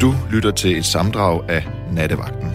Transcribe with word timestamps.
Du 0.00 0.14
lytter 0.30 0.50
til 0.50 0.76
et 0.78 0.84
samdrag 0.84 1.50
af 1.50 1.68
Nattevagten. 1.92 2.50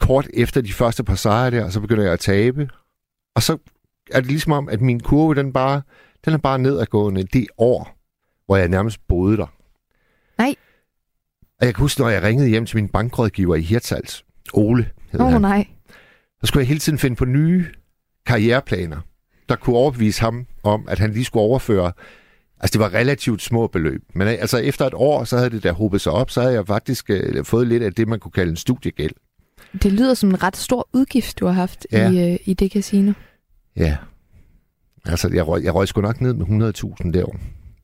Kort 0.00 0.28
efter 0.34 0.60
de 0.60 0.72
første 0.72 1.04
par 1.04 1.14
sejre 1.14 1.50
der, 1.50 1.70
så 1.70 1.80
begynder 1.80 2.02
jeg 2.02 2.12
at 2.12 2.20
tabe. 2.20 2.68
Og 3.34 3.42
så 3.42 3.58
er 4.10 4.20
det 4.20 4.28
ligesom 4.28 4.52
om, 4.52 4.68
at 4.68 4.80
min 4.80 5.00
kurve, 5.00 5.34
den, 5.34 5.52
bare, 5.52 5.82
den 6.24 6.32
er 6.32 6.38
bare 6.38 6.58
nedadgående 6.58 7.22
det 7.22 7.46
år, 7.58 7.98
hvor 8.46 8.56
jeg 8.56 8.68
nærmest 8.68 9.08
boede 9.08 9.36
der. 9.36 9.46
Nej. 10.38 10.54
Og 11.60 11.66
jeg 11.66 11.74
kan 11.74 11.82
huske, 11.82 12.00
når 12.00 12.08
jeg 12.08 12.22
ringede 12.22 12.48
hjem 12.48 12.66
til 12.66 12.76
min 12.76 12.88
bankrådgiver 12.88 13.54
i 13.54 13.60
Hirtshals, 13.60 14.24
Ole 14.54 14.90
hed 15.10 15.20
oh, 15.20 15.32
han, 15.32 15.40
nej. 15.40 15.66
så 16.40 16.46
skulle 16.46 16.60
jeg 16.60 16.68
hele 16.68 16.80
tiden 16.80 16.98
finde 16.98 17.16
på 17.16 17.24
nye 17.24 17.66
karriereplaner, 18.26 19.00
der 19.48 19.56
kunne 19.56 19.76
overbevise 19.76 20.20
ham 20.20 20.46
om, 20.62 20.84
at 20.88 20.98
han 20.98 21.12
lige 21.12 21.24
skulle 21.24 21.42
overføre 21.42 21.92
Altså, 22.60 22.72
det 22.72 22.80
var 22.80 22.94
relativt 22.94 23.42
små 23.42 23.66
beløb. 23.66 24.02
Men 24.14 24.28
altså, 24.28 24.58
efter 24.58 24.86
et 24.86 24.94
år, 24.94 25.24
så 25.24 25.36
havde 25.36 25.50
det 25.50 25.62
der 25.62 25.72
hobet 25.72 26.00
sig 26.00 26.12
op, 26.12 26.30
så 26.30 26.40
havde 26.40 26.54
jeg 26.54 26.66
faktisk 26.66 27.10
øh, 27.10 27.44
fået 27.44 27.66
lidt 27.66 27.82
af 27.82 27.92
det, 27.92 28.08
man 28.08 28.20
kunne 28.20 28.32
kalde 28.32 28.50
en 28.50 28.56
studiegæld. 28.56 29.12
Det 29.82 29.92
lyder 29.92 30.14
som 30.14 30.28
en 30.28 30.42
ret 30.42 30.56
stor 30.56 30.88
udgift, 30.92 31.40
du 31.40 31.46
har 31.46 31.52
haft 31.52 31.86
Ja. 31.92 32.10
i, 32.10 32.32
øh, 32.32 32.38
i 32.44 32.54
det 32.54 32.72
casino. 32.72 33.12
Ja. 33.76 33.96
Altså, 35.04 35.30
jeg 35.34 35.48
røg, 35.48 35.64
jeg 35.64 35.74
røg 35.74 35.88
sgu 35.88 36.00
nok 36.00 36.20
ned 36.20 36.34
med 36.34 36.46
100.000 37.04 37.12
derovre. 37.12 37.38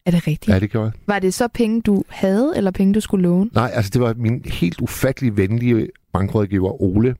Er 0.06 0.10
det 0.10 0.26
rigtigt? 0.26 0.48
Ja, 0.54 0.58
det 0.60 0.70
gjorde 0.70 0.84
jeg. 0.84 0.92
Var 1.06 1.18
det 1.18 1.34
så 1.34 1.48
penge, 1.48 1.82
du 1.82 2.02
havde, 2.08 2.52
eller 2.56 2.70
penge, 2.70 2.94
du 2.94 3.00
skulle 3.00 3.22
låne? 3.22 3.50
Nej, 3.54 3.70
altså, 3.74 3.90
det 3.90 4.00
var 4.00 4.14
min 4.14 4.44
helt 4.44 4.80
ufattelig 4.80 5.36
venlige 5.36 5.88
bankrådgiver, 6.12 6.82
Ole, 6.82 7.16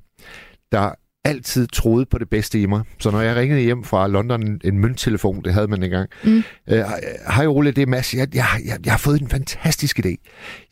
der 0.73 0.91
altid 1.29 1.67
troede 1.67 2.07
på 2.07 2.19
det 2.19 2.29
bedste 2.29 2.61
i 2.61 2.67
mig. 2.67 2.83
Så 2.99 3.11
når 3.11 3.21
jeg 3.21 3.37
ringede 3.37 3.61
hjem 3.61 3.85
fra 3.85 4.09
London, 4.09 4.61
en 4.65 4.79
mønttelefon, 4.79 5.45
det 5.45 5.55
havde 5.55 5.69
man 5.69 5.83
engang. 5.83 6.11
Mm. 6.25 6.43
Øh, 6.69 6.85
Hej 7.35 7.47
Ole, 7.47 7.71
det 7.71 7.83
er 7.83 7.87
Mads. 7.87 8.15
Jeg, 8.15 8.35
jeg, 8.35 8.47
jeg, 8.65 8.79
jeg 8.85 8.93
har 8.93 8.99
fået 8.99 9.21
en 9.21 9.29
fantastisk 9.29 9.99
idé. 9.99 10.15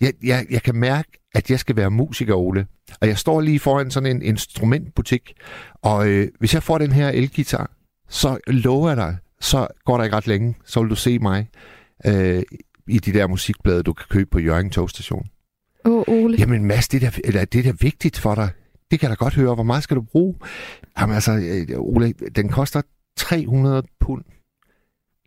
Jeg, 0.01 0.13
jeg, 0.23 0.47
jeg 0.51 0.63
kan 0.63 0.77
mærke, 0.77 1.09
at 1.35 1.51
jeg 1.51 1.59
skal 1.59 1.77
være 1.77 1.91
musiker, 1.91 2.35
Ole. 2.35 2.67
Og 3.01 3.09
jeg 3.09 3.19
står 3.19 3.41
lige 3.41 3.59
foran 3.59 3.91
sådan 3.91 4.17
en 4.17 4.23
instrumentbutik. 4.23 5.33
Og 5.83 6.09
øh, 6.09 6.29
hvis 6.39 6.55
jeg 6.55 6.63
får 6.63 6.79
den 6.79 6.93
her 6.93 7.09
elgitar, 7.09 7.71
så 8.09 8.39
lover 8.47 8.89
jeg 8.89 8.97
dig, 8.97 9.17
så 9.41 9.69
går 9.85 9.97
der 9.97 10.05
ikke 10.05 10.17
ret 10.17 10.27
længe, 10.27 10.55
så 10.65 10.81
vil 10.81 10.91
du 10.91 10.95
se 10.95 11.19
mig 11.19 11.49
øh, 12.07 12.43
i 12.89 12.99
de 12.99 13.13
der 13.13 13.27
musikblade, 13.27 13.83
du 13.83 13.93
kan 13.93 14.07
købe 14.11 14.31
på 14.31 14.39
Jørgen 14.39 14.71
Togstation. 14.71 15.27
Åh, 15.85 15.93
oh, 15.93 16.05
Ole. 16.09 16.37
Jamen 16.39 16.65
Mads, 16.65 16.89
det 16.89 17.03
er, 17.03 17.11
da, 17.11 17.21
eller, 17.25 17.45
det 17.45 17.59
er 17.59 17.73
da 17.73 17.77
vigtigt 17.81 18.19
for 18.19 18.35
dig. 18.35 18.51
Det 18.91 19.01
kan 19.01 19.09
jeg 19.11 19.19
da 19.19 19.25
godt 19.25 19.35
høre. 19.35 19.55
Hvor 19.55 19.63
meget 19.63 19.83
skal 19.83 19.97
du 19.97 20.01
bruge? 20.03 20.35
Jamen 21.01 21.15
altså, 21.15 21.33
øh, 21.33 21.79
Ole, 21.81 22.13
den 22.13 22.49
koster 22.49 22.83
300 23.17 23.83
pund. 24.01 24.25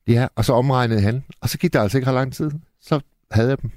Ja, 0.08 0.28
og 0.36 0.46
så 0.46 0.54
omregnede 0.54 1.02
han. 1.02 1.24
Og 1.42 1.50
så 1.50 1.58
gik 1.58 1.74
der 1.74 1.82
altså 1.82 1.98
ikke 1.98 2.08
ret 2.08 2.14
lang 2.16 2.34
tid. 2.34 2.52
Så 2.82 3.00
havde 3.32 3.50
jeg 3.50 3.62
dem. 3.62 3.72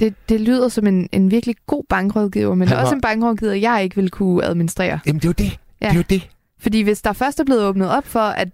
Det, 0.00 0.14
det 0.28 0.40
lyder 0.40 0.68
som 0.68 0.86
en, 0.86 1.08
en 1.12 1.30
virkelig 1.30 1.56
god 1.66 1.84
bankrådgiver, 1.88 2.54
men 2.54 2.68
Han 2.68 2.76
også 2.76 2.90
var- 2.90 2.94
en 2.94 3.00
bankrådgiver, 3.00 3.52
jeg 3.52 3.84
ikke 3.84 3.96
vil 3.96 4.10
kunne 4.10 4.44
administrere. 4.44 5.00
Jamen 5.06 5.20
det 5.20 5.24
er 5.24 5.28
jo 5.28 5.32
det. 5.50 5.58
Ja. 5.80 5.86
Det 5.86 5.92
er 5.92 5.96
jo 5.96 6.04
det. 6.10 6.30
Fordi 6.58 6.80
hvis 6.82 7.02
der 7.02 7.12
først 7.12 7.40
er 7.40 7.44
blevet 7.44 7.62
åbnet 7.62 7.90
op 7.90 8.04
for, 8.06 8.20
at 8.20 8.48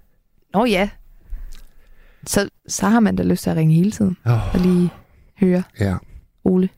nå 0.55 0.65
ja, 0.65 0.91
så, 2.27 2.49
så 2.69 2.87
har 2.89 3.01
man 3.01 3.17
da 3.17 3.23
lyst 3.23 3.43
til 3.43 3.51
at 3.51 3.57
ringe 3.57 3.75
hele 3.75 3.91
tiden 3.91 4.17
Oh, 4.27 4.55
og 4.55 4.61
lige 4.61 4.91
høre 5.41 5.63
ja. 5.81 5.97
Ole. 6.45 6.69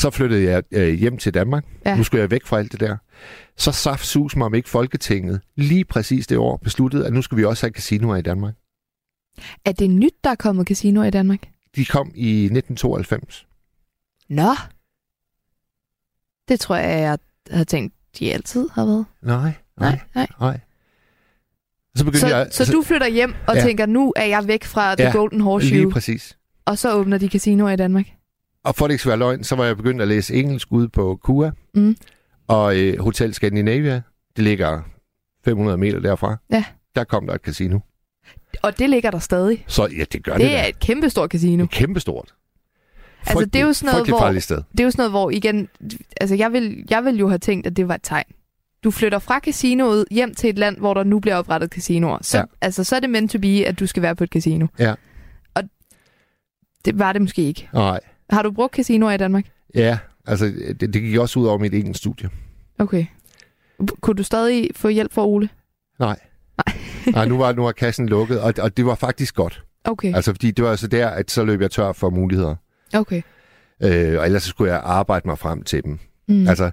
Så 0.00 0.10
flyttede 0.10 0.42
jeg 0.50 0.62
øh, 0.70 0.94
hjem 0.94 1.16
til 1.18 1.34
Danmark. 1.34 1.64
Ja. 1.86 1.96
Nu 1.96 2.04
skulle 2.04 2.20
jeg 2.20 2.30
væk 2.30 2.46
fra 2.46 2.58
alt 2.58 2.72
det 2.72 2.80
der. 2.80 2.96
Så 3.56 3.72
saft 3.72 4.06
sus 4.06 4.36
mig 4.36 4.46
om 4.46 4.54
ikke 4.54 4.68
Folketinget 4.68 5.40
lige 5.56 5.84
præcis 5.84 6.26
det 6.26 6.38
år 6.38 6.56
besluttede, 6.56 7.06
at 7.06 7.12
nu 7.12 7.22
skal 7.22 7.38
vi 7.38 7.44
også 7.44 7.66
have 7.66 7.72
casinoer 7.72 8.16
i 8.16 8.22
Danmark. 8.22 8.54
Er 9.64 9.72
det 9.72 9.90
nyt, 9.90 10.12
der 10.24 10.30
er 10.30 10.34
kommet 10.34 10.66
casinoer 10.68 11.04
i 11.04 11.10
Danmark? 11.10 11.40
De 11.76 11.84
kom 11.84 12.12
i 12.14 12.44
1992. 12.44 13.46
Nå. 14.28 14.50
Det 16.48 16.60
tror 16.60 16.76
jeg, 16.76 17.00
jeg 17.00 17.18
havde 17.50 17.64
tænkt, 17.64 17.94
de 18.18 18.32
altid 18.32 18.68
har 18.72 18.84
været. 18.86 19.04
Nej, 19.22 19.52
nej, 19.80 19.98
nej. 20.14 20.26
nej. 20.40 20.60
Så 21.94 22.04
begyndte 22.04 22.20
Så, 22.20 22.36
jeg... 22.36 22.48
så 22.50 22.72
du 22.72 22.82
flytter 22.82 23.08
hjem 23.08 23.34
og 23.48 23.54
Ja. 23.56 23.62
tænker, 23.62 23.86
nu 23.86 24.12
er 24.16 24.24
jeg 24.24 24.46
væk 24.46 24.64
fra 24.64 24.94
The 24.94 25.04
Ja, 25.04 25.12
Golden 25.12 25.40
Horseshoe, 25.40 25.80
Lige 25.80 25.90
præcis. 25.90 26.38
og 26.64 26.78
så 26.78 26.92
åbner 26.92 27.18
de 27.18 27.28
casinoer 27.28 27.70
i 27.70 27.76
Danmark. 27.76 28.06
Og 28.64 28.74
for 28.74 28.86
det 28.86 28.94
ikke 28.94 29.00
skal 29.00 29.08
være 29.10 29.18
løgn, 29.18 29.44
så 29.44 29.56
var 29.56 29.64
jeg 29.64 29.76
begyndt 29.76 30.02
at 30.02 30.08
læse 30.08 30.34
engelsk 30.34 30.68
ude 30.72 30.88
på 30.88 31.18
KUA. 31.22 31.50
Mm. 31.74 31.96
Og 32.48 32.76
øh, 32.78 32.98
Hotel 33.00 33.34
Scandinavia, 33.34 34.02
det 34.36 34.44
ligger 34.44 34.82
500 35.44 35.78
meter 35.78 36.00
derfra. 36.00 36.36
Ja. 36.52 36.64
Der 36.96 37.04
kom 37.04 37.26
der 37.26 37.34
et 37.34 37.40
casino. 37.40 37.78
Og 38.62 38.78
det 38.78 38.90
ligger 38.90 39.10
der 39.10 39.18
stadig. 39.18 39.64
Så 39.66 39.86
ja, 39.98 40.04
det 40.12 40.24
gør 40.24 40.32
det, 40.32 40.40
Det 40.40 40.56
er 40.56 40.64
et 40.64 40.78
kæmpestort 40.78 41.30
casino. 41.30 41.62
Er 41.62 41.66
kæmpestort. 41.66 42.34
Altså, 43.26 43.44
det 43.44 43.56
er 43.60 43.66
jo 43.66 43.72
sådan 43.72 43.94
noget, 43.94 44.08
hvor- 44.08 44.40
sted. 44.40 44.62
Det 44.72 44.80
er 44.80 44.84
jo 44.84 44.90
sådan 44.90 45.00
noget, 45.00 45.12
hvor 45.12 45.30
igen, 45.30 45.68
altså 46.20 46.34
jeg 46.34 46.52
vil, 46.52 46.84
jeg 46.90 47.04
vil 47.04 47.16
jo 47.18 47.28
have 47.28 47.38
tænkt, 47.38 47.66
at 47.66 47.76
det 47.76 47.88
var 47.88 47.94
et 47.94 48.00
tegn. 48.02 48.24
Du 48.84 48.90
flytter 48.90 49.18
fra 49.18 49.38
casinoet 49.40 50.04
hjem 50.10 50.34
til 50.34 50.50
et 50.50 50.58
land, 50.58 50.78
hvor 50.78 50.94
der 50.94 51.04
nu 51.04 51.20
bliver 51.20 51.36
oprettet 51.36 51.70
casinoer. 51.72 52.18
Så. 52.22 52.38
Ja. 52.38 52.44
altså, 52.60 52.84
så 52.84 52.96
er 52.96 53.00
det 53.00 53.10
meant 53.10 53.30
to 53.30 53.38
be, 53.38 53.64
at 53.66 53.80
du 53.80 53.86
skal 53.86 54.02
være 54.02 54.16
på 54.16 54.24
et 54.24 54.30
casino. 54.30 54.66
Ja. 54.78 54.94
Og 55.54 55.62
det 56.84 56.98
var 56.98 57.12
det 57.12 57.22
måske 57.22 57.42
ikke. 57.42 57.68
Nej. 57.74 58.00
Har 58.30 58.42
du 58.42 58.50
brugt 58.50 58.74
casinoer 58.74 59.12
i 59.12 59.16
Danmark? 59.16 59.44
Ja, 59.74 59.98
altså 60.26 60.44
det, 60.80 60.80
det 60.94 61.02
gik 61.02 61.18
også 61.18 61.40
ud 61.40 61.46
over 61.46 61.58
mit 61.58 61.74
engelske 61.74 61.98
studie. 61.98 62.28
Okay. 62.78 63.06
Kunne 64.00 64.16
du 64.16 64.22
stadig 64.22 64.70
få 64.76 64.88
hjælp 64.88 65.12
fra 65.12 65.26
Ole? 65.26 65.48
Nej. 65.98 66.18
Nej, 67.14 67.24
nu 67.24 67.38
var, 67.38 67.52
nu 67.52 67.62
var 67.62 67.72
kassen 67.72 68.08
lukket, 68.08 68.40
og, 68.40 68.54
og 68.58 68.76
det 68.76 68.86
var 68.86 68.94
faktisk 68.94 69.34
godt. 69.34 69.64
Okay, 69.84 70.14
Altså, 70.14 70.32
fordi 70.32 70.50
det 70.50 70.64
var 70.64 70.70
altså 70.70 70.86
der, 70.86 71.08
at 71.08 71.30
så 71.30 71.44
løb 71.44 71.60
jeg 71.60 71.70
tør 71.70 71.92
for 71.92 72.10
muligheder. 72.10 72.54
okay. 72.94 73.22
Øh, 73.82 74.18
og 74.18 74.26
ellers 74.26 74.42
så 74.42 74.48
skulle 74.48 74.72
jeg 74.72 74.80
arbejde 74.84 75.28
mig 75.28 75.38
frem 75.38 75.62
til 75.62 75.84
dem. 75.84 75.98
Mm. 76.28 76.48
Altså, 76.48 76.70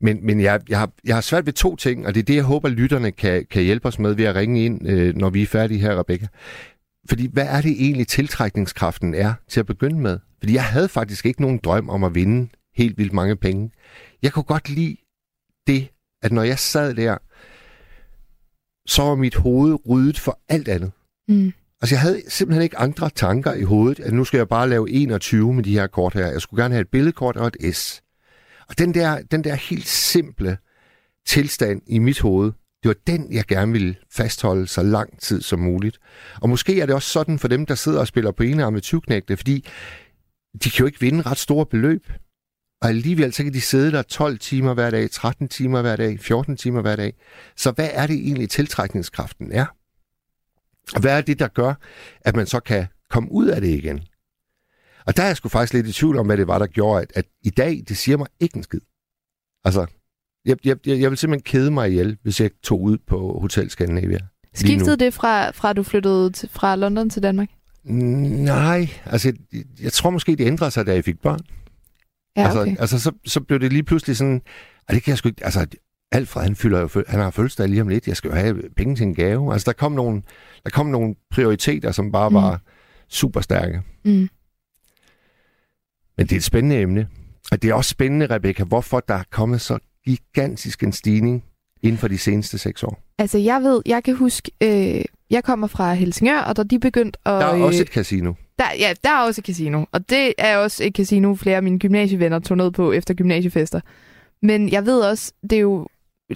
men 0.00 0.26
men 0.26 0.40
jeg, 0.40 0.60
jeg, 0.68 0.78
har, 0.78 0.90
jeg 1.04 1.16
har 1.16 1.20
svært 1.20 1.46
ved 1.46 1.52
to 1.52 1.76
ting, 1.76 2.06
og 2.06 2.14
det 2.14 2.20
er 2.20 2.24
det, 2.24 2.34
jeg 2.34 2.42
håber, 2.44 2.68
lytterne 2.68 3.12
kan, 3.12 3.46
kan 3.50 3.62
hjælpe 3.62 3.88
os 3.88 3.98
med 3.98 4.14
ved 4.14 4.24
at 4.24 4.34
ringe 4.34 4.64
ind, 4.64 4.88
øh, 4.88 5.16
når 5.16 5.30
vi 5.30 5.42
er 5.42 5.46
færdige 5.46 5.80
her, 5.80 5.98
Rebecca. 5.98 6.26
Fordi 7.08 7.28
hvad 7.32 7.46
er 7.46 7.60
det 7.60 7.70
egentlig, 7.70 8.08
tiltrækningskraften 8.08 9.14
er 9.14 9.34
til 9.48 9.60
at 9.60 9.66
begynde 9.66 10.00
med? 10.00 10.18
Fordi 10.38 10.54
jeg 10.54 10.64
havde 10.64 10.88
faktisk 10.88 11.26
ikke 11.26 11.42
nogen 11.42 11.60
drøm 11.64 11.88
om 11.88 12.04
at 12.04 12.14
vinde 12.14 12.48
helt 12.74 12.98
vildt 12.98 13.12
mange 13.12 13.36
penge. 13.36 13.70
Jeg 14.22 14.32
kunne 14.32 14.42
godt 14.42 14.68
lide 14.68 14.96
det, 15.66 15.88
at 16.22 16.32
når 16.32 16.42
jeg 16.42 16.58
sad 16.58 16.94
der, 16.94 17.18
så 18.86 19.02
var 19.02 19.14
mit 19.14 19.34
hoved 19.34 19.88
ryddet 19.88 20.18
for 20.18 20.40
alt 20.48 20.68
andet. 20.68 20.92
Mm. 21.28 21.52
Altså, 21.80 21.94
jeg 21.94 22.00
havde 22.00 22.22
simpelthen 22.28 22.62
ikke 22.62 22.78
andre 22.78 23.10
tanker 23.10 23.52
i 23.52 23.62
hovedet, 23.62 24.00
at 24.00 24.12
nu 24.12 24.24
skal 24.24 24.38
jeg 24.38 24.48
bare 24.48 24.68
lave 24.68 24.90
21 24.90 25.54
med 25.54 25.64
de 25.64 25.72
her 25.72 25.86
kort 25.86 26.14
her. 26.14 26.26
Jeg 26.26 26.40
skulle 26.40 26.62
gerne 26.62 26.74
have 26.74 26.80
et 26.80 26.88
billedkort 26.88 27.36
og 27.36 27.46
et 27.46 27.76
S. 27.76 28.02
Og 28.68 28.78
den 28.78 28.94
der, 28.94 29.22
den 29.22 29.44
der 29.44 29.54
helt 29.54 29.86
simple 29.86 30.58
tilstand 31.26 31.82
i 31.86 31.98
mit 31.98 32.20
hoved, 32.20 32.52
det 32.86 32.96
var 32.96 33.12
den, 33.16 33.32
jeg 33.32 33.44
gerne 33.44 33.72
ville 33.72 33.96
fastholde 34.10 34.66
så 34.66 34.82
lang 34.82 35.20
tid 35.20 35.42
som 35.42 35.58
muligt. 35.58 35.98
Og 36.40 36.48
måske 36.48 36.80
er 36.80 36.86
det 36.86 36.94
også 36.94 37.08
sådan 37.08 37.38
for 37.38 37.48
dem, 37.48 37.66
der 37.66 37.74
sidder 37.74 38.00
og 38.00 38.06
spiller 38.06 38.32
på 38.32 38.42
enarmet 38.42 38.82
tyvknægte, 38.82 39.36
fordi 39.36 39.68
de 40.64 40.70
kan 40.70 40.78
jo 40.80 40.86
ikke 40.86 41.00
vinde 41.00 41.22
ret 41.22 41.38
store 41.38 41.66
beløb. 41.66 42.12
Og 42.82 42.88
alligevel 42.88 43.32
så 43.32 43.42
kan 43.44 43.52
de 43.52 43.60
sidde 43.60 43.92
der 43.92 44.02
12 44.02 44.38
timer 44.38 44.74
hver 44.74 44.90
dag, 44.90 45.10
13 45.10 45.48
timer 45.48 45.82
hver 45.82 45.96
dag, 45.96 46.20
14 46.20 46.56
timer 46.56 46.82
hver 46.82 46.96
dag. 46.96 47.14
Så 47.56 47.70
hvad 47.70 47.90
er 47.92 48.06
det 48.06 48.16
egentlig, 48.16 48.50
tiltrækningskraften 48.50 49.52
er? 49.52 49.66
Og 50.94 51.00
hvad 51.00 51.16
er 51.16 51.20
det, 51.20 51.38
der 51.38 51.48
gør, 51.48 51.74
at 52.20 52.36
man 52.36 52.46
så 52.46 52.60
kan 52.60 52.86
komme 53.10 53.32
ud 53.32 53.46
af 53.46 53.60
det 53.60 53.68
igen? 53.68 54.00
Og 55.06 55.16
der 55.16 55.22
er 55.22 55.26
jeg 55.26 55.36
sgu 55.36 55.48
faktisk 55.48 55.72
lidt 55.72 55.86
i 55.86 55.92
tvivl 55.92 56.18
om, 56.18 56.26
hvad 56.26 56.36
det 56.36 56.46
var, 56.46 56.58
der 56.58 56.66
gjorde, 56.66 57.02
at, 57.02 57.12
at 57.14 57.24
i 57.42 57.50
dag, 57.50 57.82
det 57.88 57.96
siger 57.96 58.18
mig 58.18 58.26
ikke 58.40 58.56
en 58.56 58.62
skid. 58.62 58.80
Altså, 59.64 59.86
jeg, 60.46 60.56
jeg, 60.64 60.78
jeg 60.86 61.10
vil 61.10 61.18
simpelthen 61.18 61.42
kede 61.42 61.70
mig 61.70 61.88
ihjel, 61.88 62.16
hvis 62.22 62.40
jeg 62.40 62.50
tog 62.62 62.82
ud 62.82 62.98
på 63.06 63.38
Hotel 63.40 63.70
Scandinavia. 63.70 64.18
Skiftede 64.54 64.96
det 64.96 65.14
fra, 65.14 65.50
fra 65.50 65.72
du 65.72 65.82
flyttede 65.82 66.30
til, 66.30 66.48
fra 66.52 66.76
London 66.76 67.10
til 67.10 67.22
Danmark? 67.22 67.48
Nej, 67.84 68.88
altså, 69.04 69.32
jeg, 69.52 69.64
jeg 69.82 69.92
tror 69.92 70.10
måske, 70.10 70.36
det 70.36 70.46
ændrede 70.46 70.70
sig, 70.70 70.86
da 70.86 70.94
jeg 70.94 71.04
fik 71.04 71.20
børn. 71.22 71.40
Ja, 72.36 72.44
altså, 72.44 72.60
okay. 72.60 72.76
altså 72.78 72.98
så, 72.98 73.12
så 73.26 73.40
blev 73.40 73.60
det 73.60 73.72
lige 73.72 73.82
pludselig 73.82 74.16
sådan, 74.16 74.42
og 74.88 74.94
det 74.94 75.02
kan 75.02 75.10
jeg 75.10 75.18
sgu 75.18 75.28
ikke, 75.28 75.44
altså, 75.44 75.66
Alfred, 76.12 76.42
han, 76.42 76.56
fylder 76.56 76.80
jo, 76.80 77.04
han 77.08 77.20
har 77.20 77.30
fødselsdag 77.30 77.68
lige 77.68 77.80
om 77.80 77.88
lidt, 77.88 78.08
jeg 78.08 78.16
skal 78.16 78.28
jo 78.28 78.34
have 78.34 78.62
penge 78.76 78.96
til 78.96 79.06
en 79.06 79.14
gave. 79.14 79.52
Altså, 79.52 79.64
der 79.66 79.72
kom 79.72 79.92
nogle, 79.92 80.22
der 80.64 80.70
kom 80.70 80.86
nogle 80.86 81.14
prioriteter, 81.30 81.92
som 81.92 82.12
bare 82.12 82.28
mm. 82.28 82.34
var 82.34 82.60
super 83.08 83.40
stærke. 83.40 83.82
Mm. 84.04 84.28
Men 86.16 86.26
det 86.26 86.32
er 86.32 86.36
et 86.36 86.44
spændende 86.44 86.80
emne. 86.80 87.08
Og 87.52 87.62
det 87.62 87.70
er 87.70 87.74
også 87.74 87.90
spændende, 87.90 88.26
Rebecca, 88.26 88.64
hvorfor 88.64 89.00
der 89.00 89.14
er 89.14 89.22
kommet 89.30 89.60
så 89.60 89.78
gigantisk 90.06 90.82
en 90.82 90.92
stigning 90.92 91.44
inden 91.82 91.98
for 91.98 92.08
de 92.08 92.18
seneste 92.18 92.58
seks 92.58 92.82
år. 92.82 93.02
Altså, 93.18 93.38
jeg 93.38 93.62
ved, 93.62 93.82
jeg 93.86 94.04
kan 94.04 94.14
huske, 94.16 94.50
øh, 94.62 95.04
jeg 95.30 95.44
kommer 95.44 95.66
fra 95.66 95.94
Helsingør, 95.94 96.38
og 96.38 96.56
da 96.56 96.62
de 96.62 96.78
begyndte 96.78 97.18
at... 97.24 97.32
Der 97.32 97.46
er 97.46 97.54
øh, 97.54 97.60
også 97.60 97.82
et 97.82 97.88
casino. 97.88 98.32
Der, 98.58 98.64
ja, 98.78 98.92
der 99.04 99.10
er 99.10 99.18
også 99.22 99.40
et 99.40 99.44
casino, 99.46 99.84
og 99.92 100.10
det 100.10 100.32
er 100.38 100.56
også 100.56 100.84
et 100.84 100.96
casino, 100.96 101.34
flere 101.34 101.56
af 101.56 101.62
mine 101.62 101.78
gymnasievenner 101.78 102.38
tog 102.38 102.56
ned 102.56 102.70
på 102.70 102.92
efter 102.92 103.14
gymnasiefester. 103.14 103.80
Men 104.42 104.68
jeg 104.72 104.86
ved 104.86 105.00
også, 105.00 105.32
det 105.42 105.52
er 105.52 105.60
jo, 105.60 105.88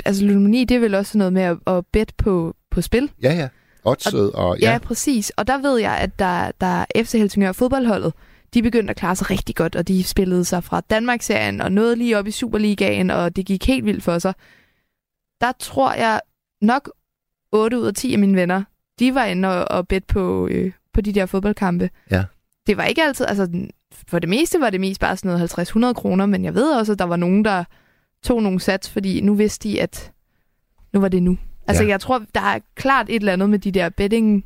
altså 0.04 0.24
ludomani, 0.24 0.64
det 0.64 0.74
er 0.74 0.80
vel 0.80 0.94
også 0.94 1.18
noget 1.18 1.32
med 1.32 1.42
at, 1.42 1.56
at 1.66 1.84
bet 1.92 2.12
på, 2.18 2.54
på 2.70 2.80
spil. 2.80 3.10
Ja, 3.22 3.34
ja. 3.34 3.48
oddset, 3.84 4.32
og, 4.32 4.58
Ja. 4.58 4.66
ja. 4.66 4.72
ja, 4.72 4.78
præcis. 4.78 5.30
Og 5.30 5.46
der 5.46 5.58
ved 5.58 5.78
jeg, 5.78 5.96
at 5.96 6.18
der, 6.18 6.50
der 6.60 6.66
er 6.94 7.04
FC 7.04 7.12
Helsingør 7.12 7.52
fodboldholdet, 7.52 8.12
de 8.54 8.62
begyndte 8.62 8.90
at 8.90 8.96
klare 8.96 9.16
sig 9.16 9.30
rigtig 9.30 9.56
godt, 9.56 9.76
og 9.76 9.88
de 9.88 10.04
spillede 10.04 10.44
sig 10.44 10.64
fra 10.64 10.80
Danmarksserien 10.80 11.60
og 11.60 11.72
nåede 11.72 11.96
lige 11.96 12.18
op 12.18 12.26
i 12.26 12.30
Superligaen, 12.30 13.10
og 13.10 13.36
det 13.36 13.46
gik 13.46 13.66
helt 13.66 13.84
vildt 13.84 14.02
for 14.02 14.18
sig. 14.18 14.34
Der 15.40 15.52
tror 15.58 15.92
jeg 15.92 16.20
nok 16.60 16.90
8 17.52 17.78
ud 17.78 17.86
af 17.86 17.94
10 17.94 18.12
af 18.12 18.18
mine 18.18 18.36
venner, 18.36 18.62
de 18.98 19.14
var 19.14 19.24
inde 19.24 19.48
og, 19.48 19.76
og 19.78 19.88
bedt 19.88 20.06
på, 20.06 20.48
øh, 20.50 20.72
på 20.92 21.00
de 21.00 21.12
der 21.12 21.26
fodboldkampe. 21.26 21.90
Ja. 22.10 22.24
Det 22.66 22.76
var 22.76 22.84
ikke 22.84 23.02
altid, 23.02 23.26
altså 23.28 23.68
for 24.08 24.18
det 24.18 24.28
meste 24.28 24.60
var 24.60 24.70
det 24.70 24.80
mest 24.80 25.00
bare 25.00 25.16
sådan 25.16 25.38
noget 25.38 25.90
50-100 25.90 25.92
kroner, 25.92 26.26
men 26.26 26.44
jeg 26.44 26.54
ved 26.54 26.72
også, 26.78 26.92
at 26.92 26.98
der 26.98 27.04
var 27.04 27.16
nogen, 27.16 27.44
der 27.44 27.64
tog 28.22 28.42
nogle 28.42 28.60
sats, 28.60 28.90
fordi 28.90 29.20
nu 29.20 29.34
vidste 29.34 29.68
de, 29.68 29.80
at 29.82 30.12
nu 30.92 31.00
var 31.00 31.08
det 31.08 31.22
nu. 31.22 31.38
Altså 31.66 31.82
Ja. 31.82 31.88
jeg 31.88 32.00
tror, 32.00 32.22
der 32.34 32.40
er 32.40 32.58
klart 32.74 33.06
et 33.08 33.14
eller 33.16 33.32
andet 33.32 33.50
med 33.50 33.58
de 33.58 33.72
der 33.72 33.88
betting 33.88 34.44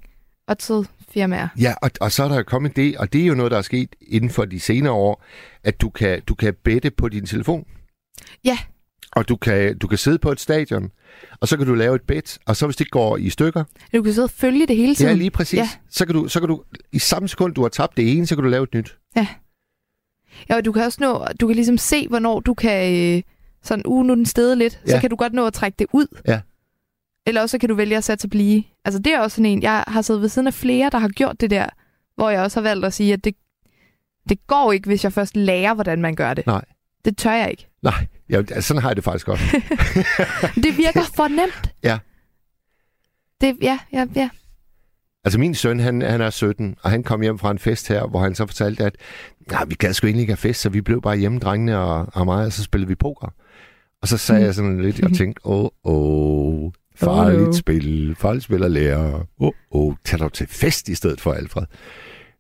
odds 0.49 0.71
firmaer. 1.15 1.49
Ja, 1.61 1.75
og, 1.83 1.91
og 2.01 2.13
så 2.13 2.25
er 2.25 2.29
der 2.29 2.43
kommet 2.43 2.77
det, 2.77 2.97
og 2.97 3.13
det 3.13 3.23
er 3.23 3.27
jo 3.27 3.35
noget, 3.35 3.53
der 3.53 3.59
er 3.59 3.63
sket 3.63 3.89
inden 4.01 4.31
for 4.31 4.45
de 4.45 4.61
senere 4.61 4.93
år, 4.93 5.25
at 5.65 5.81
du 5.81 5.89
kan, 5.91 6.23
du 6.29 6.35
kan 6.35 6.55
bette 6.65 6.91
på 6.91 7.09
din 7.09 7.27
telefon. 7.27 7.65
Ja. 8.45 8.59
Og 9.13 9.29
du 9.29 9.37
kan, 9.37 9.79
du 9.79 9.87
kan 9.87 9.99
sidde 9.99 10.19
på 10.19 10.33
et 10.33 10.41
stadion, 10.41 10.91
og 11.41 11.49
så 11.49 11.57
kan 11.57 11.67
du 11.67 11.75
lave 11.75 11.95
et 11.95 12.03
bet, 12.03 12.39
og 12.47 12.57
så 12.57 12.67
hvis 12.67 12.77
det 12.77 12.91
går 12.91 13.17
i 13.17 13.31
stykker, 13.31 13.65
Du 13.95 14.03
kan 14.03 14.13
sidde 14.13 14.25
og 14.27 14.31
følge 14.31 14.67
det 14.67 14.77
hele 14.77 14.95
tiden. 14.95 15.11
ja 15.11 15.17
lige 15.17 15.31
præcis, 15.31 15.59
Ja. 15.59 15.69
så, 15.91 16.07
kan 16.07 16.15
du, 16.15 16.29
så 16.29 16.41
kan 16.41 16.49
du 16.49 16.63
i 16.93 16.99
samme 16.99 17.29
sekund, 17.29 17.55
du 17.55 17.63
har 17.63 17.69
tabt 17.69 17.97
det 17.97 18.17
ene, 18.17 18.27
så 18.27 18.35
kan 18.37 18.45
du 18.45 18.51
lave 18.51 18.63
et 18.65 18.75
nyt. 18.75 18.97
Ja, 19.17 19.27
og 20.57 20.65
du 20.65 20.73
kan 20.73 20.83
også 20.83 20.99
nå, 21.01 21.27
du 21.41 21.47
kan 21.47 21.55
ligesom 21.57 21.79
se, 21.79 22.09
hvornår 22.09 22.41
du 22.41 22.55
kan, 22.55 22.95
øh, 23.17 23.23
sådan, 23.63 23.83
uh, 23.87 24.05
nu 24.07 24.15
den 24.15 24.27
stedet 24.27 24.59
lidt, 24.59 24.81
ja. 24.85 24.91
så 24.91 24.95
Ja. 24.97 25.01
kan 25.01 25.11
du 25.11 25.17
godt 25.17 25.33
nå 25.33 25.47
at 25.47 25.53
trække 25.53 25.77
det 25.79 25.87
ud. 25.93 26.07
Ja. 26.29 26.41
Eller 27.27 27.41
også 27.41 27.55
så 27.55 27.59
kan 27.59 27.69
du 27.69 27.75
vælge 27.75 27.97
at 27.97 28.05
sætte 28.05 28.23
til 28.23 28.29
blive. 28.29 28.63
Altså 28.85 28.99
det 28.99 29.15
er 29.15 29.21
også 29.21 29.35
sådan 29.35 29.47
en, 29.51 29.63
jeg 29.63 29.85
har 29.89 30.03
siddet 30.03 30.23
ved 30.23 30.29
siden 30.29 30.47
af 30.49 30.55
flere, 30.55 30.91
der 30.91 30.99
har 30.99 31.09
gjort 31.09 31.41
det 31.41 31.51
der, 31.51 31.67
hvor 32.17 32.31
jeg 32.31 32.41
også 32.43 32.61
har 32.61 32.69
valgt 32.69 32.85
at 32.87 32.93
sige, 32.93 33.13
at 33.13 33.25
det, 33.25 33.35
det 34.29 34.47
går 34.47 34.73
ikke, 34.73 34.87
hvis 34.87 35.05
jeg 35.05 35.13
først 35.13 35.37
lærer, 35.37 35.75
hvordan 35.75 36.03
man 36.03 36.15
gør 36.15 36.35
det. 36.35 36.47
Nej. 36.47 36.65
Det 37.05 37.17
tør 37.17 37.33
jeg 37.33 37.51
ikke. 37.51 37.69
Nej, 37.83 38.07
ja, 38.31 38.37
altså, 38.37 38.61
sådan 38.63 38.83
har 38.83 38.89
jeg 38.89 38.97
det 38.97 39.05
faktisk 39.05 39.29
også. 39.29 39.45
Det 40.65 40.77
virker 40.79 41.03
for 41.17 41.29
nemt. 41.29 41.73
Ja. 41.83 41.99
Det, 43.41 43.57
ja, 43.63 43.79
ja, 43.93 44.07
ja. 44.17 44.29
Altså 45.25 45.39
min 45.41 45.55
søn, 45.55 45.81
han, 45.81 46.03
han 46.03 46.21
er 46.21 46.31
17, 46.31 46.77
og 46.83 46.91
han 46.91 47.03
kom 47.03 47.21
hjem 47.21 47.39
fra 47.39 47.51
en 47.51 47.59
fest 47.59 47.89
her, 47.89 48.07
hvor 48.07 48.21
han 48.21 48.35
så 48.35 48.47
fortalte, 48.47 48.85
at 48.85 48.97
nej, 49.51 49.65
vi 49.65 49.75
gad 49.75 49.93
sgu 49.93 50.07
egentlig 50.07 50.21
ikke 50.21 50.31
have 50.33 50.37
fest, 50.37 50.61
så 50.61 50.69
vi 50.69 50.81
blev 50.81 51.03
bare 51.03 51.17
hjemme, 51.17 51.39
drengene 51.39 51.79
og, 51.79 52.07
og 52.13 52.25
mig, 52.27 52.47
og 52.47 52.53
så 52.53 52.63
spillede 52.63 52.89
vi 52.89 52.95
poker. 52.95 53.29
Og 54.03 54.09
så 54.09 54.17
sagde 54.17 54.41
Mm. 54.41 54.47
jeg 54.47 54.55
sådan 54.55 54.83
lidt 54.83 55.05
og 55.05 55.13
tænkte, 55.19 55.47
åh, 55.47 55.69
åh, 55.85 56.73
farligt 56.97 57.41
Oh, 57.41 57.47
no. 57.47 57.53
spil, 57.53 58.17
farligt 58.19 58.45
spil 58.45 58.65
at 58.65 58.71
lære. 58.71 59.25
Åh, 59.41 59.51
åh, 59.71 59.95
tag 60.05 60.19
dog 60.19 60.33
til 60.33 60.47
fest 60.47 60.89
i 60.89 60.95
stedet 60.95 61.21
for, 61.21 61.33
Alfred. 61.33 61.65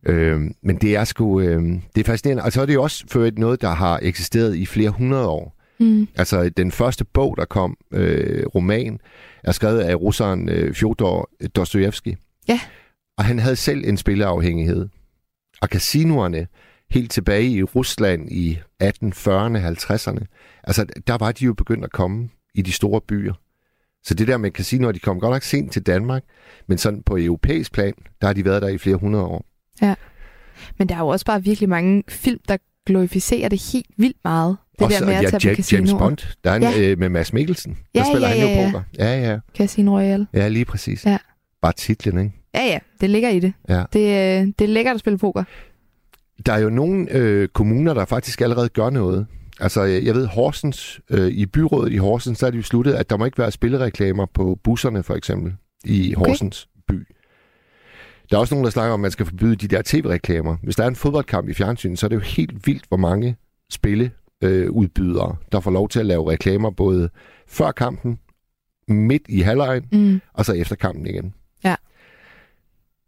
Øhm, 0.07 0.55
men 0.63 0.77
det 0.77 0.97
er 0.97 1.05
sgu, 1.05 1.41
øhm, 1.41 1.81
det 1.95 2.01
er 2.01 2.05
fascinerende. 2.05 2.43
Og 2.43 2.53
så 2.53 2.63
er 2.63 2.67
det 2.67 2.75
jo 2.75 2.83
også 2.83 3.05
for 3.11 3.25
et 3.25 3.39
noget, 3.39 3.61
der 3.61 3.71
har 3.71 3.99
eksisteret 4.03 4.57
i 4.57 4.67
flere 4.67 4.91
hundrede 4.91 5.27
år. 5.29 5.61
Mm. 5.81 6.09
Altså, 6.17 6.49
den 6.49 6.73
første 6.73 7.05
bog, 7.05 7.37
der 7.37 7.45
kom, 7.45 7.77
øh, 7.93 8.47
roman, 8.47 8.99
er 9.45 9.53
skrevet 9.53 9.81
af 9.81 9.95
russeren 9.95 10.49
øh, 10.49 10.75
Fjodor 10.75 11.31
Dostojevski. 11.57 12.17
Ja. 12.49 12.61
Og 13.19 13.25
han 13.25 13.39
havde 13.39 13.57
selv 13.57 13.89
en 13.89 13.97
spilleafhængighed. 13.97 14.89
Og 15.63 15.69
casinoerne, 15.69 16.47
helt 16.91 17.11
tilbage 17.11 17.51
i 17.51 17.63
Rusland 17.63 18.33
i 18.33 18.59
1840'erne, 18.83 19.59
50'erne, 19.59 20.25
altså, 20.65 20.87
der 21.07 21.17
var 21.19 21.33
de 21.33 21.45
jo 21.45 21.55
begyndt 21.55 21.85
at 21.85 21.93
komme 21.93 22.29
i 22.55 22.63
de 22.63 22.73
store 22.73 23.01
byer. 23.01 23.35
Så 24.05 24.15
det 24.15 24.29
der 24.29 24.37
med 24.37 24.51
casinoer, 24.51 24.93
de 24.93 24.99
kom 24.99 25.21
godt 25.21 25.33
nok 25.33 25.43
sent 25.43 25.73
til 25.73 25.83
Danmark, 25.83 26.23
men 26.69 26.79
sådan 26.79 27.03
på 27.03 27.17
europæisk 27.19 27.73
plan, 27.73 27.93
der 28.21 28.27
har 28.27 28.35
de 28.35 28.45
været 28.45 28.63
der 28.63 28.69
i 28.69 28.79
flere 28.79 28.97
hundrede 28.97 29.25
år. 29.25 29.45
Men 30.79 30.89
der 30.89 30.95
er 30.95 30.99
jo 30.99 31.07
også 31.09 31.27
bare 31.27 31.43
virkelig 31.43 31.69
mange 31.69 32.03
film, 32.09 32.41
der 32.49 32.57
glorificerer 32.87 33.49
det 33.49 33.63
helt 33.73 33.87
vildt 33.97 34.17
meget. 34.25 34.57
Det 34.79 34.83
Også, 34.83 34.99
der 35.01 35.07
med 35.07 35.15
at 35.15 35.23
ja, 35.23 35.39
tage 35.39 35.77
James. 35.77 35.93
Bond, 35.93 36.19
der 36.45 36.51
er 36.51 36.57
en, 36.57 36.63
Ja. 36.63 36.81
øh, 36.81 36.99
med 36.99 37.09
Mads 37.09 37.33
Mikkelsen. 37.33 37.79
Ja, 37.95 37.99
der 37.99 38.07
spiller 38.07 38.29
ja, 38.29 38.35
han 38.35 38.43
jo 38.43 38.49
ja, 38.49 38.61
ja. 38.61 38.67
poker. 38.71 38.83
Ja, 38.99 39.31
ja. 39.31 39.39
Casino 39.57 39.97
Royale. 39.97 40.27
Ja, 40.35 40.49
lige 40.49 40.65
præcis. 40.65 41.07
Ja. 41.07 41.19
Bare 41.63 41.73
titlen, 41.73 42.19
ikke? 42.19 42.33
Ja, 42.55 42.63
ja, 42.65 42.79
det 43.01 43.11
ligger 43.11 43.29
i 43.29 43.39
det. 43.39 43.53
Ja. 43.69 43.85
Det, 43.93 44.01
øh, 44.01 44.47
det 44.59 44.61
er 44.61 44.67
lækkert 44.69 44.95
at 44.95 45.01
spille 45.01 45.19
poker. 45.19 45.45
Der 46.47 46.53
er 46.53 46.59
jo 46.59 46.71
nogle 46.71 47.11
øh, 47.11 47.49
kommuner, 47.49 47.95
der 47.95 48.05
faktisk 48.05 48.41
allerede 48.41 48.69
gør 48.69 48.91
noget. 48.91 49.27
Altså, 49.61 49.83
jeg 49.83 50.15
ved, 50.15 50.27
Horsens, 50.27 51.01
øh, 51.11 51.27
i 51.29 51.47
byrådet 51.47 51.93
i 51.93 51.97
Horsens, 51.97 52.39
der 52.39 52.47
er 52.47 52.51
de 52.51 52.57
besluttet, 52.57 52.93
at 52.95 53.11
der 53.11 53.17
må 53.17 53.25
ikke 53.25 53.39
være 53.39 53.51
spillereklamer 53.51 54.27
på 54.35 54.59
busserne, 54.65 55.03
for 55.03 55.15
eksempel, 55.15 55.55
i 55.85 56.15
Okay. 56.17 56.29
Horsens 56.29 56.69
by. 56.89 57.07
Der 58.31 58.37
er 58.37 58.41
også 58.41 58.55
nogen, 58.55 58.65
der 58.65 58.71
snakker 58.71 58.95
om, 58.95 59.01
at 59.01 59.03
man 59.03 59.11
skal 59.11 59.27
forbyde 59.27 59.57
de 59.57 59.69
der 59.69 59.83
tv-reklamer. 59.85 60.57
Hvis 60.63 60.77
der 60.77 60.85
er 60.85 60.89
en 60.89 60.97
fodboldkamp 60.97 61.49
i 61.49 61.55
fjernsynet, 61.55 61.99
så 61.99 62.07
er 62.07 62.09
det 62.09 62.17
jo 62.17 62.21
helt 62.21 62.67
vildt, 62.67 62.85
hvor 62.89 62.97
mange 62.97 63.37
spilleudbydere, 63.71 65.29
øh, 65.31 65.37
der 65.53 65.61
får 65.61 65.71
lov 65.71 65.89
til 65.89 66.01
at 66.01 66.07
lave 66.07 66.31
reklamer 66.31 66.71
både 66.71 67.09
før 67.49 67.73
kampen, 67.73 68.19
midt 68.89 69.23
i 69.29 69.41
halvlejen, 69.41 69.85
Mm. 69.93 70.21
og 70.33 70.45
så 70.45 70.53
efter 70.53 70.77
kampen 70.77 71.07
igen. 71.07 71.35
Ja. 71.65 71.75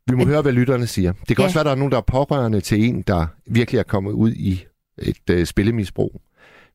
Vi 0.06 0.12
må 0.14 0.18
Men- 0.18 0.26
høre, 0.28 0.42
hvad 0.42 0.52
lytterne 0.52 0.86
siger. 0.86 1.12
Det 1.12 1.36
kan 1.36 1.38
Ja. 1.38 1.44
også 1.44 1.54
være, 1.54 1.60
at 1.60 1.66
der 1.66 1.70
er 1.72 1.76
nogen, 1.76 1.92
der 1.92 1.98
er 1.98 2.02
pårørende 2.02 2.60
til 2.60 2.84
en, 2.84 3.02
der 3.02 3.26
virkelig 3.46 3.78
er 3.78 3.82
kommet 3.82 4.12
ud 4.12 4.32
i 4.32 4.64
et 4.98 5.30
øh, 5.30 5.46
spillemisbrug. 5.46 6.20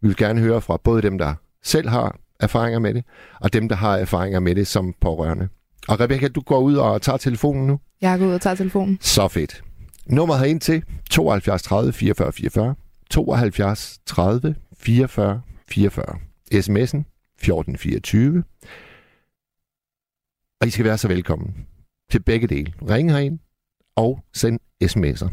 Vi 0.01 0.07
vil 0.07 0.15
gerne 0.15 0.41
høre 0.41 0.61
fra 0.61 0.77
både 0.83 1.01
dem, 1.01 1.17
der 1.17 1.33
selv 1.63 1.89
har 1.89 2.19
erfaringer 2.39 2.79
med 2.79 2.93
det, 2.93 3.03
og 3.41 3.53
dem, 3.53 3.69
der 3.69 3.75
har 3.75 3.97
erfaringer 3.97 4.39
med 4.39 4.55
det 4.55 4.67
som 4.67 4.93
pårørende. 5.01 5.49
Og 5.87 5.99
Rebecca, 5.99 6.27
du 6.27 6.41
går 6.41 6.59
ud 6.59 6.75
og 6.75 7.01
tager 7.01 7.17
telefonen 7.17 7.67
nu. 7.67 7.79
Jeg 8.01 8.19
går 8.19 8.25
ud 8.25 8.33
og 8.33 8.41
tager 8.41 8.55
telefonen. 8.55 8.97
Så 9.01 9.27
fedt. 9.27 9.63
Nummeret 10.05 10.39
herind 10.39 10.61
til 10.61 10.83
72 11.09 11.63
30 11.63 11.93
44 11.93 12.31
44. 12.31 12.75
72 13.09 13.99
30 14.05 14.55
44 14.77 15.41
44. 15.67 16.05
SMS'en 16.53 17.03
1424. 17.37 18.43
Og 20.61 20.67
I 20.67 20.69
skal 20.69 20.85
være 20.85 20.97
så 20.97 21.07
velkommen 21.07 21.53
til 22.11 22.19
begge 22.23 22.47
dele. 22.47 22.73
Ring 22.89 23.11
herind 23.11 23.39
og 23.95 24.23
send 24.33 24.59
sms'er. 24.83 25.29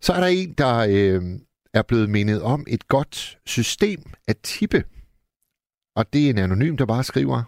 Så 0.00 0.12
er 0.12 0.20
der 0.20 0.26
en, 0.26 0.52
der 0.52 0.86
øh, 0.88 1.22
er 1.74 1.82
blevet 1.82 2.10
mindet 2.10 2.42
om 2.42 2.64
et 2.68 2.88
godt 2.88 3.38
system 3.46 4.12
at 4.28 4.36
tippe. 4.42 4.84
Og 5.96 6.12
det 6.12 6.26
er 6.26 6.30
en 6.30 6.38
anonym, 6.38 6.76
der 6.76 6.86
bare 6.86 7.04
skriver 7.04 7.42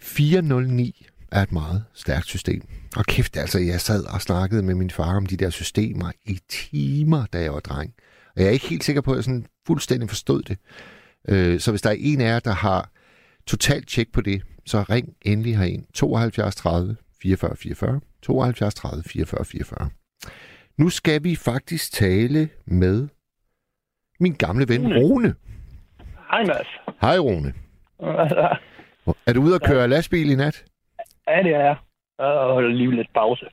409 0.00 1.06
er 1.32 1.42
et 1.42 1.52
meget 1.52 1.84
stærkt 1.94 2.26
system. 2.26 2.62
Og 2.96 3.04
kæft, 3.04 3.36
altså, 3.36 3.58
jeg 3.58 3.80
sad 3.80 4.04
og 4.04 4.22
snakkede 4.22 4.62
med 4.62 4.74
min 4.74 4.90
far 4.90 5.16
om 5.16 5.26
de 5.26 5.36
der 5.36 5.50
systemer 5.50 6.12
i 6.24 6.40
timer, 6.48 7.26
da 7.26 7.40
jeg 7.40 7.52
var 7.52 7.60
dreng. 7.60 7.94
Og 8.36 8.42
jeg 8.42 8.46
er 8.46 8.52
ikke 8.52 8.68
helt 8.68 8.84
sikker 8.84 9.02
på, 9.02 9.12
at 9.12 9.16
jeg 9.16 9.24
sådan 9.24 9.46
fuldstændig 9.66 10.08
forstod 10.08 10.42
det. 10.42 10.58
Øh, 11.28 11.60
så 11.60 11.70
hvis 11.70 11.82
der 11.82 11.90
er 11.90 11.96
en 11.98 12.20
af 12.20 12.24
jer, 12.24 12.38
der 12.38 12.52
har 12.52 12.90
totalt 13.46 13.88
tjek 13.88 14.12
på 14.12 14.20
det, 14.20 14.42
så 14.66 14.82
ring 14.82 15.08
endelig 15.22 15.58
herind. 15.58 15.84
72 15.94 16.56
30 16.56 16.96
44 17.22 17.56
44. 17.56 18.00
72 18.22 18.74
30 18.74 19.02
44 19.02 19.44
44. 19.44 19.90
Nu 20.78 20.90
skal 20.90 21.24
vi 21.24 21.36
faktisk 21.36 21.92
tale 21.92 22.48
med 22.66 23.08
min 24.20 24.34
gamle 24.34 24.68
ven 24.68 24.82
Rune. 24.86 25.00
Rune. 25.00 25.34
Hej 26.30 26.44
Mads. 26.44 26.68
Hej 27.00 27.18
Rune. 27.18 27.52
Er 29.26 29.32
du 29.32 29.42
ude 29.42 29.54
at 29.54 29.62
køre 29.62 29.88
lastbil 29.88 30.30
i 30.30 30.34
nat? 30.34 30.64
Ja, 31.28 31.42
det 31.42 31.54
er 31.54 31.60
jeg. 31.60 31.76
Og 32.18 32.52
holder 32.54 32.68
lige 32.70 32.96
lidt 32.96 33.08
pause. 33.14 33.46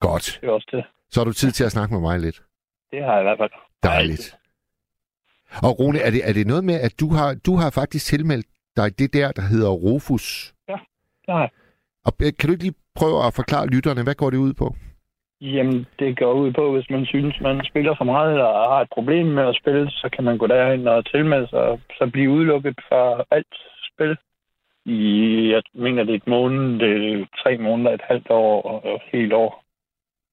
Godt. 0.00 0.38
Det 0.40 0.48
er 0.48 0.52
også 0.52 0.68
det. 0.72 0.84
Så 1.10 1.20
har 1.20 1.24
du 1.24 1.32
tid 1.32 1.50
til 1.52 1.64
at 1.64 1.72
snakke 1.72 1.94
med 1.94 2.00
mig 2.00 2.20
lidt. 2.20 2.42
Det 2.90 3.04
har 3.04 3.12
jeg 3.12 3.20
i 3.20 3.22
hvert 3.22 3.38
fald. 3.38 3.50
Dejligt. 3.82 4.36
Og 5.62 5.78
Rune, 5.78 5.98
er 5.98 6.10
det, 6.10 6.28
er 6.28 6.32
det 6.32 6.46
noget 6.46 6.64
med, 6.64 6.74
at 6.80 7.00
du 7.00 7.08
har, 7.12 7.34
du 7.46 7.56
har 7.56 7.70
faktisk 7.70 8.06
tilmeldt 8.06 8.46
dig 8.76 8.98
det 8.98 9.12
der, 9.12 9.32
der 9.32 9.42
hedder 9.42 9.70
Rufus? 9.70 10.54
Det 10.66 10.74
har 11.28 11.40
jeg. 11.40 11.50
Og 12.04 12.12
øh, 12.22 12.32
kan 12.38 12.46
du 12.48 12.52
ikke 12.52 12.64
lige 12.64 12.74
prøve 12.94 13.26
at 13.26 13.34
forklare 13.34 13.66
lytterne, 13.66 14.02
hvad 14.02 14.14
går 14.14 14.30
det 14.30 14.36
ud 14.36 14.54
på? 14.54 14.76
Jamen, 15.44 15.86
det 15.98 16.18
går 16.18 16.32
ud 16.32 16.52
på, 16.52 16.72
hvis 16.72 16.90
man 16.90 17.06
synes, 17.06 17.40
man 17.40 17.64
spiller 17.64 17.94
for 17.98 18.04
meget, 18.04 18.30
eller 18.32 18.44
har 18.44 18.80
et 18.80 18.88
problem 18.94 19.26
med 19.26 19.42
at 19.42 19.56
spille, 19.60 19.90
så 19.90 20.08
kan 20.12 20.24
man 20.24 20.38
gå 20.38 20.46
derhen 20.46 20.88
og 20.88 21.06
tilmelde 21.06 21.48
sig, 21.48 21.58
og 21.58 21.80
så 21.98 22.10
blive 22.12 22.30
udelukket 22.30 22.74
fra 22.88 23.24
alt 23.30 23.54
spil. 23.88 24.16
I, 24.84 25.00
jeg 25.52 25.62
mener, 25.74 26.04
det 26.04 26.12
er 26.12 26.16
et 26.16 26.26
måned, 26.26 26.78
det 26.78 26.92
er 27.12 27.26
tre 27.42 27.58
måneder, 27.58 27.90
et 27.90 28.00
halvt 28.04 28.30
år 28.30 28.62
og 28.62 28.94
et 28.94 29.02
helt 29.12 29.32
år. 29.32 29.64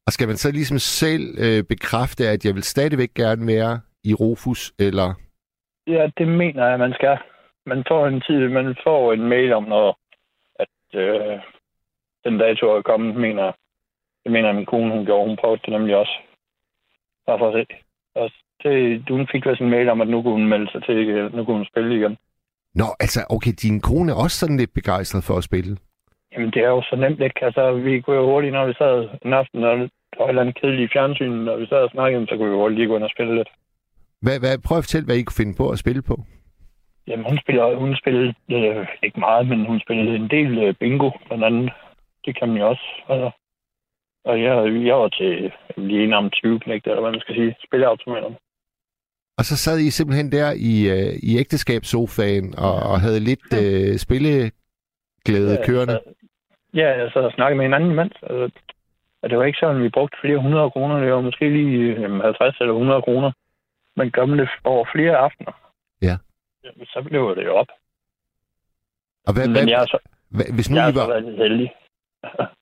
Og 0.08 0.12
skal 0.14 0.28
man 0.28 0.38
så 0.38 0.52
ligesom 0.52 0.80
selv 0.80 1.24
øh, 1.44 1.64
bekræfte, 1.64 2.28
at 2.28 2.46
jeg 2.46 2.56
vil 2.56 2.64
stadigvæk 2.64 3.14
gerne 3.14 3.48
være 3.48 3.80
i 4.04 4.14
Rufus, 4.14 4.74
eller... 4.80 5.08
Ja, 5.88 6.10
det 6.18 6.28
mener 6.28 6.66
jeg, 6.66 6.80
man 6.80 6.94
skal. 6.94 7.18
Man 7.66 7.84
får 7.88 8.08
en 8.08 8.22
tid, 8.22 8.48
man 8.48 8.76
får 8.84 9.14
en 9.14 9.30
mail 9.30 9.54
om, 9.54 9.64
når 9.64 10.00
at, 10.60 11.00
øh, 11.02 11.40
den 12.24 12.38
dato 12.38 12.66
er 12.78 12.82
kommet, 12.82 13.16
mener 13.16 13.44
jeg. 13.44 13.54
Det 14.24 14.32
mener 14.32 14.52
min 14.52 14.66
kone, 14.66 14.92
hun 14.96 15.06
gjorde. 15.06 15.28
Hun 15.28 15.38
prøvede 15.42 15.62
det 15.66 15.74
nemlig 15.74 15.96
også. 15.96 16.16
Bare 17.28 17.40
for 17.40 17.50
at 17.50 17.56
se. 17.58 17.76
Og 18.16 18.32
det, 18.64 19.04
hun 19.10 19.28
fik 19.32 19.46
vist 19.46 19.62
en 19.62 19.70
mail 19.70 19.90
om, 19.90 20.02
at 20.02 20.08
nu 20.08 20.22
kunne 20.22 20.34
hun 20.40 20.48
melde 20.48 20.72
sig 20.72 20.84
til, 20.84 20.96
øh, 20.96 21.36
nu 21.36 21.46
kunne 21.46 21.58
hun 21.58 21.72
spille 21.72 21.98
igen. 22.00 22.18
Nå, 22.76 22.86
altså, 23.00 23.20
okay, 23.30 23.54
din 23.64 23.82
kone 23.82 24.12
er 24.12 24.16
også 24.16 24.38
sådan 24.38 24.58
lidt 24.58 24.74
begejstret 24.74 25.24
for 25.24 25.38
at 25.38 25.44
spille. 25.44 25.78
Jamen, 26.32 26.52
det 26.52 26.62
er 26.64 26.70
jo 26.70 26.82
så 26.82 26.96
nemt, 26.96 27.22
ikke? 27.22 27.46
Altså, 27.46 27.74
vi 27.74 28.02
kunne 28.02 28.16
jo 28.16 28.26
hurtigt, 28.26 28.54
når 28.54 28.66
vi 28.68 28.74
sad 28.74 29.10
en 29.26 29.34
aften, 29.34 29.64
og 29.64 29.78
der 29.78 30.18
var 30.18 30.26
et 30.26 30.30
eller 30.30 30.42
andet 30.42 30.62
kedeligt 30.62 30.90
i 30.90 30.94
fjernsynet, 30.94 31.50
og 31.50 31.60
vi 31.60 31.66
sad 31.68 31.78
og 31.78 31.90
snakkede, 31.90 32.28
så 32.28 32.38
kunne 32.38 32.50
vi 32.50 32.56
hurtigt 32.56 32.80
lige 32.80 32.88
gå 32.88 32.96
ind 32.96 33.04
og 33.04 33.16
spille 33.16 33.36
lidt. 33.36 33.50
Hvad, 34.22 34.40
hvad, 34.40 34.58
prøv 34.66 34.78
at 34.78 34.84
fortælle, 34.84 35.06
hvad 35.06 35.16
I 35.16 35.24
kunne 35.24 35.42
finde 35.42 35.56
på 35.58 35.70
at 35.70 35.80
spille 35.80 36.02
på. 36.02 36.16
Jamen, 37.08 37.26
hun, 37.30 37.38
spiller, 37.44 37.76
hun 37.76 37.96
spillede 37.96 38.34
øh, 38.52 38.88
ikke 39.04 39.20
meget, 39.20 39.48
men 39.48 39.66
hun 39.66 39.80
spillede 39.80 40.16
en 40.16 40.30
del 40.30 40.58
øh, 40.64 40.74
bingo, 40.74 41.10
blandt 41.28 41.44
andet. 41.44 41.72
Det 42.26 42.40
kan 42.40 42.48
man 42.48 42.58
jo 42.58 42.70
også. 42.70 42.88
Altså. 43.10 43.30
Og 44.30 44.42
jeg, 44.42 44.86
jeg 44.90 44.96
var 44.96 45.10
til 45.10 45.52
lige 45.78 46.04
en 46.04 46.14
om 46.14 46.30
20 46.30 46.60
knægt, 46.60 46.88
eller 46.88 47.02
hvad 47.02 47.12
man 47.12 47.22
skal 47.22 47.36
sige, 47.36 47.56
spilleautomaterne. 47.68 48.36
Og 49.38 49.44
så 49.46 49.58
sad 49.58 49.80
I 49.80 49.90
simpelthen 49.90 50.32
der 50.32 50.52
i, 50.72 50.76
øh, 50.96 51.14
i 51.30 51.32
ægteskabssofaen 51.40 52.48
og, 52.58 52.74
og 52.92 53.02
havde 53.02 53.20
lidt 53.20 53.48
øh, 53.64 53.98
spilleglæde 53.98 55.56
ja, 55.60 55.66
kørende. 55.66 55.94
Så, 55.94 56.14
ja, 56.74 56.88
jeg 57.00 57.12
sad 57.14 57.22
og 57.22 57.32
snakkede 57.32 57.58
med 57.58 57.66
en 57.66 57.74
anden 57.74 57.96
mand. 57.96 58.12
Altså, 58.24 58.50
og 59.22 59.30
det 59.30 59.38
var 59.38 59.44
ikke 59.46 59.60
sådan, 59.60 59.76
at 59.76 59.84
vi 59.84 59.90
brugte 59.90 60.18
flere 60.22 60.42
hundrede 60.42 60.72
kroner. 60.72 61.00
Det 61.00 61.14
var 61.14 61.22
måske 61.22 61.50
lige 61.50 61.96
50 62.22 62.58
eller 62.60 62.74
100 62.74 63.02
kroner. 63.02 63.32
Men 63.96 64.12
gør 64.12 64.26
man 64.26 64.40
det 64.40 64.50
over 64.64 64.86
flere 64.96 65.18
aftener, 65.18 65.52
Ja. 66.02 66.16
jamen, 66.64 66.86
så 66.86 67.02
blev 67.08 67.36
det 67.36 67.46
jo 67.46 67.56
op. 67.56 67.68
Og 69.28 69.34
hvad, 69.34 69.48
hvad, 69.50 69.68
jeg 69.68 69.88
så, 69.88 69.98
hvad, 70.30 70.46
hvis, 70.56 70.70
nu 70.70 70.76
jeg 70.76 70.90
I 70.90 70.94
så 70.94 71.00
var, 71.00 71.08
været 71.08 71.38
heldig. 71.38 71.72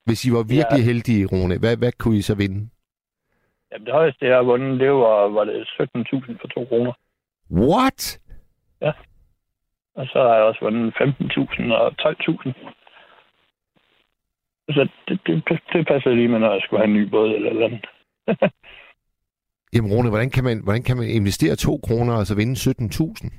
Hvis 0.06 0.26
I 0.26 0.32
var 0.32 0.44
virkelig 0.44 0.86
heldige, 0.86 1.26
Rune, 1.26 1.60
hvad, 1.60 1.78
hvad 1.78 1.92
kunne 2.00 2.18
I 2.18 2.22
så 2.22 2.36
vinde? 2.36 2.70
Jamen, 3.72 3.86
det 3.86 3.94
højeste, 3.94 4.26
jeg 4.26 4.36
har 4.36 4.44
vundet, 4.44 4.80
det 4.80 4.92
var, 4.92 5.28
var 5.28 5.44
det 5.44 5.56
17.000 5.62 6.38
for 6.42 6.48
2 6.48 6.66
kroner. 6.66 6.94
What? 7.52 8.20
Og 9.98 10.06
så 10.08 10.20
har 10.28 10.36
jeg 10.36 10.44
også 10.44 10.62
vundet 10.62 10.94
15.000 10.94 11.74
og 11.74 11.88
12.000. 12.02 12.54
Så 14.76 14.90
det, 15.08 15.20
det, 15.26 15.62
det, 15.74 15.88
passede 15.88 16.16
lige 16.16 16.28
med, 16.28 16.40
når 16.40 16.52
jeg 16.54 16.62
skulle 16.64 16.80
have 16.80 16.94
en 16.94 17.00
ny 17.00 17.04
båd 17.10 17.36
eller 17.36 17.50
eller 17.50 17.66
andet. 17.66 17.86
Jamen 19.74 19.92
Rune, 19.92 20.10
hvordan 20.10 20.30
kan 20.30 20.44
man, 20.44 20.64
hvordan 20.64 20.84
kan 20.84 20.98
man 20.98 21.10
investere 21.10 21.56
2 21.56 21.80
kroner 21.88 22.14
og 22.20 22.26
så 22.26 22.36
vinde 22.36 22.54
17.000? 22.54 23.30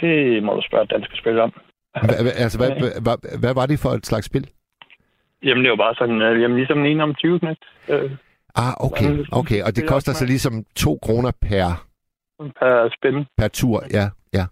Det 0.00 0.42
må 0.42 0.54
du 0.54 0.62
spørge 0.62 0.86
danske 0.86 1.16
spil 1.16 1.38
om. 1.38 1.52
Hva, 1.92 2.14
altså, 2.44 2.58
hvad, 2.58 2.70
hvad, 2.80 2.92
hvad, 3.02 3.38
hvad 3.40 3.54
var 3.54 3.66
det 3.66 3.78
for 3.78 3.88
et 3.88 4.06
slags 4.06 4.26
spil? 4.26 4.50
Jamen, 5.42 5.64
det 5.64 5.70
var 5.70 5.76
bare 5.76 5.94
sådan, 5.94 6.22
øh, 6.22 6.42
jamen, 6.42 6.56
ligesom 6.56 6.84
en 6.84 7.00
om 7.00 7.14
20 7.14 7.38
knægt. 7.38 7.64
Øh, 7.88 8.10
Ah, 8.54 8.74
okay, 8.86 9.24
okay. 9.32 9.62
Og 9.62 9.76
det 9.76 9.84
er 9.84 9.88
koster 9.88 10.12
så 10.12 10.24
ligesom 10.26 10.64
2 10.74 10.98
kroner 11.02 11.32
per, 11.40 11.86
per 12.60 12.88
spin. 12.96 13.24
per 13.36 13.48
tur. 13.48 13.82
Ja, 13.92 14.04
ja. 14.32 14.44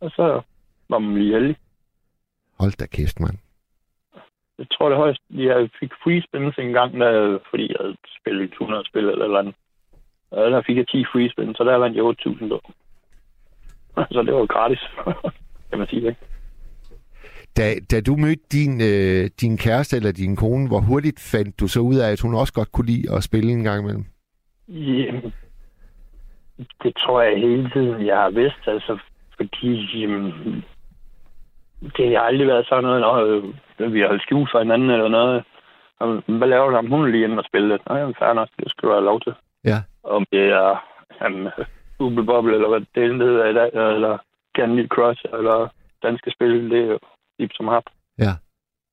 Og 0.00 0.10
så 0.10 0.40
var 0.88 0.98
man 0.98 1.14
lige 1.14 1.32
heldig. 1.34 1.56
Hold 2.60 2.72
da 2.78 2.86
kæft, 2.86 3.20
mand. 3.20 3.36
Jeg 4.58 4.66
tror, 4.72 4.88
det 4.88 4.98
højeste, 4.98 5.24
jeg 5.30 5.70
fik 5.80 5.92
free 6.04 6.22
spins 6.22 6.54
en 6.58 6.72
gang, 6.72 7.00
der, 7.00 7.38
fordi 7.50 7.72
jeg 7.78 7.94
spillet 8.20 8.50
100 8.52 8.84
spil 8.86 9.04
eller 9.08 9.24
eller 9.24 9.38
andet. 9.38 9.54
Og 10.30 10.50
der 10.50 10.62
fik 10.66 10.76
jeg 10.76 10.88
10 10.88 11.04
free 11.12 11.30
spins, 11.30 11.56
så 11.56 11.64
der 11.64 11.76
vandt 11.76 11.96
jeg 11.96 12.04
8.000 12.04 12.48
då. 12.48 12.60
Så 14.14 14.22
det 14.22 14.34
var 14.34 14.46
gratis, 14.46 14.80
kan 15.70 15.78
man 15.78 15.86
sige, 15.88 16.08
ikke? 16.08 16.20
Da, 17.56 17.64
da 17.90 18.00
du 18.00 18.16
mødte 18.16 18.42
din, 18.52 18.80
øh, 18.90 19.30
din 19.40 19.56
kæreste 19.56 19.96
eller 19.96 20.12
din 20.12 20.36
kone, 20.36 20.68
hvor 20.68 20.80
hurtigt 20.80 21.20
fandt 21.32 21.60
du 21.60 21.68
så 21.68 21.80
ud 21.80 21.96
af, 21.96 22.12
at 22.12 22.20
hun 22.20 22.34
også 22.34 22.52
godt 22.52 22.72
kunne 22.72 22.86
lide 22.86 23.14
at 23.16 23.22
spille 23.22 23.52
en 23.52 23.64
gang 23.64 23.82
imellem? 23.82 24.04
Jamen, 24.68 25.32
det 26.82 26.92
tror 26.96 27.22
jeg 27.22 27.38
hele 27.38 27.70
tiden, 27.70 28.06
jeg 28.06 28.16
har 28.16 28.30
vidst, 28.30 28.62
altså, 28.66 28.98
fordi 29.36 30.00
jamen, 30.00 30.32
det 31.96 32.16
har 32.16 32.20
aldrig 32.20 32.46
været 32.46 32.66
sådan 32.66 32.84
noget, 32.84 33.00
når 33.00 33.14
øh, 33.78 33.92
vi 33.94 34.00
har 34.00 34.08
holdt 34.08 34.22
skjult 34.22 34.50
for 34.52 34.58
hinanden 34.58 34.90
eller 34.90 35.08
noget. 35.08 35.44
Og, 36.00 36.22
Hvad 36.26 36.48
laver 36.48 36.70
du 36.70 36.76
om 36.76 36.90
hun 36.90 37.10
lige 37.10 37.24
inde 37.24 37.38
og 37.38 37.44
spille 37.44 37.68
lidt? 37.68 37.88
Nej, 37.88 38.00
fair 38.18 38.32
nok, 38.32 38.48
det 38.58 38.70
skal 38.70 38.88
du 38.88 38.92
have 38.92 39.04
lov 39.04 39.20
til. 39.20 39.32
Ja. 39.64 39.78
Om 40.04 40.24
det 40.32 40.44
er 40.44 40.84
jamen, 41.20 41.48
Bubble 41.98 42.54
eller 42.54 42.68
hvad 42.68 42.80
det 42.94 43.26
hedder 43.28 43.46
i 43.46 43.54
dag, 43.54 43.70
eller 43.94 44.18
Candy 44.56 44.88
Crush, 44.88 45.24
eller 45.32 45.68
danske 46.02 46.30
spil, 46.30 46.70
det 46.70 46.98
er 47.42 47.46
lige 47.46 47.56
som 47.56 47.68
hap. 47.68 47.86
Ja. 48.18 48.32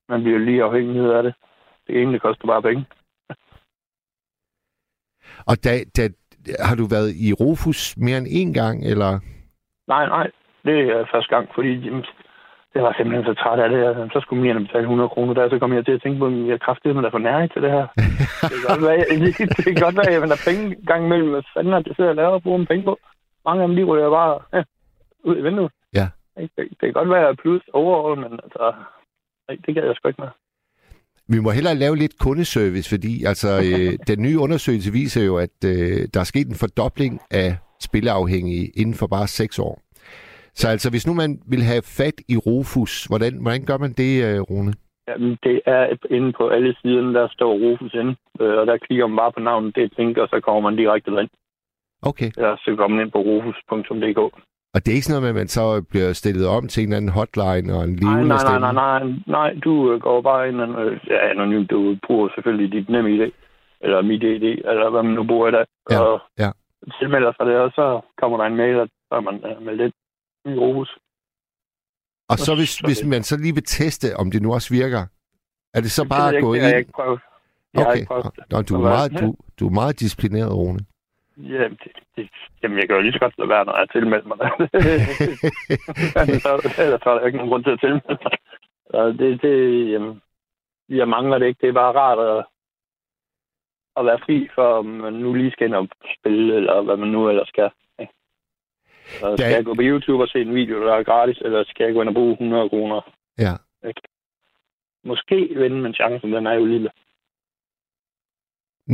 Man 0.08 0.22
bliver 0.22 0.38
lige 0.38 0.62
afhængig 0.62 1.14
af 1.16 1.22
det. 1.22 1.34
Det 1.86 2.12
det 2.12 2.22
koster 2.22 2.46
bare 2.46 2.62
penge. 2.62 2.84
Og 5.46 5.56
da, 5.64 5.70
da, 5.96 6.02
har 6.68 6.76
du 6.76 6.84
været 6.96 7.10
i 7.26 7.32
Rufus 7.32 7.96
mere 7.96 8.18
end 8.18 8.26
én 8.40 8.52
gang, 8.60 8.76
eller? 8.90 9.10
Nej, 9.88 10.06
nej. 10.06 10.30
Det 10.64 10.78
er 10.94 11.04
første 11.12 11.34
gang, 11.34 11.48
fordi 11.54 11.72
jamen, 11.84 12.04
jeg 12.74 12.82
var 12.82 12.94
simpelthen 12.96 13.24
så 13.24 13.34
træt 13.42 13.58
af 13.64 13.68
det. 13.70 13.78
her. 13.78 14.08
Så 14.12 14.20
skulle 14.20 14.54
man 14.54 14.66
betale 14.66 14.82
100 14.82 15.08
kroner 15.08 15.34
der, 15.34 15.50
så 15.50 15.58
kom 15.58 15.72
jeg 15.72 15.84
til 15.84 15.92
at 15.92 16.02
tænke 16.02 16.18
på, 16.18 16.26
at 16.26 16.32
jeg 16.32 16.54
er 16.58 16.64
kraftigt 16.66 16.96
med 16.96 17.10
for 17.10 17.18
nær 17.18 17.46
til 17.46 17.62
det 17.62 17.70
her. 17.70 17.86
Det 18.50 18.56
kan 18.56 18.68
godt 18.70 18.82
være, 18.88 18.98
det, 19.22 19.38
det 19.56 19.64
kan 19.64 19.84
godt 19.84 19.96
være, 19.96 20.08
at 20.08 20.14
jeg 20.14 20.22
vender 20.22 20.40
penge 20.48 20.62
en 20.66 20.86
gang 20.90 21.04
imellem. 21.04 21.30
Hvad 21.30 21.42
fanden 21.54 21.72
er 21.72 21.80
det, 21.80 21.96
sidder 21.96 22.10
og 22.10 22.16
laver 22.16 22.36
og 22.38 22.42
bruger 22.42 22.64
penge 22.64 22.84
på? 22.84 22.98
Mange 23.46 23.62
af 23.62 23.68
dem, 23.68 23.76
de 23.76 23.84
ryger 23.84 24.10
bare 24.10 24.32
ja, 24.54 24.62
ud 25.24 25.36
i 25.36 25.42
vinduet. 25.42 25.72
Ja. 26.38 26.42
Det, 26.42 26.70
det 26.70 26.78
kan 26.80 26.92
godt 26.92 27.10
være, 27.10 27.36
plus 27.36 27.62
overall, 27.72 28.20
men 28.20 28.32
altså, 28.44 28.74
det 29.48 29.74
kan 29.74 29.84
jeg 29.84 29.96
sgu 29.96 30.08
ikke 30.08 30.22
med. 30.22 30.28
Vi 31.34 31.40
må 31.40 31.50
hellere 31.50 31.74
lave 31.74 31.96
lidt 31.96 32.18
kundeservice, 32.18 32.88
fordi 32.94 33.24
altså, 33.24 33.48
øh, 33.68 33.92
den 34.10 34.22
nye 34.22 34.38
undersøgelse 34.38 34.92
viser 34.92 35.24
jo, 35.24 35.36
at 35.36 35.56
øh, 35.72 36.00
der 36.14 36.20
er 36.20 36.30
sket 36.32 36.46
en 36.48 36.60
fordobling 36.62 37.20
af 37.30 37.50
spilleafhængige 37.80 38.66
inden 38.80 38.94
for 38.94 39.06
bare 39.06 39.26
seks 39.26 39.58
år. 39.58 39.74
Så 40.54 40.68
altså, 40.68 40.90
hvis 40.90 41.06
nu 41.06 41.14
man 41.14 41.30
vil 41.52 41.62
have 41.62 41.82
fat 41.98 42.18
i 42.28 42.36
Rufus, 42.36 43.04
hvordan, 43.04 43.32
hvordan 43.42 43.64
gør 43.64 43.78
man 43.78 43.92
det, 43.92 44.12
øh, 44.26 44.40
Rune? 44.50 44.72
Jamen, 45.08 45.38
det 45.42 45.60
er 45.66 45.96
inde 46.10 46.32
på 46.32 46.48
alle 46.48 46.76
siderne, 46.82 47.14
der 47.14 47.28
står 47.28 47.52
Rufus 47.64 47.94
inde, 47.94 48.14
øh, 48.40 48.58
og 48.60 48.66
der 48.66 48.76
klikker 48.76 49.06
man 49.06 49.16
bare 49.16 49.32
på 49.32 49.40
navnet, 49.40 49.74
det 49.76 49.82
er 49.84 49.88
Think, 49.96 50.18
og 50.18 50.28
så 50.28 50.40
kommer 50.40 50.60
man 50.70 50.76
direkte 50.76 51.10
derind. 51.10 51.30
Okay. 52.02 52.30
Eller 52.36 52.56
så 52.56 52.74
kommer 52.76 52.96
man 52.96 53.04
ind 53.04 53.12
på 53.12 53.18
rufus.dk. 53.18 54.20
Og 54.74 54.78
det 54.86 54.88
er 54.90 54.94
ikke 54.94 55.06
sådan 55.06 55.14
noget 55.22 55.34
med, 55.34 55.40
at 55.40 55.42
man 55.42 55.48
så 55.58 55.82
bliver 55.90 56.12
stillet 56.12 56.46
om 56.56 56.68
til 56.68 56.82
en 56.82 56.88
eller 56.88 56.96
anden 56.96 57.10
hotline 57.18 57.74
og 57.76 57.84
en 57.84 57.90
Nej, 57.94 58.00
levende 58.12 58.28
nej, 58.28 58.38
stemme? 58.38 58.60
nej, 58.60 58.72
nej, 58.72 58.98
nej, 59.04 59.14
nej, 59.36 59.50
du 59.64 59.92
øh, 59.92 60.00
går 60.00 60.22
bare 60.22 60.48
ind 60.48 60.60
og 60.60 60.84
øh, 60.84 61.00
ja, 61.10 61.30
anonymt, 61.30 61.70
du 61.70 61.96
bruger 62.06 62.28
selvfølgelig 62.34 62.72
dit 62.76 62.88
nemme 62.88 63.10
idé, 63.16 63.28
eller 63.80 64.02
mit 64.02 64.22
idé, 64.22 64.52
eller 64.70 64.90
hvad 64.90 65.02
man 65.02 65.14
nu 65.14 65.24
bruger 65.26 65.48
i 65.48 65.52
dag, 65.52 65.64
Ja, 65.90 66.00
og 66.00 66.20
ja. 66.38 66.50
tilmelder 67.00 67.32
sig 67.36 67.46
det, 67.46 67.56
og 67.56 67.70
så 67.78 68.00
kommer 68.20 68.36
der 68.38 68.44
en 68.44 68.56
mail, 68.56 68.76
og 68.80 68.88
så 69.08 69.14
er 69.20 69.20
man 69.20 69.34
øh, 69.48 69.62
meldt 69.66 69.80
ind 69.80 69.94
i 70.54 70.58
Rufus. 70.58 70.90
Og 72.32 72.38
så 72.38 72.54
hvis, 72.54 72.78
hvis 72.78 73.04
man 73.04 73.22
så 73.22 73.36
lige 73.36 73.54
vil 73.54 73.64
teste, 73.66 74.16
om 74.16 74.30
det 74.30 74.42
nu 74.42 74.52
også 74.54 74.74
virker, 74.74 75.02
er 75.74 75.80
det 75.80 75.90
så 75.90 76.02
Det 76.02 76.10
bare 76.10 76.36
at 76.36 76.42
gå 76.42 76.54
har 76.54 76.60
jeg 76.60 76.68
ind? 76.70 76.78
ikke 76.78 76.92
prøvet. 76.94 77.20
Jeg 77.74 77.82
har 77.82 77.90
Okay, 77.90 77.96
ikke 78.00 78.08
prøvet. 78.08 78.26
Nå, 78.50 78.62
du, 78.62 78.74
er 78.74 78.80
meget, 78.80 79.12
du, 79.20 79.34
du 79.60 79.66
er 79.68 79.72
meget 79.72 80.00
disciplineret, 80.00 80.52
Rune. 80.52 80.80
Ja, 81.42 81.68
det, 81.68 81.92
det, 82.16 82.28
jamen, 82.62 82.78
jeg 82.78 82.86
kan 82.88 82.96
jo 82.96 83.02
lige 83.02 83.12
så 83.12 83.18
godt 83.18 83.38
lade 83.38 83.48
være, 83.48 83.64
når 83.64 83.72
jeg 83.76 83.82
er 83.88 83.92
tilmeldt 83.92 84.26
mig. 84.26 84.38
så, 86.44 86.82
ellers 86.82 87.02
er 87.06 87.14
der 87.14 87.26
ikke 87.26 87.38
nogen 87.38 87.50
grund 87.50 87.64
til 87.64 87.70
at 87.70 87.80
tilmelde 87.80 88.18
mig. 88.24 88.32
Så 88.90 89.12
det, 89.18 89.42
det, 89.42 89.90
jamen, 89.92 90.22
jeg 90.88 91.08
mangler 91.08 91.38
det 91.38 91.46
ikke. 91.46 91.60
Det 91.60 91.68
er 91.68 91.72
bare 91.82 91.92
rart 92.00 92.18
at, 92.38 92.44
at 93.96 94.06
være 94.06 94.18
fri 94.26 94.48
for, 94.54 94.78
om 94.78 94.86
man 94.86 95.12
nu 95.12 95.34
lige 95.34 95.50
skal 95.50 95.66
ind 95.66 95.74
og 95.74 95.88
spille, 96.20 96.56
eller 96.56 96.80
hvad 96.82 96.96
man 96.96 97.08
nu 97.08 97.28
ellers 97.28 97.48
skal. 97.48 97.70
ikke? 98.00 98.12
Så 99.06 99.36
skal 99.36 99.50
Der- 99.50 99.56
jeg 99.56 99.64
gå 99.64 99.74
på 99.74 99.82
YouTube 99.84 100.22
og 100.22 100.28
se 100.28 100.40
en 100.42 100.54
video, 100.54 100.86
der 100.86 100.94
er 100.94 101.02
gratis, 101.02 101.38
eller 101.38 101.64
skal 101.64 101.84
jeg 101.84 101.94
gå 101.94 102.00
ind 102.00 102.08
og 102.08 102.14
bruge 102.14 102.32
100 102.32 102.68
kroner? 102.68 103.00
Ja. 103.38 103.52
Måske 105.04 105.36
vinde, 105.56 105.76
men 105.80 105.94
chancen 105.94 106.32
den 106.32 106.46
er 106.46 106.52
jo 106.52 106.64
lille. 106.64 106.90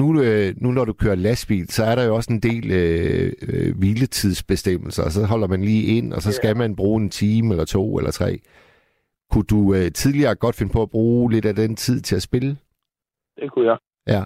Nu, 0.01 0.07
øh, 0.27 0.49
nu 0.63 0.69
når 0.73 0.85
du 0.85 0.93
kører 0.93 1.15
lastbil, 1.15 1.67
så 1.69 1.83
er 1.85 1.95
der 1.95 2.05
jo 2.07 2.15
også 2.15 2.33
en 2.33 2.43
del 2.49 2.65
øh, 2.81 3.33
øh, 3.49 3.71
hviletidsbestemmelser, 3.79 5.03
og 5.05 5.11
så 5.11 5.21
holder 5.33 5.49
man 5.49 5.61
lige 5.61 5.97
ind, 5.97 6.13
og 6.13 6.21
så 6.23 6.33
skal 6.33 6.57
man 6.57 6.77
bruge 6.77 7.03
en 7.03 7.11
time 7.11 7.51
eller 7.51 7.65
to 7.65 7.99
eller 7.99 8.11
tre. 8.11 8.31
Kunne 9.31 9.49
du 9.55 9.75
øh, 9.75 9.87
tidligere 10.01 10.35
godt 10.35 10.57
finde 10.59 10.73
på 10.73 10.83
at 10.83 10.91
bruge 10.91 11.33
lidt 11.33 11.47
af 11.47 11.55
den 11.55 11.77
tid 11.77 12.01
til 12.01 12.17
at 12.17 12.23
spille? 12.23 12.51
Det 13.37 13.51
kunne 13.53 13.67
jeg. 13.71 13.79
Ja. 14.07 14.23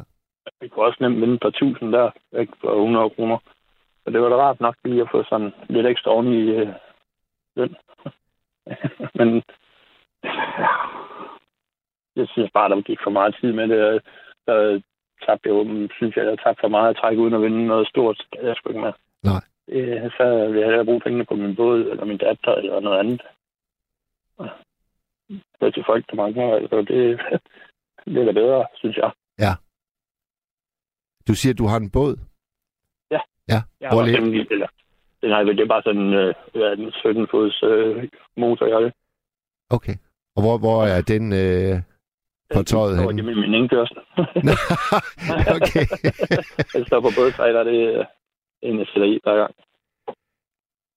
Jeg 0.61 0.71
kunne 0.71 0.85
også 0.85 0.99
nemt 1.01 1.21
vinde 1.21 1.35
et 1.35 1.41
par 1.41 1.51
tusind 1.51 1.93
der, 1.93 2.11
ikke 2.41 2.53
for 2.61 2.71
100 2.71 3.11
kroner. 3.11 3.39
Så 4.05 4.11
det 4.13 4.21
var 4.21 4.29
da 4.29 4.37
rart 4.37 4.61
nok 4.61 4.77
lige 4.85 5.03
at 5.03 5.09
få 5.11 5.25
sådan 5.25 5.53
lidt 5.69 5.87
ekstra 5.87 6.11
oven 6.11 6.27
i 6.27 6.43
øh, 6.59 6.69
løn. 7.57 7.77
Men 9.19 9.43
jeg 12.17 12.27
synes 12.29 12.51
bare, 12.55 12.69
der 12.69 12.81
gik 12.81 12.99
for 13.05 13.11
meget 13.11 13.37
tid 13.41 13.53
med 13.53 13.69
det. 13.69 14.03
Der 14.47 14.81
tabte 15.27 15.49
jeg 15.49 15.55
jo, 15.57 15.89
synes 15.97 16.17
jeg, 16.17 16.25
jeg 16.25 16.39
tabte 16.39 16.61
for 16.61 16.69
meget 16.69 16.91
at 16.91 16.97
trække 16.97 17.23
uden 17.23 17.35
at 17.35 17.43
vinde 17.43 17.67
noget 17.67 17.89
stort. 17.89 18.27
Det 18.33 18.39
er 18.43 18.47
jeg 18.47 18.57
sgu 18.57 18.69
ikke 18.69 18.81
med. 18.81 18.93
Nej. 19.31 19.43
Øh, 19.69 20.11
så 20.17 20.25
vil 20.51 20.59
jeg 20.59 20.67
hellere 20.69 20.85
bruge 20.85 21.01
pengene 21.01 21.25
på 21.25 21.35
min 21.35 21.57
båd, 21.57 21.81
eller 21.91 22.05
min 22.05 22.19
datter, 22.19 22.55
eller 22.55 22.81
noget 22.81 22.99
andet. 22.99 23.21
Det 25.29 25.67
er 25.67 25.71
til 25.71 25.85
folk, 25.87 26.11
der 26.11 26.17
mangler. 26.17 26.55
Altså, 26.55 26.77
det, 26.77 27.21
det 28.13 28.21
er 28.23 28.25
da 28.25 28.33
bedre, 28.33 28.67
synes 28.75 28.97
jeg. 28.97 29.11
Du 31.29 31.35
siger, 31.35 31.53
at 31.53 31.59
du 31.59 31.67
har 31.67 31.77
en 31.77 31.91
båd? 31.91 32.17
Ja. 33.11 33.21
Ja, 33.49 33.61
Jeg 33.81 33.91
hvor 33.91 34.01
har 34.01 34.09
en, 34.09 34.47
eller, 34.51 34.69
den 35.23 35.31
er, 35.33 35.43
det 35.45 35.61
er 35.61 35.75
bare 35.75 35.83
sådan 35.83 36.13
øh, 36.21 36.35
hvad 36.53 36.63
er 36.63 36.75
den, 36.75 36.93
17 36.93 37.27
fods 37.31 37.63
øh, 37.63 38.09
motor, 38.37 38.67
jeg 38.67 38.77
har 38.77 38.81
det. 38.81 38.93
Okay, 39.71 39.97
Og 40.37 40.43
hvor, 40.43 40.59
hvor 40.59 40.79
er 40.85 41.03
den 41.03 41.25
øh, 41.33 41.75
på 42.55 42.63
tøjet 42.63 42.97
henne? 42.99 43.13
henne? 43.13 43.23
Det 43.33 43.39
er 43.39 43.41
min 43.41 43.55
indkørsel. 43.55 43.97
okay. 45.57 45.87
jeg 46.75 46.87
står 46.87 47.01
på 47.01 47.11
både 47.19 47.33
trailer, 47.33 47.65
det 47.65 47.83
er 47.97 48.05
en, 48.63 48.79
jeg 48.79 48.87
sætter 48.87 49.09
i 49.09 49.21
hver 49.23 49.37
gang. 49.37 49.55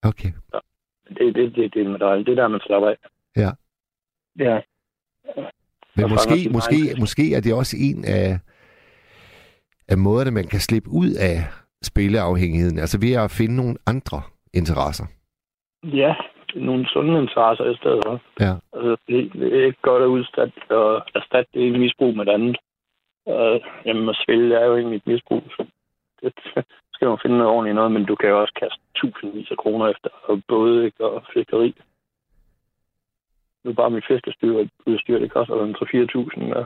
Okay. 0.03 0.31
Ja. 0.53 0.59
Det, 1.09 1.35
det, 1.35 1.35
det, 1.35 1.55
det, 1.55 1.73
det, 1.73 2.25
det 2.25 2.31
er 2.31 2.35
der, 2.35 2.47
man 2.47 2.59
slapper 2.65 2.89
af. 2.89 2.97
Ja. 3.37 3.51
Ja. 4.39 4.59
Men 5.95 6.09
måske, 6.09 6.49
måske, 6.51 6.75
egen- 6.75 6.99
måske 6.99 7.35
er 7.35 7.41
det 7.41 7.53
også 7.53 7.77
en 7.79 8.05
af, 8.05 8.39
af 9.87 9.97
måderne, 9.97 10.31
man 10.31 10.47
kan 10.47 10.59
slippe 10.59 10.89
ud 10.89 11.09
af 11.13 11.37
spilleafhængigheden. 11.83 12.79
Altså 12.79 12.99
ved 12.99 13.13
at 13.13 13.31
finde 13.31 13.55
nogle 13.55 13.75
andre 13.85 14.21
interesser. 14.53 15.05
Ja, 15.83 16.13
nogle 16.55 16.87
sunde 16.93 17.21
interesser 17.21 17.65
i 17.73 17.75
stedet 17.75 18.01
for. 18.05 18.19
Ja. 18.39 18.53
Altså, 18.73 18.91
det, 19.07 19.33
det 19.33 19.59
er 19.59 19.65
ikke 19.65 19.81
godt 19.81 20.03
at 20.03 20.07
udstatte 20.15 20.53
og 20.69 21.03
erstatte 21.15 21.49
det 21.53 21.67
ene 21.67 21.79
misbrug 21.79 22.15
med 22.17 22.25
det 22.25 22.31
andet. 22.31 22.57
Og, 23.25 23.61
jamen, 23.85 24.09
at 24.09 24.17
spille 24.23 24.55
er 24.55 24.65
jo 24.65 24.75
egentlig 24.77 24.97
et 24.97 25.07
misbrug. 25.07 25.43
Så 25.55 25.65
det 26.23 26.33
skal 26.93 27.07
man 27.07 27.17
finde 27.21 27.37
noget 27.37 27.51
ordentligt 27.53 27.75
noget, 27.75 27.91
men 27.91 28.05
du 28.05 28.15
kan 28.15 28.29
jo 28.29 28.41
også 28.41 28.53
kaste 28.59 28.79
tusindvis 28.95 29.51
af 29.51 29.57
kroner 29.57 29.87
efter 29.87 30.09
og 30.23 30.41
både 30.47 30.85
ikke, 30.85 31.05
og 31.05 31.23
fiskeri. 31.33 31.75
Nu 33.63 33.73
bare 33.73 33.89
mit 33.89 34.03
fiskestyr 34.07 34.65
udstyr, 34.85 35.19
det 35.19 35.31
koster 35.31 35.63
en 35.63 35.75
3-4.000. 35.75 36.55
og 36.57 36.65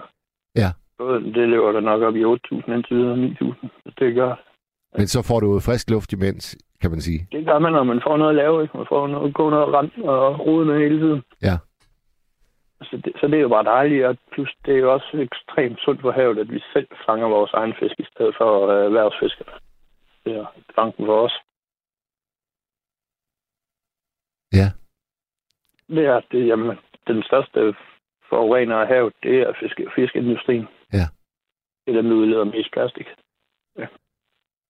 Ja. 0.55 0.69
både- 0.97 1.33
Det 1.33 1.49
lever 1.49 1.71
der 1.71 1.79
nok 1.79 2.01
op 2.01 2.15
i 2.15 2.23
8.000 2.23 2.73
indtil 2.73 2.97
videre 2.97 3.17
9.000. 3.17 3.69
Det 3.99 4.15
gør, 4.15 4.35
Men 4.97 5.07
så 5.07 5.21
får 5.27 5.39
du 5.39 5.59
frisk 5.59 5.89
luft 5.89 6.13
imens, 6.13 6.57
kan 6.81 6.91
man 6.91 7.01
sige. 7.01 7.27
det 7.31 7.45
gør 7.45 7.59
man, 7.59 7.71
når 7.71 7.83
man 7.83 8.01
får 8.07 8.17
noget 8.17 8.29
at 8.29 8.35
lave. 8.35 8.61
Ikke? 8.63 8.77
Man 8.77 8.85
får 8.89 9.07
noget, 9.07 9.33
gå 9.33 9.49
noget 9.49 9.73
rand 9.73 9.91
og 10.03 10.39
rode 10.39 10.65
med 10.65 10.79
hele 10.79 10.99
tiden. 10.99 11.23
Ja. 11.41 11.57
Så 12.81 12.97
det, 13.05 13.13
så 13.19 13.27
det 13.27 13.37
er 13.37 13.41
jo 13.41 13.49
bare 13.49 13.63
dejligt, 13.63 14.05
og 14.05 14.17
plus 14.31 14.55
det 14.65 14.73
er 14.73 14.79
jo 14.79 14.93
også 14.93 15.17
ekstremt 15.17 15.79
sundt 15.79 16.01
for 16.01 16.11
havet, 16.11 16.39
at 16.39 16.51
vi 16.51 16.61
selv 16.73 16.87
fanger 17.05 17.27
vores 17.27 17.53
egen 17.53 17.73
fisk 17.79 17.99
i 17.99 18.05
stedet 18.11 18.35
for 18.37 18.67
øh, 18.67 18.85
erhvervsfiskerne. 18.85 19.51
Det 20.25 20.35
er 20.35 20.45
tanken 20.75 21.05
for 21.05 21.17
os. 21.25 21.35
Ja. 24.53 24.67
Det 25.95 26.05
er, 26.05 26.21
det, 26.31 26.47
jamen, 26.47 26.77
den 27.07 27.23
største 27.23 27.75
forurener 28.29 28.75
af 28.75 28.87
havet, 28.87 29.13
det 29.23 29.41
er 29.41 29.53
fiske, 29.59 29.87
fiskeindustrien. 29.95 30.67
Ja. 30.93 31.05
Det 31.85 31.91
er 31.91 32.01
dem, 32.01 32.09
der 32.09 32.15
udleder 32.15 32.43
mest 32.43 32.71
plastik. 32.73 33.07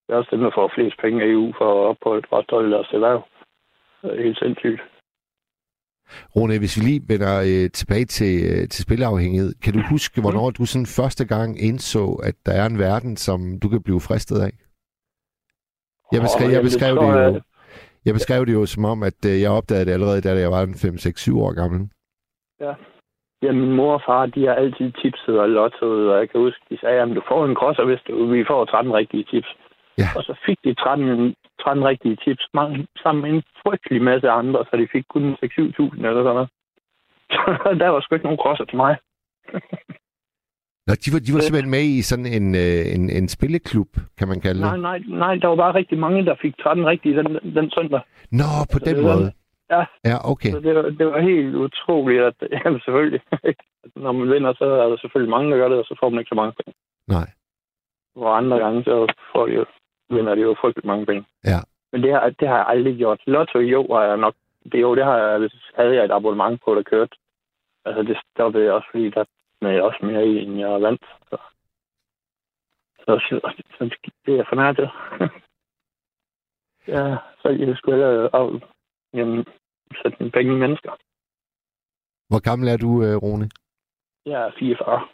Ja. 0.08 0.12
Det 0.12 0.14
er 0.14 0.16
også 0.16 0.28
dem, 0.32 0.40
der 0.40 0.50
får 0.54 0.72
flest 0.74 0.96
penge 1.00 1.22
af 1.22 1.28
EU 1.28 1.52
for 1.58 1.68
at 1.82 1.86
opretholde 1.90 2.70
deres 2.74 2.90
erhverv. 2.92 3.22
Er 4.02 4.22
helt 4.22 4.38
sindssygt. 4.38 4.80
Rune, 6.36 6.58
hvis 6.58 6.76
vi 6.76 6.82
lige 6.88 7.02
vender 7.08 7.34
øh, 7.50 7.70
tilbage 7.70 8.04
til, 8.04 8.34
øh, 8.50 8.68
til 8.68 8.82
spilafhængighed, 8.84 9.52
kan 9.64 9.72
du 9.72 9.80
huske, 9.90 10.20
hvornår 10.20 10.50
du 10.50 10.64
sådan 10.66 10.86
første 11.00 11.24
gang 11.34 11.60
indså, 11.68 12.04
at 12.28 12.34
der 12.46 12.52
er 12.52 12.66
en 12.66 12.78
verden, 12.78 13.16
som 13.16 13.38
du 13.62 13.68
kan 13.68 13.82
blive 13.82 14.00
fristet 14.08 14.38
af? 14.46 14.52
Jeg 16.12 16.20
beskrev, 16.26 16.48
jeg 16.56 16.62
beskrev 16.62 16.94
det 16.96 17.02
jo, 17.02 17.40
jeg- 18.06 18.14
beskrev 18.14 18.46
det 18.46 18.52
jo 18.54 18.66
som 18.66 18.84
om, 18.84 19.02
at 19.02 19.18
øh, 19.30 19.40
jeg 19.42 19.50
opdagede 19.50 19.84
det 19.86 19.92
allerede, 19.92 20.20
da 20.20 20.30
jeg 20.40 20.50
var 20.50 20.62
en 20.62 20.74
5-6-7 20.74 21.38
år 21.44 21.52
gammel. 21.60 21.80
Ja, 23.42 23.52
min 23.52 23.72
mor 23.76 23.92
og 23.94 24.02
far, 24.06 24.26
de 24.26 24.46
har 24.46 24.54
altid 24.54 24.92
tipset 25.02 25.40
og 25.40 25.48
lottoet, 25.48 26.10
og 26.12 26.18
jeg 26.20 26.30
kan 26.30 26.40
huske, 26.40 26.60
de 26.70 26.78
sagde, 26.78 27.00
at 27.02 27.08
du 27.08 27.22
får 27.28 27.44
en 27.46 27.54
crosser, 27.54 27.84
hvis 27.84 28.00
du, 28.08 28.26
vi 28.26 28.44
får 28.48 28.64
13 28.64 28.92
rigtige 28.92 29.24
tips. 29.30 29.48
Ja. 29.98 30.08
Og 30.16 30.22
så 30.22 30.34
fik 30.46 30.58
de 30.64 30.74
13, 30.74 31.34
13 31.62 31.84
rigtige 31.84 32.16
tips, 32.24 32.44
mange, 32.54 32.86
sammen 33.02 33.22
med 33.22 33.30
en 33.30 33.42
frygtelig 33.62 34.02
masse 34.02 34.28
andre, 34.30 34.64
så 34.70 34.76
de 34.76 34.88
fik 34.92 35.04
kun 35.08 35.24
6-7.000 35.32 36.06
eller 36.06 36.22
sådan 36.24 36.34
noget. 36.38 36.48
Så 37.62 37.76
der 37.80 37.88
var 37.88 38.00
sgu 38.00 38.14
ikke 38.14 38.26
nogen 38.26 38.42
crosser 38.44 38.64
til 38.64 38.76
mig. 38.76 38.96
Nå, 40.86 40.92
de 41.02 41.08
var, 41.14 41.20
de 41.26 41.32
var 41.34 41.40
simpelthen 41.40 41.70
med 41.76 41.84
i 41.98 42.02
sådan 42.10 42.26
en, 42.38 42.46
øh, 42.64 42.82
en, 42.96 43.04
en 43.18 43.28
spilleklub, 43.28 43.90
kan 44.18 44.28
man 44.28 44.40
kalde 44.40 44.60
det. 44.62 44.66
Nej, 44.70 44.78
nej, 44.88 44.98
nej, 45.24 45.34
der 45.42 45.48
var 45.48 45.56
bare 45.56 45.74
rigtig 45.74 45.98
mange, 45.98 46.24
der 46.24 46.34
fik 46.42 46.54
13 46.58 46.86
rigtige 46.86 47.16
den, 47.16 47.26
den 47.58 47.70
søndag. 47.76 48.00
Nå, 48.40 48.48
på 48.72 48.78
Så 48.78 48.84
den 48.88 48.96
var- 49.04 49.16
måde. 49.16 49.32
Ja. 49.70 49.84
Ja, 50.10 50.16
okay. 50.32 50.50
Så 50.52 50.60
det 50.60 50.74
var, 50.74 50.82
det 50.82 51.06
var 51.06 51.20
helt 51.20 51.54
utroligt, 51.54 52.22
at 52.22 52.34
jamen, 52.64 52.80
selvfølgelig, 52.84 53.20
når 53.96 54.12
man 54.12 54.30
vinder, 54.34 54.52
så 54.58 54.64
er 54.64 54.88
der 54.88 54.96
selvfølgelig 55.00 55.30
mange, 55.30 55.50
der 55.50 55.56
gør 55.56 55.68
det, 55.68 55.78
og 55.78 55.84
så 55.84 55.96
får 56.00 56.08
man 56.10 56.18
ikke 56.18 56.28
så 56.28 56.34
mange 56.34 56.52
penge. 56.58 56.72
Nej. 57.08 57.28
Hvor 58.16 58.30
andre 58.40 58.58
gange, 58.58 58.84
så 58.84 59.12
får 59.32 59.46
de 59.46 59.52
jo, 59.54 59.64
vinder 60.10 60.34
de 60.34 60.40
jo 60.40 60.56
frygtelig 60.60 60.86
mange 60.86 61.06
penge. 61.06 61.24
Ja. 61.44 61.60
Men 61.92 62.02
det 62.02 62.12
har, 62.12 62.30
det 62.30 62.48
har 62.48 62.56
jeg 62.56 62.66
aldrig 62.68 62.96
gjort. 62.96 63.20
Lotto 63.26 63.58
jo 63.58 63.86
har 63.94 64.02
jeg 64.02 64.16
nok... 64.16 64.34
Det, 64.72 64.80
jo, 64.80 64.94
det 64.94 65.04
har 65.04 65.16
jeg, 65.16 65.50
havde 65.74 65.94
jeg 65.94 66.04
et 66.04 66.10
abonnement 66.10 66.60
på, 66.64 66.74
der 66.74 66.82
kørte. 66.82 67.16
Altså, 67.84 68.02
det 68.02 68.16
stoppede 68.34 68.64
jeg 68.64 68.72
også, 68.72 68.88
fordi 68.90 69.10
der 69.10 69.24
med 69.60 69.80
også 69.80 69.98
mere 70.02 70.26
i, 70.26 70.38
end 70.38 70.58
jeg 70.58 70.82
vandt. 70.82 71.04
Så, 71.30 71.36
så, 72.98 73.12
så, 73.28 73.62
så 73.78 73.96
det 74.26 74.32
er 74.32 74.36
jeg 74.36 74.46
fornærdet. 74.48 74.90
ja, 76.94 77.16
så 77.42 77.48
jeg 77.48 77.76
skulle 77.76 77.96
hellere 77.96 78.30
af, 78.32 78.60
jamen, 79.14 79.46
sætte 80.02 80.16
mine 80.20 80.32
penge 80.32 80.52
i 80.52 80.58
mennesker. 80.58 80.92
Hvor 82.28 82.40
gammel 82.48 82.68
er 82.68 82.76
du, 82.76 83.02
øh, 83.04 83.16
Rune? 83.16 83.50
Jeg 84.26 84.46
er 84.46 84.50
44. 84.58 85.08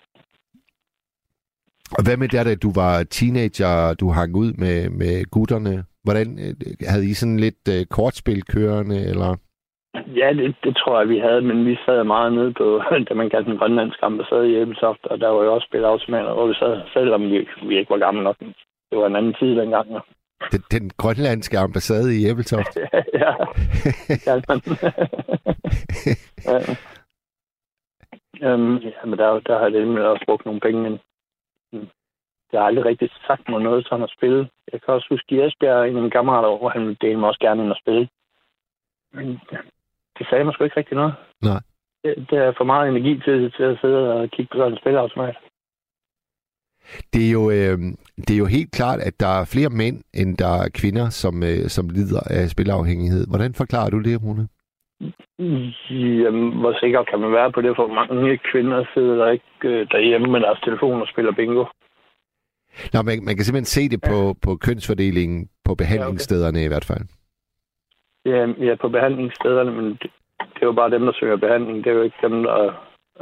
Og 1.98 2.02
hvad 2.05 2.16
med 2.16 2.28
der, 2.28 2.44
da 2.44 2.55
du 2.55 2.70
var 2.83 3.02
teenager, 3.02 3.94
du 4.00 4.07
hang 4.18 4.37
ud 4.37 4.52
med, 4.52 4.90
med 4.90 5.31
gutterne? 5.31 5.85
Hvordan 6.05 6.28
øh, 6.44 6.52
havde 6.92 7.11
I 7.11 7.14
sådan 7.14 7.40
lidt 7.46 7.64
øh, 7.74 7.87
kortspil 7.87 8.42
kørende, 8.42 8.98
eller? 9.11 9.31
Ja, 10.20 10.28
det, 10.38 10.57
det 10.64 10.76
tror 10.76 11.00
jeg, 11.00 11.09
vi 11.09 11.18
havde, 11.18 11.42
men 11.42 11.66
vi 11.66 11.76
sad 11.87 12.05
meget 12.05 12.33
nede 12.33 12.52
på, 12.52 12.83
da 13.09 13.14
man 13.14 13.31
kaldte 13.31 13.50
den 13.50 13.59
grønlandske 13.59 14.05
ambassade 14.05 14.50
i 14.50 14.61
Ebeltoft, 14.61 15.07
og 15.07 15.20
der 15.20 15.28
var 15.28 15.44
jo 15.44 15.55
også 15.55 15.66
spilautomater, 15.70 16.35
hvor 16.35 16.46
vi 16.46 16.55
sad, 16.55 16.81
selvom 16.92 17.22
vi, 17.22 17.48
vi 17.68 17.78
ikke 17.78 17.90
var 17.90 17.98
gamle 17.98 18.22
nok. 18.24 18.38
Det 18.90 18.98
var 18.98 19.07
en 19.07 19.16
anden 19.16 19.35
tid 19.40 19.57
dengang. 19.57 19.90
Ja, 19.90 20.00
Den, 20.52 20.62
den 20.70 20.90
grønlandske 20.96 21.59
ambassade 21.59 22.09
i 22.16 22.26
Æbeltoft. 22.31 22.76
ja. 23.22 23.33
det 24.09 24.44
man. 24.48 24.61
ja. 26.48 26.59
Øhm, 28.46 28.76
ja, 28.76 29.05
men 29.05 29.18
der, 29.18 29.40
der 29.40 29.59
har 29.59 29.68
det 29.68 29.98
også 29.98 30.24
brugt 30.26 30.46
nogle 30.46 30.61
penge, 30.61 30.83
men 30.83 30.98
mm, 31.72 31.88
det 32.50 32.58
har 32.58 32.66
aldrig 32.66 32.85
rigtig 32.85 33.11
sagt 33.26 33.48
mig 33.48 33.61
noget 33.61 33.87
sådan 33.87 34.04
at 34.04 34.14
spille. 34.16 34.50
Jeg 34.72 34.80
kan 34.80 34.94
også 34.94 35.06
huske, 35.11 35.35
i 35.35 35.40
Esbjerg, 35.46 35.88
en 35.88 35.96
af 35.96 36.02
mine 36.02 36.11
kammerater, 36.11 36.58
hvor 36.58 36.68
han 36.68 36.96
dele 37.00 37.18
mig 37.18 37.28
også 37.28 37.40
gerne 37.40 37.62
ind 37.62 37.72
at 37.72 37.82
spille. 37.82 38.08
Men 39.12 39.26
det 40.18 40.26
sagde 40.30 40.44
mig 40.44 40.54
sgu 40.54 40.64
ikke 40.64 40.76
rigtig 40.76 40.96
noget. 40.96 41.14
Nej. 41.42 41.61
Det, 42.04 42.26
det 42.30 42.38
er 42.38 42.52
for 42.56 42.64
meget 42.64 42.88
energi 42.88 43.20
til, 43.24 43.52
til 43.56 43.62
at 43.62 43.78
sidde 43.80 44.12
og 44.12 44.30
kigge 44.30 44.50
på 44.52 44.58
sådan 44.58 44.72
en 44.72 44.78
spilautomat. 44.78 45.37
Det 47.12 47.26
er, 47.28 47.32
jo, 47.32 47.50
øh, 47.50 47.78
det 48.26 48.30
er 48.35 48.42
jo 48.44 48.46
helt 48.46 48.72
klart, 48.72 49.00
at 49.00 49.20
der 49.20 49.32
er 49.40 49.44
flere 49.44 49.70
mænd, 49.70 50.02
end 50.14 50.37
der 50.37 50.52
er 50.62 50.68
kvinder, 50.74 51.11
som, 51.11 51.42
øh, 51.42 51.68
som 51.68 51.88
lider 51.88 52.20
af 52.30 52.50
spilafhængighed. 52.50 53.26
Hvordan 53.26 53.54
forklarer 53.54 53.90
du 53.90 54.00
det, 54.02 54.22
Rune? 54.22 54.48
Jamen, 56.24 56.60
hvor 56.60 56.74
sikker 56.80 57.02
kan 57.04 57.20
man 57.20 57.32
være 57.32 57.52
på 57.52 57.60
det, 57.60 57.72
for 57.76 57.86
mange 57.86 58.38
kvinder 58.50 58.84
sidder 58.94 59.14
der 59.14 59.30
ikke 59.30 59.44
øh, 59.64 59.86
derhjemme 59.90 60.28
med 60.32 60.40
deres 60.40 60.60
telefon 60.60 61.02
og 61.02 61.08
spiller 61.12 61.32
bingo. 61.32 61.64
Nå, 62.92 63.02
man, 63.02 63.24
man 63.24 63.36
kan 63.36 63.44
simpelthen 63.44 63.74
se 63.76 63.88
det 63.88 64.00
på, 64.10 64.34
på 64.42 64.56
kønsfordelingen 64.56 65.48
på 65.64 65.74
behandlingsstederne 65.74 66.64
i 66.64 66.68
hvert 66.68 66.84
fald. 66.84 67.04
Ja, 68.24 68.46
ja, 68.66 68.74
på 68.74 68.88
behandlingsstederne, 68.88 69.70
men 69.70 69.86
det, 70.00 70.10
det 70.54 70.60
er 70.62 70.66
jo 70.66 70.72
bare 70.72 70.90
dem, 70.90 71.04
der 71.04 71.12
søger 71.20 71.36
behandling. 71.36 71.84
Det 71.84 71.90
er 71.90 71.94
jo 71.94 72.02
ikke 72.02 72.16
dem, 72.22 72.42
der, 72.42 72.72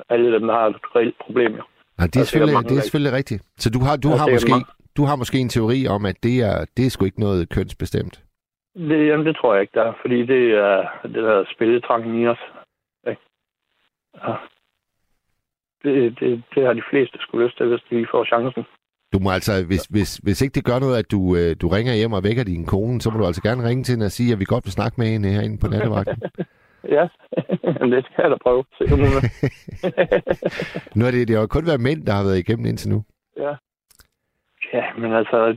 alle 0.08 0.32
dem, 0.32 0.46
der 0.46 0.54
har 0.54 0.66
et 0.66 0.76
reelt 0.96 1.18
problem. 1.24 1.52
Jo. 1.52 1.62
Nej, 1.98 2.06
det 2.06 2.20
er, 2.20 2.24
selvfølgelig, 2.24 2.68
det 2.70 2.76
er 2.76 2.80
selvfølgelig 2.80 3.16
rigtigt. 3.16 3.42
Så 3.58 3.70
du 3.70 3.80
har, 3.80 3.96
du 3.96 4.08
har, 4.08 4.30
måske, 4.30 4.52
du 4.96 5.04
har 5.04 5.16
måske 5.16 5.38
en 5.38 5.48
teori 5.48 5.86
om, 5.86 6.06
at 6.06 6.16
det 6.22 6.36
er, 6.50 6.64
det 6.76 6.86
er 6.86 6.90
sgu 6.90 7.04
ikke 7.04 7.20
noget 7.20 7.48
kønsbestemt. 7.48 8.22
Det, 8.74 9.08
jamen, 9.08 9.26
det 9.26 9.36
tror 9.36 9.54
jeg 9.54 9.62
ikke, 9.62 9.74
der 9.74 9.84
er, 9.84 9.92
fordi 10.00 10.26
det 10.26 10.50
er 10.50 10.98
det 11.02 11.14
der 11.14 11.44
spilletrangen 11.54 12.22
i 12.22 12.26
os. 12.26 12.38
Ikke? 13.08 13.22
Ja. 14.22 14.34
Det, 15.82 16.20
det, 16.20 16.42
det 16.54 16.66
har 16.66 16.72
de 16.72 16.82
fleste 16.90 17.18
skulle 17.20 17.46
lyst 17.46 17.56
til, 17.56 17.66
hvis 17.66 17.82
de 17.90 18.06
får 18.10 18.24
chancen. 18.24 18.64
Du 19.12 19.18
må 19.18 19.30
altså, 19.30 19.66
hvis, 19.66 19.84
hvis, 19.84 20.16
hvis 20.16 20.42
ikke 20.42 20.54
det 20.54 20.64
gør 20.64 20.78
noget, 20.78 20.98
at 20.98 21.10
du, 21.10 21.36
øh, 21.36 21.56
du 21.62 21.68
ringer 21.68 21.94
hjem 21.94 22.12
og 22.12 22.24
vækker 22.24 22.44
din 22.44 22.66
kone, 22.66 23.00
så 23.00 23.10
må 23.10 23.18
du 23.18 23.26
altså 23.26 23.42
gerne 23.42 23.68
ringe 23.68 23.84
til 23.84 23.92
hende 23.92 24.06
og 24.06 24.10
sige, 24.10 24.32
at 24.32 24.40
vi 24.40 24.44
godt 24.44 24.64
vil 24.64 24.72
snakke 24.72 24.94
med 24.98 25.06
hende 25.06 25.28
herinde 25.28 25.58
på 25.60 25.68
nattevagten. 25.68 26.22
Ja, 26.84 27.08
det 27.92 28.04
skal 28.04 28.22
jeg 28.22 28.30
da 28.30 28.36
prøve. 28.42 28.64
Se, 28.78 28.84
nu 30.96 31.06
er 31.06 31.10
det, 31.10 31.28
det 31.28 31.36
har 31.36 31.46
kun 31.46 31.66
været 31.66 31.80
mænd, 31.80 32.06
der 32.06 32.12
har 32.12 32.24
været 32.24 32.38
igennem 32.38 32.66
indtil 32.66 32.90
nu. 32.90 33.04
Ja. 33.36 33.54
Ja, 34.72 34.84
men 34.98 35.12
altså, 35.12 35.56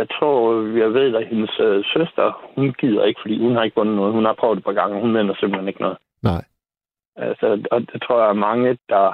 jeg 0.00 0.08
tror, 0.16 0.38
jeg 0.84 0.90
ved, 0.94 1.14
at 1.16 1.28
hendes 1.28 1.60
øh, 1.60 1.84
søster, 1.94 2.26
hun 2.54 2.74
gider 2.80 3.04
ikke, 3.04 3.20
fordi 3.22 3.38
hun 3.38 3.56
har 3.56 3.62
ikke 3.62 3.76
vundet 3.76 3.96
noget. 3.96 4.12
Hun 4.12 4.24
har 4.24 4.34
prøvet 4.40 4.56
det 4.56 4.60
et 4.60 4.64
par 4.64 4.80
gange, 4.80 5.00
hun 5.00 5.14
vinder 5.16 5.34
simpelthen 5.34 5.68
ikke 5.68 5.80
noget. 5.86 5.98
Nej. 6.22 6.44
Altså, 7.16 7.46
og 7.70 7.80
det 7.80 8.02
tror 8.02 8.20
jeg 8.20 8.28
er 8.28 8.44
mange, 8.48 8.78
der, 8.88 9.06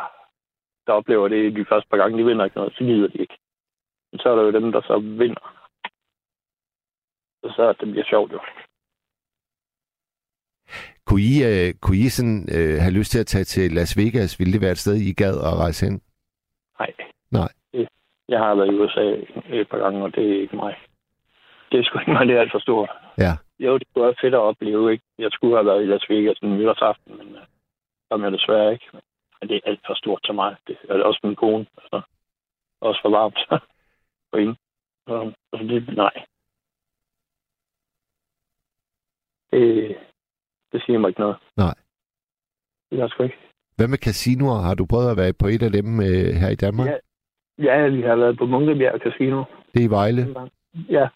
der 0.86 0.92
oplever 0.92 1.28
det 1.28 1.56
de 1.56 1.66
første 1.70 1.88
par 1.90 1.96
gange, 1.96 2.18
de 2.18 2.24
vinder 2.24 2.44
ikke 2.44 2.56
noget, 2.56 2.72
så 2.72 2.84
gider 2.84 3.08
de 3.08 3.18
ikke. 3.18 3.38
Men 4.12 4.18
så 4.18 4.28
er 4.28 4.36
der 4.36 4.42
jo 4.42 4.52
dem, 4.52 4.72
der 4.72 4.80
så 4.80 4.98
vinder. 4.98 5.46
Og 7.42 7.50
så 7.56 7.74
det 7.80 7.88
bliver 7.90 8.04
sjovt 8.04 8.32
jo. 8.32 8.40
Kunne 11.06 11.20
I, 11.20 11.34
øh, 11.50 11.74
kunne 11.82 11.96
I 11.96 12.08
sådan, 12.08 12.40
øh, 12.56 12.76
have 12.84 12.96
lyst 12.98 13.10
til 13.10 13.20
at 13.20 13.26
tage 13.26 13.44
til 13.44 13.72
Las 13.72 13.96
Vegas? 13.98 14.38
Ville 14.38 14.52
det 14.52 14.60
være 14.60 14.70
et 14.70 14.78
sted, 14.78 14.94
I 14.94 15.12
gad 15.12 15.36
at 15.48 15.58
rejse 15.64 15.86
hen? 15.86 16.00
Nej. 16.78 16.92
Nej. 17.30 17.52
Jeg 18.28 18.38
har 18.38 18.54
været 18.54 18.72
i 18.72 18.78
USA 18.78 19.06
et 19.60 19.68
par 19.68 19.78
gange, 19.78 20.04
og 20.04 20.14
det 20.14 20.32
er 20.32 20.40
ikke 20.40 20.56
mig. 20.56 20.74
Det 21.70 21.80
er 21.80 21.84
sgu 21.84 21.98
ikke 21.98 22.12
mig, 22.12 22.26
det 22.26 22.36
er 22.36 22.40
alt 22.40 22.52
for 22.52 22.58
stort. 22.58 22.90
Ja. 23.18 23.32
Jo, 23.58 23.78
det 23.78 23.86
kunne 23.88 24.04
være 24.04 24.20
fedt 24.20 24.34
at 24.34 24.40
opleve, 24.40 24.92
ikke? 24.92 25.04
Jeg 25.18 25.30
skulle 25.32 25.56
have 25.56 25.66
været 25.66 25.82
i 25.82 25.86
Las 25.86 26.08
Vegas 26.08 26.38
en 26.38 26.58
nytårsaften, 26.58 27.16
men 27.18 27.28
uh, 27.28 27.42
kom 28.10 28.24
jeg 28.24 28.32
desværre 28.32 28.72
ikke. 28.72 28.86
Men 29.40 29.48
det 29.48 29.56
er 29.56 29.70
alt 29.70 29.80
for 29.86 29.94
stort 29.94 30.20
til 30.24 30.34
mig. 30.34 30.56
Det 30.66 30.76
er 30.88 31.02
også 31.02 31.20
min 31.24 31.36
kone. 31.36 31.66
Altså. 31.76 32.00
Også 32.80 33.00
for 33.02 33.10
varmt. 33.10 33.38
for 34.30 34.36
ingen. 34.36 34.56
Så, 35.08 35.32
altså, 35.52 35.66
det, 35.68 35.96
nej. 35.96 36.24
Det, 39.52 39.96
det 40.72 40.82
siger 40.86 40.98
mig 40.98 41.08
ikke 41.08 41.20
noget. 41.20 41.36
Nej. 41.56 41.74
Det 42.90 43.00
er 43.00 43.08
sgu 43.08 43.22
ikke. 43.22 43.38
Hvad 43.76 43.88
med 43.88 43.98
casinoer? 43.98 44.60
Har 44.60 44.74
du 44.74 44.86
prøvet 44.86 45.10
at 45.10 45.16
være 45.16 45.32
på 45.32 45.46
et 45.46 45.62
af 45.62 45.72
dem 45.72 46.00
øh, 46.00 46.34
her 46.40 46.48
i 46.48 46.54
Danmark? 46.54 46.88
Ja. 46.88 46.96
Ja, 47.62 47.88
vi 47.88 48.02
har 48.02 48.16
været 48.16 48.38
på 48.38 48.46
Munkebjerg 48.46 49.00
Casino. 49.00 49.44
Det 49.74 49.80
er 49.80 49.84
i 49.86 49.90
Vejle. 49.90 50.34
Ja, 50.90 51.08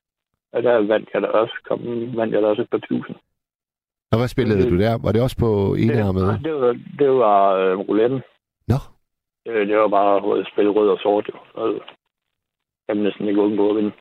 og 0.52 0.62
der 0.62 0.86
vandt 0.86 1.08
jeg 1.14 1.22
da 1.22 1.26
også, 1.26 1.54
kom, 1.68 1.80
vandt 2.16 2.34
jeg 2.34 2.42
da 2.42 2.46
også 2.46 2.62
et 2.62 2.70
par 2.70 2.78
tusind. 2.88 3.16
Og 4.12 4.18
hvad 4.18 4.28
spillede 4.28 4.62
Det- 4.62 4.70
du 4.72 4.78
der? 4.78 4.98
Var 4.98 5.12
det 5.12 5.22
også 5.22 5.36
på 5.38 5.74
enarmet? 5.74 6.22
Det, 6.28 6.44
det 6.44 6.54
var, 6.54 6.72
det 6.98 7.10
var 7.10 7.52
øh, 7.54 7.78
rouletten. 7.78 8.20
Nå, 8.68 8.78
Det, 9.44 9.68
det 9.68 9.76
var 9.76 9.88
bare 9.88 10.38
at 10.40 10.46
spille 10.52 10.70
rød 10.70 10.88
og 10.88 10.98
sort. 11.02 11.28
Jo. 11.28 11.38
Så 11.54 11.82
jeg 12.88 12.96
næsten 12.96 13.28
ikke 13.28 13.40
undgå 13.40 13.70
at 13.70 13.76
vinde. 13.76 13.92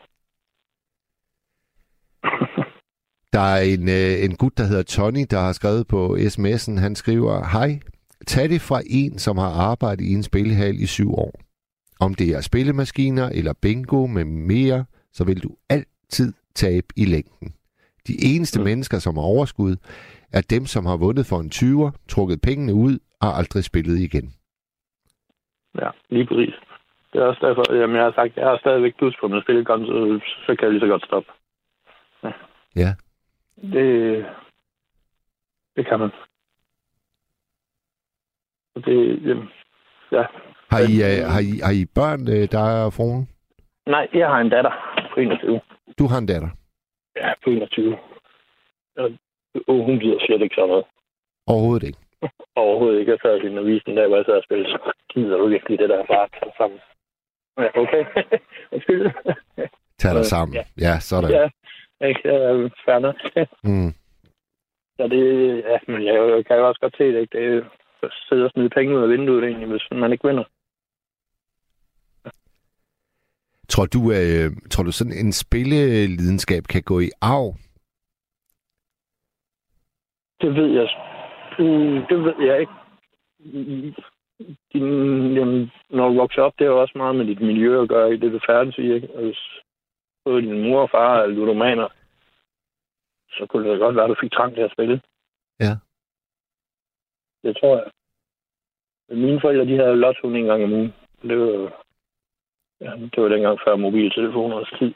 der 3.35 3.39
er 3.55 3.61
en, 3.73 3.89
øh, 3.89 4.25
en 4.25 4.35
gut, 4.35 4.57
der 4.57 4.63
hedder 4.63 4.83
Tony, 4.83 5.25
der 5.31 5.39
har 5.39 5.51
skrevet 5.53 5.87
på 5.87 6.15
sms'en. 6.15 6.79
Han 6.79 6.95
skriver, 6.95 7.33
Hej, 7.53 7.79
tag 8.27 8.49
det 8.49 8.61
fra 8.61 8.81
en, 8.89 9.17
som 9.19 9.37
har 9.37 9.51
arbejdet 9.71 10.03
i 10.05 10.13
en 10.13 10.23
spillehal 10.23 10.75
i 10.75 10.85
syv 10.85 11.13
år. 11.13 11.31
Om 11.99 12.13
det 12.13 12.29
er 12.35 12.41
spillemaskiner 12.41 13.29
eller 13.29 13.53
bingo 13.61 14.07
med 14.07 14.25
mere, 14.25 14.85
så 15.11 15.25
vil 15.25 15.43
du 15.43 15.49
altid 15.69 16.33
tabe 16.55 16.87
i 16.97 17.05
længden. 17.05 17.53
De 18.07 18.13
eneste 18.35 18.59
mm. 18.59 18.63
Mennesker, 18.65 18.99
som 18.99 19.15
har 19.15 19.23
overskud, 19.23 19.75
er 20.33 20.41
dem, 20.49 20.65
som 20.65 20.85
har 20.85 20.97
vundet 20.97 21.25
for 21.25 21.39
en 21.39 21.51
20'er, 21.55 21.91
trukket 22.07 22.41
pengene 22.41 22.73
ud 22.73 22.99
og 23.21 23.37
aldrig 23.37 23.63
spillet 23.63 23.97
igen. 23.99 24.33
ja, 25.81 25.89
lige 26.09 26.25
præcis. 26.25 26.55
Det 27.13 27.21
er 27.21 27.25
også 27.25 27.47
derfor, 27.47 27.73
jamen, 27.73 27.95
jeg 27.95 28.03
har 28.03 28.11
sagt, 28.11 28.37
jeg 28.37 28.47
har 28.47 28.57
stadigvæk 28.57 28.97
plus 28.97 29.15
på 29.19 29.27
min 29.27 29.41
spillekonto, 29.41 29.85
så, 29.85 30.19
så 30.45 30.55
kan 30.55 30.63
jeg 30.63 30.71
lige 30.71 30.81
så 30.81 30.87
godt 30.87 31.05
stoppe. 31.05 31.31
Ja. 32.23 32.31
Ja. 32.75 32.91
Det, 33.61 34.25
det 35.75 35.87
kan 35.87 35.99
man. 35.99 36.11
Og 38.75 38.85
det, 38.85 39.27
jamen, 39.27 39.49
ja. 40.11 40.23
Har 40.75 40.81
I, 40.93 40.95
øh, 41.09 41.19
har 41.33 41.41
I, 41.49 41.51
har 41.67 41.73
I 41.81 41.83
børn, 41.97 42.21
øh, 42.35 42.43
der 42.55 42.63
er 42.75 42.89
fruen? 42.97 43.23
Nej, 43.95 44.07
jeg 44.13 44.27
har 44.27 44.39
en 44.41 44.49
datter 44.55 44.73
på 45.13 45.19
21. 45.19 45.61
Du 45.99 46.05
har 46.11 46.17
en 46.17 46.25
datter. 46.33 46.49
Ja, 47.21 47.29
på 47.43 47.49
21. 47.49 47.97
Og, 48.97 49.07
og 49.67 49.75
hun 49.87 49.99
gider 49.99 50.19
slet 50.19 50.41
ikke 50.41 50.55
sådan 50.55 50.69
noget. 50.69 50.85
Overhovedet 51.47 51.87
ikke. 51.87 51.99
Overhovedet 52.63 52.99
ikke. 52.99 53.11
Jeg 53.11 53.19
sad 53.21 53.41
i 53.43 53.57
avisen 53.57 53.97
der, 53.97 54.07
hvor 54.07 54.15
jeg 54.17 54.25
sad 54.25 54.37
og 54.41 54.43
spillede, 54.43 54.69
så 54.69 54.79
gider 55.13 55.37
du 55.37 55.47
virkelig 55.47 55.79
det 55.79 55.89
der 55.89 56.01
tage 56.09 56.51
sammen. 56.59 56.79
Ja, 57.63 57.69
okay. 57.81 58.03
Undskyld. 58.73 59.03
Tag 59.99 60.11
dig 60.17 60.25
Øh, 60.25 60.31
sammen. 60.33 60.53
ja. 60.59 60.63
Ja, 60.87 60.93
sådan. 60.99 61.31
ja, 61.31 61.45
ikke? 62.07 62.21
Fair 62.85 62.99
nok. 62.99 63.15
Mm. 63.63 63.91
Så 64.97 65.03
det, 65.13 65.23
ja, 65.71 65.77
men 65.91 65.99
jeg, 66.05 66.45
kan 66.45 66.57
jo 66.57 66.67
også 66.67 66.81
godt 66.81 66.97
se 66.97 67.03
det, 67.13 67.21
ikke? 67.21 67.37
Det 67.37 67.45
er 67.57 67.61
at 68.03 68.11
sidde 68.29 68.45
og 68.45 68.51
smide 68.51 68.69
penge 68.69 68.97
ud 68.97 69.03
af 69.03 69.09
vinduet, 69.09 69.43
egentlig, 69.43 69.69
hvis 69.69 69.87
man 69.91 70.11
ikke 70.11 70.27
vinder. 70.27 70.43
Tror 73.69 73.85
du, 73.85 73.99
øh, 74.11 74.51
tror 74.71 74.83
du 74.83 74.91
sådan 74.91 75.13
en 75.13 75.31
spillelidenskab 75.31 76.63
kan 76.63 76.83
gå 76.83 76.99
i 76.99 77.09
arv? 77.21 77.55
Det 80.41 80.55
ved 80.55 80.69
jeg. 80.79 80.89
Mm, 81.59 82.05
det 82.09 82.17
ved 82.25 82.47
jeg 82.47 82.59
ikke. 82.59 82.73
Din, 84.73 84.87
jamen, 85.37 85.71
når 85.89 86.09
du 86.09 86.15
vokser 86.15 86.41
op, 86.41 86.53
det 86.59 86.65
er 86.65 86.69
jo 86.69 86.81
også 86.81 86.97
meget 86.97 87.15
med 87.15 87.25
dit 87.25 87.41
miljø 87.41 87.81
at 87.81 87.89
gøre 87.89 88.13
i 88.13 88.17
det, 88.17 88.31
du 88.31 88.39
færdes 88.47 88.77
i. 88.77 88.93
Ikke? 88.93 89.09
Og 89.15 89.23
hvis 89.23 89.39
både 90.25 90.41
din 90.41 90.61
mor 90.61 90.81
og 90.81 90.89
far 90.89 91.19
er 91.19 91.27
ludomaner, 91.27 91.87
så 93.29 93.45
kunne 93.49 93.71
det 93.71 93.79
godt 93.79 93.95
være, 93.95 94.05
at 94.05 94.09
du 94.09 94.15
fik 94.21 94.31
trang 94.31 94.53
til 94.53 94.61
at 94.61 94.71
spille. 94.71 95.01
Ja. 95.59 95.73
Det 97.43 97.57
tror 97.57 97.75
jeg. 97.77 97.91
Mine 99.17 99.41
forældre, 99.41 99.65
de 99.65 99.77
havde 99.77 99.95
lotto 99.95 100.27
en 100.27 100.45
gang 100.45 100.63
om 100.63 100.73
ugen. 100.73 100.93
Det 101.21 101.39
var, 101.39 101.84
ja, 102.81 102.91
det 103.11 103.23
var 103.23 103.29
dengang 103.29 103.59
før 103.65 103.75
mobiltelefonernes 103.75 104.73
tid. 104.79 104.93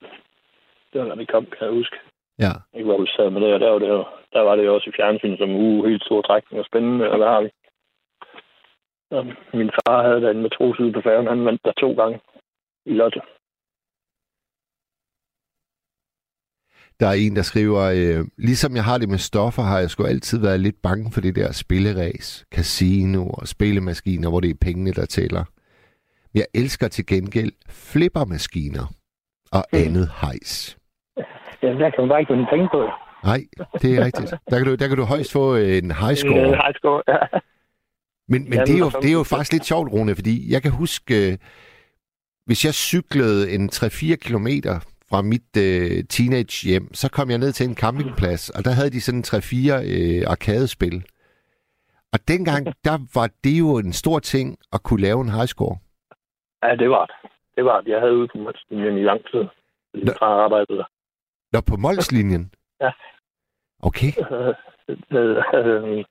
Det 0.94 1.02
var, 1.02 1.08
når 1.08 1.16
det 1.16 1.32
kom, 1.32 1.46
kan 1.46 1.68
jeg 1.68 1.78
huske. 1.80 1.98
Ja. 2.40 2.54
Ikke 2.74 2.90
hvor 2.90 3.02
vi 3.02 3.08
sad 3.08 3.30
med 3.30 3.42
det, 3.42 3.54
og 3.54 3.60
der 3.60 3.70
var 3.70 3.80
det, 3.80 3.88
jo, 3.88 4.06
der 4.34 4.42
var 4.42 4.56
det 4.56 4.66
jo 4.66 4.76
også 4.76 4.90
i 4.90 4.98
fjernsyn 4.98 5.38
som 5.38 5.50
uge, 5.50 5.90
helt 5.90 6.04
stor 6.04 6.22
trækning 6.22 6.60
og 6.60 6.66
spændende, 6.66 7.12
og 7.12 7.18
hvad 7.18 7.28
har 7.28 7.42
vi? 7.42 7.50
Og 9.12 9.26
min 9.54 9.72
far 9.78 10.08
havde 10.08 10.22
da 10.22 10.32
en 10.32 10.42
matros 10.42 10.80
ude 10.80 10.94
på 10.94 11.02
færgen, 11.02 11.28
han 11.28 11.46
vandt 11.46 11.62
der 11.66 11.72
to 11.72 11.94
gange 11.94 12.20
i 12.86 12.94
lotto. 12.94 13.22
Der 17.00 17.08
er 17.08 17.14
en, 17.14 17.36
der 17.36 17.42
skriver, 17.42 17.82
øh, 18.00 18.26
ligesom 18.38 18.76
jeg 18.76 18.84
har 18.84 18.98
det 18.98 19.10
med 19.10 19.18
stoffer, 19.18 19.62
har 19.62 19.80
jeg 19.80 19.90
sgu 19.90 20.04
altid 20.04 20.42
været 20.42 20.60
lidt 20.60 20.82
bange 20.82 21.12
for 21.14 21.22
det 21.22 21.36
der 21.36 21.52
spilleræs, 21.52 22.46
casino 22.56 23.30
og 23.30 23.48
spillemaskiner, 23.48 24.30
hvor 24.30 24.40
det 24.40 24.50
er 24.50 24.66
pengene, 24.66 24.92
der 24.92 25.06
tæller. 25.06 25.44
Jeg 26.34 26.46
elsker 26.54 26.88
til 26.88 27.06
gengæld 27.06 27.52
flippermaskiner 27.70 28.94
og 29.52 29.64
Mhm. 29.74 29.82
andet 29.84 30.12
hejs. 30.22 30.78
Ja, 31.64 31.68
der 31.68 31.90
kan 31.90 31.94
man 32.00 32.10
bare 32.10 32.20
ikke 32.20 32.34
vinde 32.34 32.48
penge 32.52 32.68
på. 32.72 32.90
Nej, 33.24 33.42
det 33.82 33.96
er 33.98 34.06
rigtigt. 34.06 34.34
Der 34.50 34.58
kan 34.58 34.66
du, 34.68 34.76
der 34.76 34.88
kan 34.88 34.98
du 34.98 35.04
højst 35.04 35.32
få 35.32 35.56
en 35.56 35.92
high 35.92 36.16
score. 36.16 36.40
Øh, 36.42 36.48
high 36.48 36.74
score, 36.80 37.04
ja. 37.08 37.18
Men, 38.28 38.44
men 38.50 38.54
Ja, 38.54 38.64
det, 38.66 38.76
er 38.76 38.80
jo, 38.80 38.90
det 39.02 39.10
er 39.10 39.14
jo 39.14 39.24
faktisk 39.24 39.52
lidt 39.52 39.66
sjovt, 39.66 39.92
Rune, 39.92 40.16
fordi 40.16 40.52
jeg 40.54 40.62
kan 40.62 40.72
huske, 40.72 41.32
øh, 41.32 41.38
hvis 42.46 42.66
jeg 42.66 42.74
cyklede 42.74 43.52
en 43.52 43.70
3-4 43.74 44.16
kilometer 44.16 44.80
fra 45.10 45.22
mit 45.22 45.58
øh, 45.58 46.04
teenage 46.10 46.68
hjem, 46.70 46.94
så 46.94 47.10
kom 47.10 47.30
jeg 47.30 47.38
ned 47.38 47.52
til 47.52 47.70
en 47.70 47.76
campingplads, 47.76 48.50
og 48.50 48.66
der 48.66 48.72
havde 48.72 48.90
de 48.90 49.02
sådan 49.02 49.24
3-4 49.28 49.82
øh, 49.86 50.24
arkadespil. 50.28 51.04
Og 52.14 52.20
dengang, 52.28 52.68
der 52.86 52.98
var 53.14 53.30
det 53.44 53.60
jo 53.60 53.78
en 53.78 53.94
stor 53.94 54.20
ting 54.20 54.58
at 54.74 54.84
kunne 54.84 55.02
lave 55.02 55.22
en 55.22 55.30
highscore. 55.30 55.78
Ja, 56.64 56.76
det 56.76 56.90
var 56.90 57.06
det. 57.06 57.32
Det 57.56 57.66
var 57.66 57.82
det. 57.82 57.92
Jeg 57.92 58.00
havde 58.00 58.16
ude 58.16 58.28
på 58.28 58.38
Målslinjen 58.38 58.98
i 58.98 59.04
lang 59.04 59.22
tid. 59.32 59.44
Nå. 59.44 59.50
min 59.94 60.08
far 60.20 60.44
arbejdede 60.46 60.78
der. 60.78 60.86
Nå, 61.54 61.62
på 61.62 61.76
Molslinjen? 61.76 62.54
Ja. 62.82 62.92
Okay. 63.80 64.12
Øh, 64.32 64.56
øh, 64.90 66.06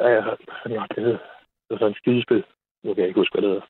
ja, 0.00 0.08
ja, 0.14 0.20
hvad 0.20 0.78
var 0.78 0.86
det 0.86 1.04
hed? 1.04 1.18
Det 1.64 1.70
var 1.70 1.78
sådan 1.78 1.90
et 1.90 1.96
skydespil. 1.96 2.44
Nu 2.84 2.94
kan 2.94 3.00
jeg 3.00 3.08
ikke 3.08 3.20
huske, 3.20 3.34
hvad 3.34 3.42
det 3.42 3.50
hedder. 3.50 3.66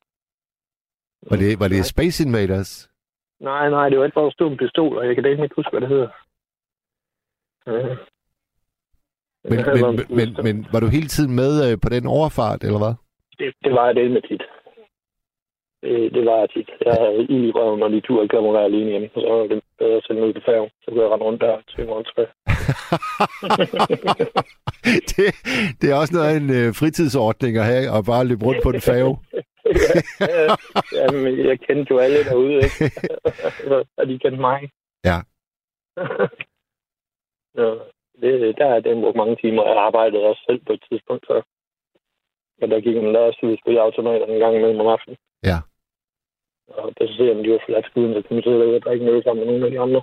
Var 1.29 1.37
det, 1.37 1.59
var 1.59 1.67
det 1.67 1.85
Space 1.85 2.23
Invaders? 2.25 2.89
Nej, 3.39 3.69
nej, 3.69 3.89
det 3.89 3.99
var 3.99 4.05
ikke 4.05 4.15
bare 4.15 4.27
at 4.27 4.33
stå 4.33 4.49
med 4.49 4.57
pistol, 4.57 4.97
og 4.97 5.07
jeg 5.07 5.15
kan 5.15 5.23
da 5.23 5.29
ikke 5.29 5.55
huske, 5.55 5.71
hvad 5.71 5.81
det 5.81 5.89
hedder. 5.89 6.09
Øh. 7.67 7.97
Men, 9.43 9.59
men, 9.75 10.05
men, 10.17 10.29
men 10.43 10.67
var 10.71 10.79
du 10.79 10.87
hele 10.87 11.07
tiden 11.07 11.35
med 11.35 11.51
øh, 11.71 11.77
på 11.83 11.89
den 11.89 12.07
overfart, 12.07 12.63
eller 12.63 12.79
hvad? 12.83 12.93
Det, 13.39 13.53
det 13.63 13.71
var 13.73 13.85
jeg 13.85 13.95
det 13.95 14.11
med 14.11 14.21
tit. 14.21 14.43
Det, 15.83 16.13
det 16.13 16.25
var 16.25 16.37
jeg 16.39 16.49
tit. 16.49 16.69
Jeg 16.85 16.93
havde 16.93 17.23
ild 17.33 17.45
i 17.45 17.51
røven, 17.51 17.79
når 17.79 17.87
de 17.87 18.01
turde 18.01 18.23
ikke 18.23 18.35
komme 18.35 18.59
alene 18.59 18.89
hjem. 18.89 19.09
Så 19.13 19.19
var 19.29 19.47
det 19.47 19.63
bedre 19.79 19.97
at 19.97 20.03
sende 20.03 20.25
ud 20.25 20.33
til 20.33 20.43
færgen. 20.45 20.69
Så 20.81 20.91
kunne 20.91 21.03
jeg 21.03 21.11
rende 21.11 21.25
rundt 21.25 21.41
der 21.41 21.61
til 21.69 21.87
morgen 21.87 22.05
tre. 22.11 22.23
det, 25.11 25.27
det 25.81 25.91
er 25.91 25.95
også 25.95 26.13
noget 26.15 26.29
af 26.31 26.37
en 26.41 26.49
øh, 26.59 26.69
fritidsordning 26.79 27.57
at 27.57 27.65
have, 27.65 27.91
og 27.95 28.05
bare 28.05 28.25
løbe 28.25 28.45
rundt 28.45 28.63
på 28.63 28.69
en 28.69 28.81
færge. 28.81 29.17
ja, 30.19 30.55
ja, 30.97 31.05
men 31.11 31.47
jeg 31.49 31.59
kendte 31.59 31.87
jo 31.93 31.97
alle 31.97 32.23
derude, 32.29 32.55
ikke? 32.55 32.91
og 33.97 34.07
de 34.07 34.19
kendte 34.19 34.41
mig. 34.49 34.59
Ja. 35.09 35.17
så 37.55 37.65
det, 38.21 38.57
der 38.57 38.67
er 38.75 38.79
den 38.79 39.01
brugt 39.01 39.17
mange 39.17 39.35
timer. 39.41 39.63
Jeg 39.63 39.77
arbejdede 39.87 40.23
også 40.23 40.43
selv 40.49 40.61
på 40.67 40.73
et 40.73 40.83
tidspunkt, 40.89 41.25
så 41.27 41.41
og 42.61 42.67
der 42.69 42.79
gik 42.81 42.95
man 42.95 43.13
der 43.13 43.19
også 43.19 43.39
ud 43.43 43.51
og 43.51 43.57
spille 43.61 43.81
automater 43.81 44.25
en 44.25 44.39
gang 44.39 44.55
imellem 44.55 44.79
om 44.79 44.87
aftenen. 44.87 45.17
Ja. 45.43 45.57
Og 46.77 46.93
passagererne, 46.99 47.43
de 47.43 47.51
var 47.51 47.61
forladt 47.65 47.85
skuden, 47.85 48.13
så 48.13 48.21
kunne 48.21 48.35
man 48.35 48.43
sidde 48.43 48.59
derude 48.59 48.75
og 48.75 48.81
drikke 48.81 49.05
noget 49.05 49.23
sammen 49.23 49.39
med 49.45 49.47
nogle 49.51 49.65
af 49.65 49.71
de 49.71 49.79
andre. 49.79 50.01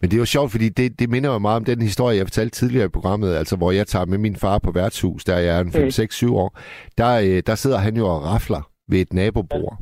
Men 0.00 0.10
det 0.10 0.16
er 0.16 0.20
jo 0.24 0.24
sjovt, 0.36 0.50
fordi 0.50 0.68
det, 0.68 0.98
det 1.00 1.10
minder 1.10 1.32
jo 1.32 1.38
meget 1.38 1.56
om 1.56 1.64
den 1.64 1.82
historie, 1.82 2.16
jeg 2.16 2.26
fortalte 2.26 2.54
tidligere 2.60 2.86
i 2.86 2.96
programmet, 2.96 3.34
altså 3.34 3.56
hvor 3.56 3.70
jeg 3.72 3.86
tager 3.86 4.06
med 4.06 4.18
min 4.18 4.36
far 4.36 4.58
på 4.58 4.70
værtshus, 4.72 5.24
der 5.24 5.38
jeg 5.38 5.56
er 5.56 5.60
en 5.60 5.72
5, 5.72 5.82
Mm. 5.84 5.90
6, 5.90 6.14
7 6.16 6.36
år. 6.36 6.58
Der, 6.98 7.12
øh, 7.26 7.42
der 7.46 7.54
sidder 7.54 7.78
han 7.78 7.96
jo 7.96 8.04
og 8.06 8.22
rafler 8.24 8.62
ved 8.88 8.98
et 9.00 9.12
nabobord. 9.12 9.76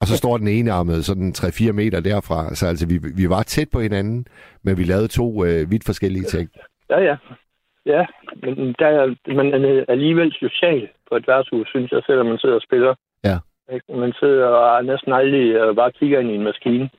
Og 0.00 0.06
så 0.06 0.16
står 0.16 0.36
den 0.38 0.48
ene 0.48 0.72
armet 0.72 1.04
sådan 1.04 1.32
3-4 1.38 1.72
meter 1.72 2.00
derfra. 2.00 2.54
Så 2.54 2.66
altså, 2.66 2.86
vi, 2.88 2.98
vi 3.16 3.28
var 3.28 3.42
tæt 3.42 3.68
på 3.72 3.80
hinanden, 3.80 4.26
men 4.64 4.78
vi 4.78 4.84
lavede 4.84 5.08
to 5.08 5.44
øh, 5.44 5.70
vidt 5.70 5.84
forskellige 5.86 6.24
ting. 6.24 6.50
Ja, 6.90 6.98
ja. 7.00 7.16
Ja, 7.86 8.06
men 8.42 8.74
der 8.78 8.86
er, 8.86 9.34
man 9.34 9.64
er 9.64 9.84
alligevel 9.88 10.32
social 10.32 10.88
på 11.08 11.16
et 11.16 11.28
værtshus, 11.28 11.68
synes 11.68 11.92
jeg, 11.92 12.02
selvom 12.06 12.26
man 12.26 12.38
sidder 12.38 12.54
og 12.54 12.62
spiller. 12.62 12.94
Ikke? 13.72 13.96
Man 13.96 14.12
sidder 14.12 14.46
og 14.46 14.84
næsten 14.84 15.12
aldrig 15.12 15.54
øh, 15.54 15.76
bare 15.76 15.92
kigger 15.92 16.20
ind 16.20 16.30
i 16.30 16.34
en 16.34 16.44
maskine. 16.44 16.90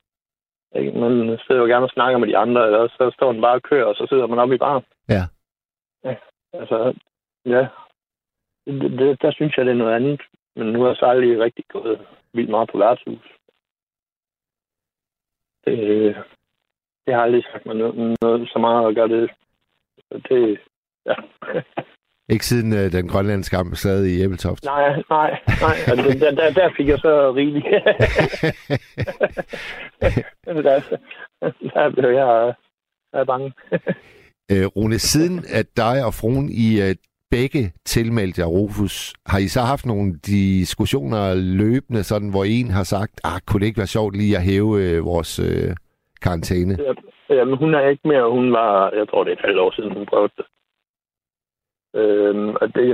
Ikke? 0.74 0.92
Man 0.98 1.38
sidder 1.46 1.60
jo 1.60 1.66
gerne 1.66 1.86
og 1.86 1.90
snakker 1.90 2.18
med 2.18 2.28
de 2.28 2.36
andre, 2.36 2.66
eller 2.66 2.88
så 2.88 3.10
står 3.14 3.32
man 3.32 3.40
bare 3.40 3.54
og 3.54 3.62
kører, 3.62 3.84
og 3.84 3.94
så 3.94 4.06
sidder 4.08 4.26
man 4.26 4.38
oppe 4.38 4.54
i 4.54 4.58
baren. 4.58 4.84
Ja. 5.08 5.22
ja. 6.04 6.16
Altså, 6.52 6.94
ja. 7.44 7.68
Det, 8.66 8.98
det, 8.98 9.22
der 9.22 9.32
synes 9.32 9.56
jeg, 9.56 9.64
det 9.64 9.72
er 9.72 9.82
noget 9.82 9.94
andet. 9.94 10.20
Men 10.56 10.66
nu 10.66 10.80
har 10.80 10.88
jeg 10.88 10.96
så 10.96 11.06
aldrig 11.06 11.40
rigtig 11.40 11.64
gået 11.68 12.06
vildt 12.32 12.50
meget 12.50 12.70
på 12.72 12.78
værtshus. 12.78 13.26
Det, 15.64 16.16
det 17.06 17.14
har 17.14 17.22
aldrig 17.22 17.44
sagt 17.44 17.66
mig 17.66 17.76
noget, 17.76 18.16
noget 18.20 18.48
så 18.52 18.58
meget 18.58 18.88
at 18.88 18.94
gøre 18.94 19.08
det. 19.08 19.30
Så 19.98 20.20
det, 20.28 20.60
ja. 21.06 21.14
Ikke 22.28 22.46
siden 22.46 22.72
øh, 22.72 22.92
den 22.92 23.08
grønlandske 23.08 23.56
ambassade 23.56 24.14
i 24.14 24.22
Æbeltoft. 24.22 24.64
Nej, 24.64 25.02
nej, 25.10 25.30
nej. 25.46 25.76
Altså, 25.86 26.18
der, 26.20 26.30
der, 26.30 26.50
der 26.50 26.70
fik 26.76 26.88
jeg 26.88 26.98
så 26.98 27.32
rigeligt. 27.36 27.66
der, 30.44 30.80
der 31.74 31.90
blev 31.90 32.10
jeg, 32.10 32.54
jeg 33.12 33.20
er 33.20 33.24
bange. 33.24 33.52
øh, 34.52 34.66
Rune, 34.66 34.98
siden 34.98 35.44
at 35.54 35.66
dig 35.76 36.04
og 36.04 36.14
fruen 36.14 36.48
i 36.50 36.80
øh, 36.82 36.94
begge 37.30 37.72
tilmeldte 37.84 38.40
jer 38.40 38.46
Rufus, 38.46 39.12
har 39.26 39.38
I 39.38 39.48
så 39.48 39.60
haft 39.60 39.86
nogle 39.86 40.18
diskussioner 40.26 41.34
løbende, 41.34 42.02
sådan, 42.02 42.30
hvor 42.30 42.44
en 42.44 42.70
har 42.70 42.84
sagt, 42.84 43.20
ah, 43.24 43.40
kunne 43.46 43.60
det 43.60 43.66
ikke 43.66 43.78
være 43.78 43.96
sjovt 43.96 44.16
lige 44.16 44.36
at 44.36 44.42
hæve 44.42 44.82
øh, 44.82 45.04
vores 45.04 45.38
øh, 45.38 45.76
karantæne? 46.22 46.76
Ja, 47.28 47.34
jamen, 47.34 47.58
hun 47.58 47.74
er 47.74 47.88
ikke 47.88 48.08
mere. 48.08 48.30
Hun 48.30 48.52
var, 48.52 48.90
jeg 48.98 49.08
tror, 49.08 49.24
det 49.24 49.30
er 49.30 49.36
et 49.36 49.44
halvt 49.44 49.58
år 49.58 49.72
siden, 49.76 49.92
hun 49.92 50.06
prøvede 50.06 50.32
det. 50.36 50.44
Øhm, 51.94 52.48
og 52.60 52.74
det 52.74 52.90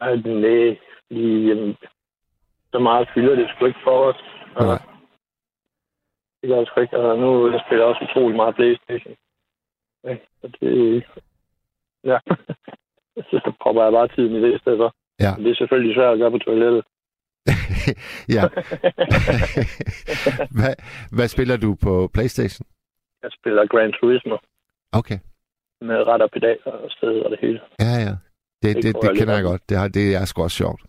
er 0.00 0.16
den 0.16 0.40
læge 0.40 0.80
lige, 1.10 1.48
jamen, 1.48 1.76
så 2.72 2.78
meget 2.78 3.08
fylder 3.14 3.34
det 3.36 3.48
sgu 3.48 3.66
ikke 3.66 3.80
for 3.84 3.98
os. 4.10 4.22
Og, 4.54 4.66
Nej. 4.66 4.82
Det 6.40 6.48
gør 6.48 6.64
sgu 6.64 6.80
ikke. 6.80 6.96
Og 6.98 7.18
nu 7.18 7.52
jeg 7.52 7.60
spiller 7.66 7.84
jeg 7.84 7.94
også 7.94 8.04
utrolig 8.10 8.36
meget 8.36 8.54
Playstation. 8.54 9.14
Ja, 10.04 10.16
og 10.42 10.50
det, 10.60 11.04
ja. 12.04 12.18
så, 13.16 13.36
så 13.44 13.52
propper 13.62 13.82
jeg 13.82 13.92
bare 13.92 14.08
tiden 14.08 14.36
i 14.36 14.40
det 14.42 14.54
i 14.54 14.58
stedet 14.58 14.78
for. 14.78 14.94
Ja. 15.20 15.36
Men 15.36 15.44
Det 15.44 15.50
er 15.50 15.54
selvfølgelig 15.56 15.94
svært 15.96 16.12
at 16.12 16.18
gøre 16.18 16.30
på 16.30 16.38
toilettet. 16.38 16.84
ja. 18.36 18.42
hvad, 20.58 20.74
hvad 21.16 21.28
spiller 21.28 21.56
du 21.56 21.76
på 21.82 22.10
Playstation? 22.14 22.66
Jeg 23.22 23.30
spiller 23.38 23.66
Gran 23.66 23.92
Turismo 23.92 24.36
Okay. 24.92 25.18
med 25.80 26.06
ret 26.06 26.22
og 26.22 26.30
pedal 26.30 26.58
og 26.66 26.90
sted 26.90 27.20
og 27.20 27.30
det 27.30 27.38
hele. 27.40 27.60
Ja, 27.80 27.94
ja. 28.06 28.14
Det, 28.62 28.76
Det 28.76 28.82
det, 28.84 28.94
det 29.02 29.08
jeg 29.08 29.16
kender 29.18 29.34
jeg 29.34 29.44
godt. 29.50 29.62
Det, 29.68 29.76
har, 29.78 29.88
det 29.88 30.06
er 30.14 30.24
sgu 30.24 30.42
også 30.42 30.56
sjovt. 30.56 30.82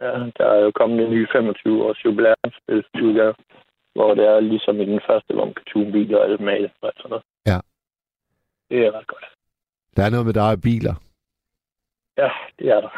Ja, 0.00 0.12
der 0.38 0.46
er 0.54 0.60
jo 0.66 0.70
kommet 0.70 1.06
en 1.06 1.10
ny 1.10 1.28
25 1.32 1.84
års 1.84 2.04
jubilæumsspil 2.04 2.84
udgave, 3.02 3.34
hvor 3.94 4.14
det 4.14 4.24
er 4.24 4.40
ligesom 4.40 4.80
i 4.80 4.84
den 4.84 5.00
første, 5.08 5.34
hvor 5.34 5.44
man 5.44 5.54
kan 5.54 5.64
tune 5.64 5.92
biler 5.92 6.18
og 6.18 6.24
alt 6.24 6.40
male 6.40 6.70
og 6.82 6.92
sådan 6.96 7.10
noget. 7.10 7.24
Ja. 7.46 7.58
Det 8.70 8.86
er 8.86 8.92
ret 8.98 9.06
godt. 9.06 9.24
Der 9.96 10.02
er 10.04 10.10
noget 10.10 10.26
med 10.26 10.34
dig 10.34 10.50
og 10.50 10.60
biler. 10.62 10.94
Ja, 12.18 12.30
det 12.58 12.66
er 12.68 12.80
der. 12.80 12.92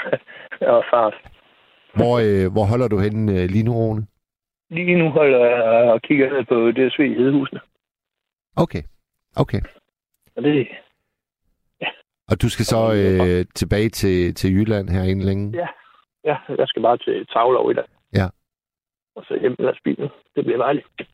og 0.77 0.85
fart. 0.93 1.15
Hvor, 1.95 2.15
øh, 2.27 2.53
hvor 2.53 2.65
holder 2.65 2.89
du 2.89 2.99
henne 2.99 3.33
øh, 3.33 3.49
lige 3.55 3.65
nu, 3.65 3.73
Rune? 3.73 4.07
Lige 4.71 4.99
nu 4.99 5.09
holder 5.11 5.39
jeg 5.39 5.93
og 5.93 6.03
kigger 6.03 6.31
ned 6.33 6.45
på 6.45 6.57
DSV 6.71 7.01
i 7.01 7.15
Hedehusene. 7.15 7.61
Okay. 8.57 8.83
Okay. 9.37 9.61
Og 10.37 10.43
det, 10.43 10.69
Og 12.31 12.43
du 12.43 12.49
skal 12.49 12.65
så 12.65 12.93
øh, 12.95 13.47
tilbage 13.55 13.89
til, 13.89 14.35
til 14.35 14.53
Jylland 14.55 14.89
her 14.89 15.03
inden 15.03 15.25
længe? 15.25 15.57
Ja. 15.59 15.67
ja, 16.25 16.37
jeg 16.59 16.69
skal 16.69 16.83
bare 16.83 16.99
til 16.99 17.27
Tavlov 17.27 17.71
i 17.71 17.75
dag. 17.75 17.85
Ja. 18.15 18.29
Og 19.17 19.25
så 19.29 19.39
hjem 19.41 19.55
med 19.59 19.67
lastbilen. 19.67 20.09
Det 20.37 20.45
bliver 20.45 20.59
dejligt. 20.59 20.87
Det 20.99 21.07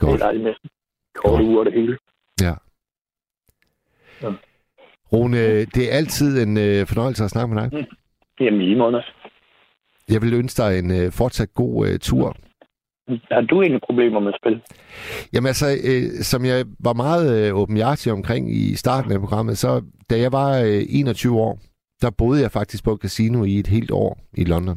er 0.00 0.06
Godt. 0.06 0.20
dejligt 0.20 0.44
med 0.44 0.54
korte 1.14 1.44
uger 1.44 1.58
og 1.58 1.64
det 1.66 1.72
hele. 1.74 1.98
Ja. 2.40 2.54
Ja. 4.22 4.32
Rune, 5.12 5.64
det 5.64 5.92
er 5.92 5.96
altid 5.96 6.42
en 6.42 6.56
øh, 6.56 6.86
fornøjelse 6.86 7.24
at 7.24 7.30
snakke 7.30 7.54
med 7.54 7.62
dig. 7.62 7.86
Jamen 8.40 8.60
lige 8.60 8.76
måneder. 8.76 9.02
Jeg 10.08 10.22
vil 10.22 10.34
ønske 10.34 10.62
dig 10.62 10.78
en 10.78 10.90
øh, 10.90 11.12
fortsat 11.12 11.54
god 11.54 11.86
øh, 11.88 11.98
tur. 11.98 12.36
Har 13.08 13.40
du 13.40 13.62
egentlig 13.62 13.80
problemer 13.86 14.20
med 14.20 14.32
spil? 14.40 14.62
Jamen 15.32 15.46
altså, 15.46 15.66
øh, 15.66 16.22
som 16.22 16.44
jeg 16.44 16.64
var 16.80 16.92
meget 16.92 17.48
øh, 17.48 17.56
åbenhjertig 17.56 18.12
omkring 18.12 18.56
i 18.56 18.74
starten 18.76 19.12
af 19.12 19.20
programmet, 19.20 19.58
så 19.58 19.82
da 20.10 20.18
jeg 20.18 20.32
var 20.32 20.58
øh, 20.58 20.82
21 20.88 21.40
år, 21.40 21.58
der 22.02 22.10
boede 22.10 22.42
jeg 22.42 22.50
faktisk 22.50 22.84
på 22.84 22.92
et 22.92 23.00
casino 23.00 23.44
i 23.44 23.58
et 23.58 23.66
helt 23.66 23.90
år 23.90 24.18
i 24.34 24.44
London. 24.44 24.76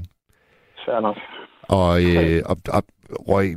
Fair 0.86 1.00
nok. 1.00 1.16
Og, 1.62 2.02
øh, 2.04 2.42
og, 2.46 2.58
og 2.68 2.84
røg 3.30 3.56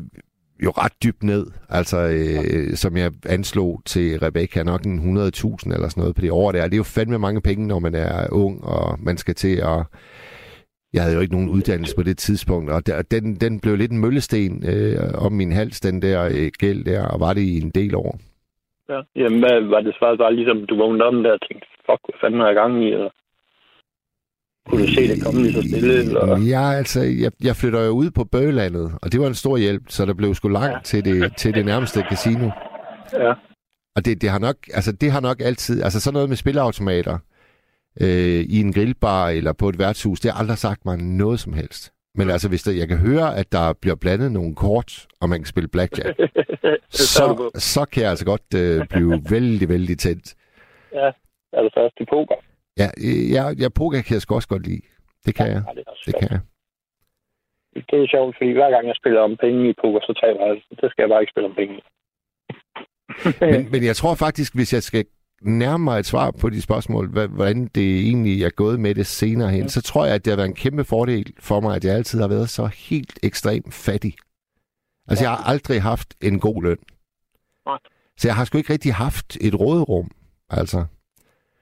jo 0.65 0.71
ret 0.71 0.93
dybt 1.05 1.23
ned. 1.23 1.47
Altså, 1.69 1.99
øh, 1.99 2.77
som 2.77 2.97
jeg 2.97 3.13
anslog 3.29 3.83
til 3.87 4.19
Rebecca, 4.19 4.63
nok 4.63 4.85
en 4.85 5.19
100.000 5.19 5.75
eller 5.75 5.89
sådan 5.89 6.01
noget 6.01 6.15
på 6.15 6.21
det 6.21 6.31
år 6.31 6.53
der. 6.53 6.65
Det 6.65 6.73
er 6.73 6.77
jo 6.77 6.83
fandme 6.83 7.19
mange 7.19 7.41
penge, 7.41 7.67
når 7.67 7.79
man 7.79 7.95
er 7.95 8.27
ung, 8.33 8.65
og 8.65 8.99
man 9.01 9.17
skal 9.17 9.35
til 9.35 9.57
at... 9.57 9.87
Jeg 10.93 11.03
havde 11.03 11.15
jo 11.15 11.21
ikke 11.21 11.35
nogen 11.35 11.49
uddannelse 11.49 11.97
på 11.97 12.03
det 12.03 12.19
tidspunkt, 12.19 12.71
og 12.71 12.87
der, 12.87 13.03
den, 13.03 13.35
den 13.35 13.61
blev 13.61 13.77
lidt 13.77 13.93
en 13.93 13.99
møllesten 14.01 14.65
øh, 14.73 15.25
om 15.27 15.33
min 15.33 15.53
hals, 15.53 15.81
den 15.81 16.03
der 16.03 16.25
øh, 16.25 16.51
gæld 16.59 16.85
der, 16.85 17.07
og 17.07 17.21
var 17.21 17.33
det 17.33 17.41
i 17.41 17.61
en 17.61 17.71
del 17.71 17.95
år. 17.95 18.19
Ja. 18.89 19.01
Jamen, 19.17 19.39
hvad, 19.39 19.61
var 19.61 19.81
det 19.81 19.95
svaret 19.99 20.19
bare 20.19 20.35
ligesom, 20.35 20.67
du 20.67 20.77
vågnede 20.77 21.05
om 21.05 21.23
der 21.23 21.33
og 21.33 21.41
tænkte, 21.49 21.67
fuck, 21.87 22.01
hvad 22.07 22.19
fanden 22.21 22.41
har 22.41 22.47
jeg 22.47 22.55
gang 22.55 22.85
i? 22.85 22.87
Eller 22.87 23.11
kunne 24.69 24.83
du 24.83 24.89
se 24.89 25.09
det 25.09 25.25
komme 25.25 25.41
lige 25.43 25.53
så 25.53 25.63
stille? 25.63 25.95
Eller? 26.01 26.39
Ja, 26.55 26.73
altså, 26.81 27.01
jeg, 27.01 27.33
jeg 27.45 27.57
flytter 27.57 27.81
jo 27.85 27.91
ud 27.91 28.11
på 28.11 28.25
Bøgelandet, 28.25 28.93
og 29.03 29.13
det 29.13 29.21
var 29.21 29.27
en 29.27 29.35
stor 29.35 29.57
hjælp, 29.57 29.83
så 29.89 30.07
der 30.07 30.15
blev 30.15 30.35
sgu 30.35 30.49
langt 30.49 30.77
Ja. 30.77 30.81
til, 30.85 31.05
det, 31.05 31.37
til 31.37 31.55
det 31.55 31.65
nærmeste 31.65 32.01
casino. 32.01 32.51
Ja. 33.13 33.33
Og 33.97 34.05
det, 34.05 34.23
det, 34.23 34.31
har 34.31 34.39
nok, 34.39 34.57
altså, 34.75 34.93
det 34.93 35.11
har 35.13 35.21
nok 35.21 35.41
altid... 35.41 35.83
Altså 35.83 36.01
sådan 36.01 36.15
noget 36.15 36.29
med 36.29 36.37
spilleautomater 36.37 37.19
øh, 38.01 38.41
i 38.55 38.61
en 38.61 38.73
grillbar 38.73 39.29
eller 39.29 39.53
på 39.53 39.69
et 39.69 39.79
værtshus, 39.79 40.21
det 40.21 40.31
har 40.33 40.39
aldrig 40.41 40.59
sagt 40.59 40.85
mig 40.85 40.97
noget 40.97 41.41
som 41.41 41.53
helst. 41.53 41.93
Men 42.15 42.31
altså, 42.31 42.49
hvis 42.49 42.63
der, 42.63 42.73
jeg 42.73 42.89
kan 42.89 42.99
høre, 42.99 43.37
at 43.37 43.53
der 43.53 43.73
bliver 43.73 43.97
blandet 43.97 44.33
nogle 44.33 44.55
kort, 44.55 45.07
og 45.21 45.29
man 45.29 45.39
kan 45.39 45.47
spille 45.47 45.69
blackjack, 45.69 46.19
det 46.19 46.79
så, 46.91 47.51
så 47.55 47.85
kan 47.93 48.03
jeg 48.03 48.11
altså 48.11 48.25
godt 48.25 48.55
øh, 48.57 48.89
blive 48.89 49.23
vældig, 49.35 49.69
vældig 49.69 49.99
tændt. 49.99 50.35
Ja, 50.93 51.11
det 51.65 51.73
først 51.77 51.95
i 52.01 52.05
poker? 52.05 52.35
Ja, 52.79 52.89
øh, 53.07 53.31
jeg, 53.37 53.45
jeg 53.59 53.73
poker 53.73 54.03
kan 54.03 54.15
jeg 54.15 54.23
sgu 54.23 54.35
også 54.35 54.49
godt 54.49 54.67
lide. 54.67 54.83
Det 55.27 55.35
kan 55.35 55.47
jeg. 55.47 55.63
Ja, 55.69 55.73
det, 55.77 55.85
også 55.87 56.03
Det 56.07 56.13
sjovt. 56.15 56.21
kan 56.21 56.31
jeg. 56.35 56.41
det 57.91 57.99
er 58.03 58.07
sjovt, 58.15 58.37
fordi 58.39 58.53
hver 58.53 58.71
gang 58.71 58.87
jeg 58.87 58.97
spiller 58.97 59.21
om 59.21 59.37
penge 59.45 59.71
i 59.71 59.75
poker, 59.83 60.01
så 60.01 60.13
taber 60.23 60.47
jeg. 60.47 60.55
Det 60.83 60.91
skal 60.91 61.03
jeg 61.03 61.09
bare 61.13 61.23
ikke 61.23 61.35
spille 61.35 61.49
om 61.53 61.55
penge. 61.63 61.77
Men, 63.41 63.71
men 63.73 63.83
jeg 63.85 63.97
tror 63.97 64.15
faktisk, 64.15 64.55
hvis 64.55 64.73
jeg 64.73 64.83
skal 64.83 65.05
nærme 65.41 65.85
mig 65.85 65.99
et 65.99 66.07
svar 66.07 66.31
på 66.31 66.51
de 66.51 66.63
spørgsmål, 66.63 67.29
hvordan 67.29 67.67
det 67.75 68.01
egentlig 68.01 68.45
er 68.45 68.51
gået 68.51 68.81
med 68.81 68.95
det 68.95 69.07
senere 69.07 69.51
hen, 69.51 69.69
så 69.69 69.83
tror 69.83 70.05
jeg, 70.05 70.15
at 70.15 70.25
det 70.25 70.31
har 70.31 70.37
været 70.37 70.49
en 70.49 70.55
kæmpe 70.55 70.85
fordel 70.85 71.33
for 71.39 71.61
mig, 71.61 71.77
at 71.77 71.85
jeg 71.85 71.95
altid 71.95 72.21
har 72.21 72.29
været 72.29 72.51
så 72.51 72.67
helt 72.67 73.19
ekstremt 73.23 73.75
fattig. 73.75 74.15
Altså, 75.09 75.25
jeg 75.25 75.31
har 75.31 75.45
aldrig 75.45 75.83
haft 75.83 76.15
en 76.21 76.41
god 76.41 76.63
løn. 76.63 76.79
Nej. 77.67 77.79
Så 78.17 78.29
jeg 78.29 78.37
har 78.37 78.45
sgu 78.45 78.59
ikke 78.59 78.73
rigtig 78.73 78.95
haft 78.95 79.37
et 79.41 79.61
råderum, 79.61 80.11
altså. 80.51 80.85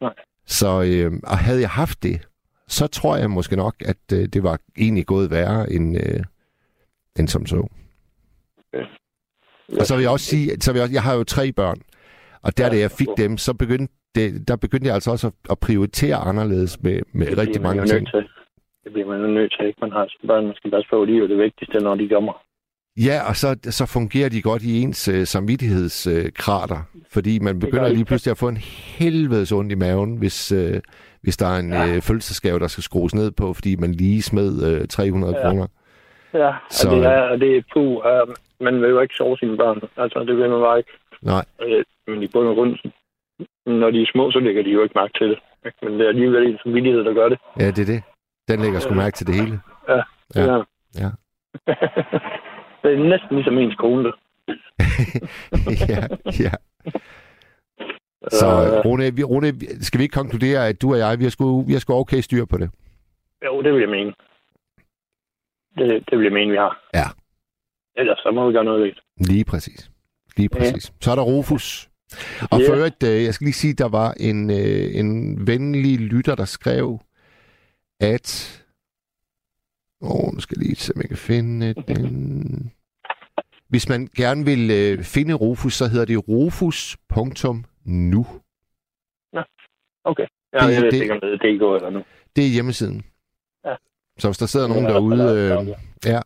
Nej. 0.00 0.14
Så 0.46 0.82
øh, 0.82 1.12
og 1.24 1.38
havde 1.38 1.60
jeg 1.60 1.70
haft 1.70 2.02
det, 2.02 2.28
så 2.68 2.86
tror 2.86 3.16
jeg 3.16 3.30
måske 3.30 3.56
nok, 3.56 3.74
at 3.80 4.12
øh, 4.12 4.28
det 4.28 4.42
var 4.42 4.58
egentlig 4.78 5.06
gået 5.06 5.30
værre 5.30 5.72
end, 5.72 5.96
øh, 5.96 6.24
end 7.18 7.28
som 7.28 7.46
så. 7.46 7.68
Og 9.80 9.86
så 9.86 9.94
vil 9.94 10.02
jeg 10.02 10.10
også 10.10 10.26
sige, 10.26 10.60
så 10.60 10.72
vil 10.72 10.78
jeg, 10.78 10.84
også, 10.84 10.92
jeg 10.92 11.02
har 11.02 11.14
jo 11.14 11.24
tre 11.24 11.52
børn, 11.52 11.80
og 12.48 12.52
der, 12.58 12.64
Ja, 12.64 12.70
da 12.70 12.78
jeg 12.78 12.90
fik 12.90 13.08
dem, 13.16 13.32
så 13.46 13.50
begyndte 13.62 13.94
det, 14.14 14.48
der 14.48 14.56
begyndte 14.56 14.86
jeg 14.86 14.94
altså 14.94 15.10
også 15.10 15.26
at, 15.26 15.32
at 15.52 15.58
prioritere 15.66 16.16
anderledes 16.16 16.82
med, 16.82 16.98
med 17.12 17.26
Det 17.26 17.38
rigtig 17.38 17.62
mange 17.62 17.86
ting. 17.86 18.00
nødt 18.00 18.10
til. 18.14 18.24
Det 18.84 18.92
bliver 18.92 19.08
man 19.12 19.20
jo 19.20 19.26
nødt 19.26 19.52
til, 19.58 19.66
ikke? 19.66 19.78
Man 19.80 19.92
har 19.92 20.04
børn, 20.26 20.44
man 20.46 20.54
skal 20.56 20.70
passe 20.70 20.88
på, 20.90 21.04
de 21.06 21.12
er 21.14 21.18
jo 21.18 21.28
det 21.28 21.38
vigtigste, 21.38 21.78
når 21.80 21.94
de 21.94 22.08
kommer. 22.08 22.32
Ja, 23.08 23.18
og 23.28 23.36
så, 23.36 23.56
så 23.62 23.86
fungerer 23.86 24.28
de 24.28 24.42
godt 24.42 24.62
i 24.62 24.80
ens 24.82 25.08
øh, 25.08 25.26
samvittighedskrater, 25.26 26.76
øh, 26.94 27.00
fordi 27.10 27.38
man 27.38 27.58
begynder 27.58 27.88
lige 27.88 28.04
pludselig 28.04 28.30
at 28.30 28.38
få 28.38 28.48
en 28.48 28.56
helvedes 28.98 29.52
ondt 29.52 29.72
i 29.72 29.74
maven, 29.74 30.16
hvis, 30.16 30.52
øh, 30.52 30.80
hvis 31.22 31.36
der 31.36 31.46
er 31.46 31.58
en 31.58 31.72
Ja. 31.72 31.86
øh, 31.88 32.02
følelsesgave, 32.02 32.58
der 32.58 32.66
skal 32.66 32.82
skrues 32.84 33.14
ned 33.14 33.30
på, 33.30 33.52
fordi 33.54 33.76
man 33.76 33.92
lige 33.92 34.22
smed 34.22 34.80
øh, 34.80 34.88
300 34.88 35.36
Ja. 35.36 35.42
kroner. 35.48 35.66
Ja, 36.34 36.52
Så- 36.70 36.88
og 36.90 36.96
det 36.96 37.04
er, 37.04 37.20
og 37.20 37.40
det 37.40 37.56
er 37.56 37.62
puh, 37.72 37.92
uh, 37.92 38.34
man 38.60 38.80
vil 38.82 38.88
jo 38.90 39.00
ikke 39.00 39.14
sove 39.14 39.36
sine 39.38 39.56
børn. 39.56 39.80
Altså, 39.96 40.18
det 40.28 40.36
vil 40.36 40.50
man 40.50 40.60
bare 40.60 40.78
ikke. 40.78 40.90
Nej, 41.22 41.44
Øh, 41.62 41.84
Men 42.08 42.22
i 42.22 42.28
bund 42.32 42.48
og 42.48 42.54
grund, 42.54 42.76
når 43.66 43.90
de 43.90 44.02
er 44.02 44.06
små, 44.12 44.30
så 44.30 44.38
lægger 44.40 44.62
de 44.62 44.70
jo 44.70 44.82
ikke 44.82 44.92
mærke 45.00 45.18
til 45.18 45.28
det. 45.30 45.38
ikke? 45.66 45.78
Men 45.82 45.92
det 45.92 46.04
er 46.04 46.08
alligevel 46.08 46.46
en 46.46 46.58
samvittighed, 46.62 47.04
der 47.04 47.14
gør 47.14 47.28
det. 47.28 47.38
ja, 47.60 47.66
det 47.66 47.78
er 47.78 47.86
det. 47.94 48.02
Den 48.48 48.60
lægger 48.60 48.80
sgu 48.80 48.94
mærke 48.94 49.16
til 49.16 49.26
det 49.26 49.34
hele. 49.34 49.60
Ja. 49.88 50.02
Ja. 50.34 50.56
Ja. 51.02 51.10
det 52.82 52.88
er 52.94 53.08
næsten 53.12 53.36
ligesom 53.36 53.58
ens 53.58 53.74
kone, 53.74 54.04
det. 54.04 54.14
ja, 55.92 56.00
ja. 56.44 56.52
Så 58.30 58.46
Øh, 58.46 58.84
Rune, 58.84 59.14
vi, 59.16 59.22
Rune, 59.24 59.46
skal 59.80 59.98
vi 59.98 60.02
ikke 60.02 60.12
konkludere, 60.20 60.68
at 60.68 60.82
du 60.82 60.92
og 60.92 60.98
jeg, 60.98 61.18
vi 61.18 61.24
har 61.24 61.30
sgu, 61.30 61.62
vi 61.62 61.72
har 61.72 61.78
sgu 61.80 61.92
okay 61.94 62.20
styr 62.20 62.44
på 62.44 62.58
det? 62.58 62.70
jo, 63.46 63.62
det 63.62 63.72
vil 63.72 63.80
jeg 63.80 63.88
mene. 63.90 64.12
Det, 65.78 66.04
det 66.10 66.18
vil 66.18 66.24
jeg 66.24 66.32
mene, 66.32 66.50
vi 66.50 66.56
har. 66.56 66.80
Ja. 66.94 67.04
Ellers 67.96 68.18
så 68.18 68.30
må 68.30 68.46
vi 68.46 68.52
gøre 68.52 68.64
noget 68.64 68.82
ved. 68.84 68.92
Lige 69.16 69.44
præcis. 69.44 69.90
Lige 70.36 70.48
Ja. 70.52 70.58
præcis. 70.58 70.92
Så 71.00 71.10
er 71.10 71.14
der 71.14 71.22
Rufus. 71.22 71.88
Og 72.50 72.60
Ja. 72.60 72.68
for 72.68 72.74
øvrigt, 72.74 73.02
øh, 73.02 73.24
jeg 73.24 73.34
skal 73.34 73.44
lige 73.44 73.54
sige, 73.54 73.74
der 73.74 73.88
var 73.88 74.12
en, 74.20 74.50
øh, 74.50 74.94
en 74.94 75.46
venlig 75.46 75.98
lytter, 76.00 76.34
der 76.34 76.44
skrev, 76.44 76.98
at... 78.00 78.54
Åh, 80.00 80.10
oh, 80.10 80.34
nu 80.34 80.40
skal 80.40 80.58
jeg 80.58 80.66
lige 80.66 80.76
se, 80.76 80.92
om 80.96 81.00
jeg 81.00 81.08
kan 81.08 81.16
finde 81.18 81.74
den. 81.74 82.72
Hvis 83.68 83.88
man 83.88 84.08
gerne 84.16 84.44
vil 84.44 84.70
øh, 84.70 85.04
finde 85.04 85.34
Rufus, 85.34 85.74
så 85.74 85.86
hedder 85.88 86.04
det 86.04 86.28
rufus.nu. 86.28 88.26
Okay. 90.04 90.26
Ja, 90.52 90.66
Det- 90.66 90.74
jeg 90.74 90.82
ved 90.82 90.90
det- 90.92 91.00
ikke, 91.02 91.12
om 91.14 91.20
det 91.20 91.32
er 91.32 91.36
DK 91.36 91.42
eller 91.82 91.90
nu. 91.90 92.02
Det 92.36 92.44
er 92.44 92.48
hjemmesiden. 92.48 93.02
Ja. 93.64 93.74
Så 94.18 94.28
hvis 94.28 94.38
der 94.38 94.46
sidder 94.46 94.68
nogen 94.68 94.84
derude... 94.84 95.22
Øh, 95.22 95.66
ja. 96.12 96.20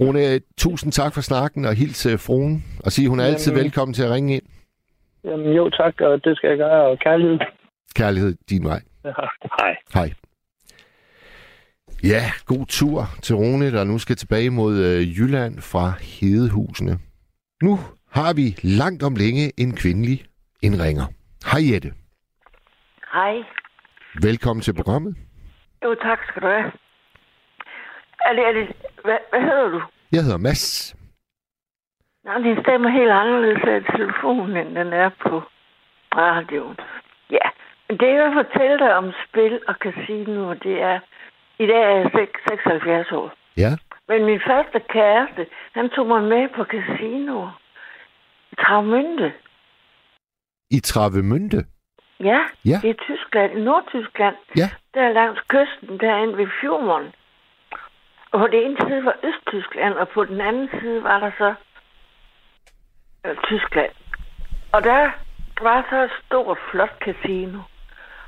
Rune, 0.00 0.40
tusind 0.58 0.92
tak 0.92 1.14
for 1.14 1.20
snakken, 1.20 1.64
og 1.64 1.74
hils 1.74 2.06
øh, 2.06 2.18
fruen. 2.18 2.64
Og 2.84 2.92
sige, 2.92 3.08
hun 3.08 3.20
er 3.20 3.24
altid 3.24 3.52
Jamen. 3.52 3.64
velkommen 3.64 3.94
til 3.94 4.02
at 4.02 4.10
ringe 4.10 4.34
ind. 4.34 4.42
Jamen 5.24 5.52
jo, 5.52 5.70
tak, 5.70 6.00
og 6.00 6.24
det 6.24 6.36
skal 6.36 6.48
jeg 6.48 6.58
gøre, 6.58 6.86
og 6.90 6.98
kærlighed. 6.98 7.38
Kærlighed 7.94 8.34
din 8.50 8.64
vej. 8.64 8.80
Ja, 9.04 9.12
hej. 9.60 9.76
Hej. 9.94 10.10
Ja, 12.04 12.22
god 12.46 12.66
tur 12.66 13.04
til 13.22 13.34
Rune, 13.36 13.72
der 13.72 13.84
nu 13.84 13.98
skal 13.98 14.16
tilbage 14.16 14.50
mod 14.50 14.74
øh, 14.78 15.18
Jylland 15.18 15.60
fra 15.60 15.92
Hedehusene. 16.00 16.98
Nu 17.62 17.78
har 18.10 18.34
vi 18.34 18.46
langt 18.62 19.02
om 19.02 19.14
længe 19.16 19.60
en 19.60 19.76
kvindelig 19.76 20.24
indringer. 20.62 21.06
Hej 21.52 21.72
Jette. 21.72 21.92
Hej. 23.12 23.34
Velkommen 24.22 24.62
til 24.62 24.74
programmet. 24.74 25.16
Jo, 25.84 25.94
tak 25.94 26.18
skal 26.28 26.42
du 26.42 26.46
have. 26.46 26.72
Det, 28.34 28.76
hvad, 29.04 29.18
hvad 29.30 29.40
hedder 29.40 29.68
du? 29.68 29.82
Jeg 30.12 30.22
hedder 30.24 30.38
Mads. 30.38 30.94
Nå, 32.24 32.32
din 32.42 32.62
stemme 32.62 32.88
er 32.88 32.92
helt 32.92 33.10
anderledes 33.10 33.62
af 33.64 33.96
telefonen, 33.96 34.56
end 34.56 34.74
den 34.76 34.92
er 34.92 35.08
på 35.08 35.42
radioen. 36.16 36.76
Ja, 37.30 37.46
men 37.88 37.98
det 37.98 38.06
jeg 38.14 38.24
vil 38.24 38.44
fortælle 38.44 38.78
dig 38.78 38.96
om 38.96 39.12
spil 39.28 39.60
og 39.68 39.74
casino, 39.74 40.52
det 40.54 40.82
er, 40.82 40.98
i 41.58 41.66
dag 41.66 41.82
er 41.82 41.96
jeg 42.00 42.10
seks- 42.14 42.42
76 42.48 43.12
år. 43.12 43.32
Ja, 43.56 43.70
Men 44.08 44.24
min 44.24 44.40
første 44.46 44.80
kæreste, 44.80 45.46
han 45.74 45.90
tog 45.90 46.06
mig 46.06 46.22
med 46.22 46.48
på 46.56 46.64
casino. 46.64 47.48
I 48.52 48.54
Travmünde. 48.60 49.30
i 50.70 50.80
Travemünde. 50.86 51.60
Ja, 52.20 52.40
Ja. 52.64 52.78
det 52.82 52.90
er 52.90 52.94
Tyskland, 53.04 53.52
Nordtyskland. 53.54 54.36
Ja. 54.56 54.68
Der 54.94 55.12
langs 55.12 55.40
kysten, 55.48 56.00
derinde 56.00 56.36
ved 56.36 56.46
Fjorden. 56.60 57.12
Og 58.32 58.40
på 58.40 58.46
den 58.46 58.62
ene 58.62 58.76
side 58.86 59.04
var 59.04 59.16
Østtyskland, 59.28 59.94
og 59.94 60.08
på 60.08 60.24
den 60.24 60.40
anden 60.40 60.68
side 60.80 61.02
var 61.02 61.18
der 61.20 61.30
så 61.38 61.54
øh, 63.26 63.36
Tyskland. 63.44 63.92
Og 64.72 64.84
der 64.84 65.10
var 65.60 65.86
så 65.90 66.02
et 66.04 66.10
stort, 66.26 66.58
flot 66.70 66.94
casino. 67.04 67.58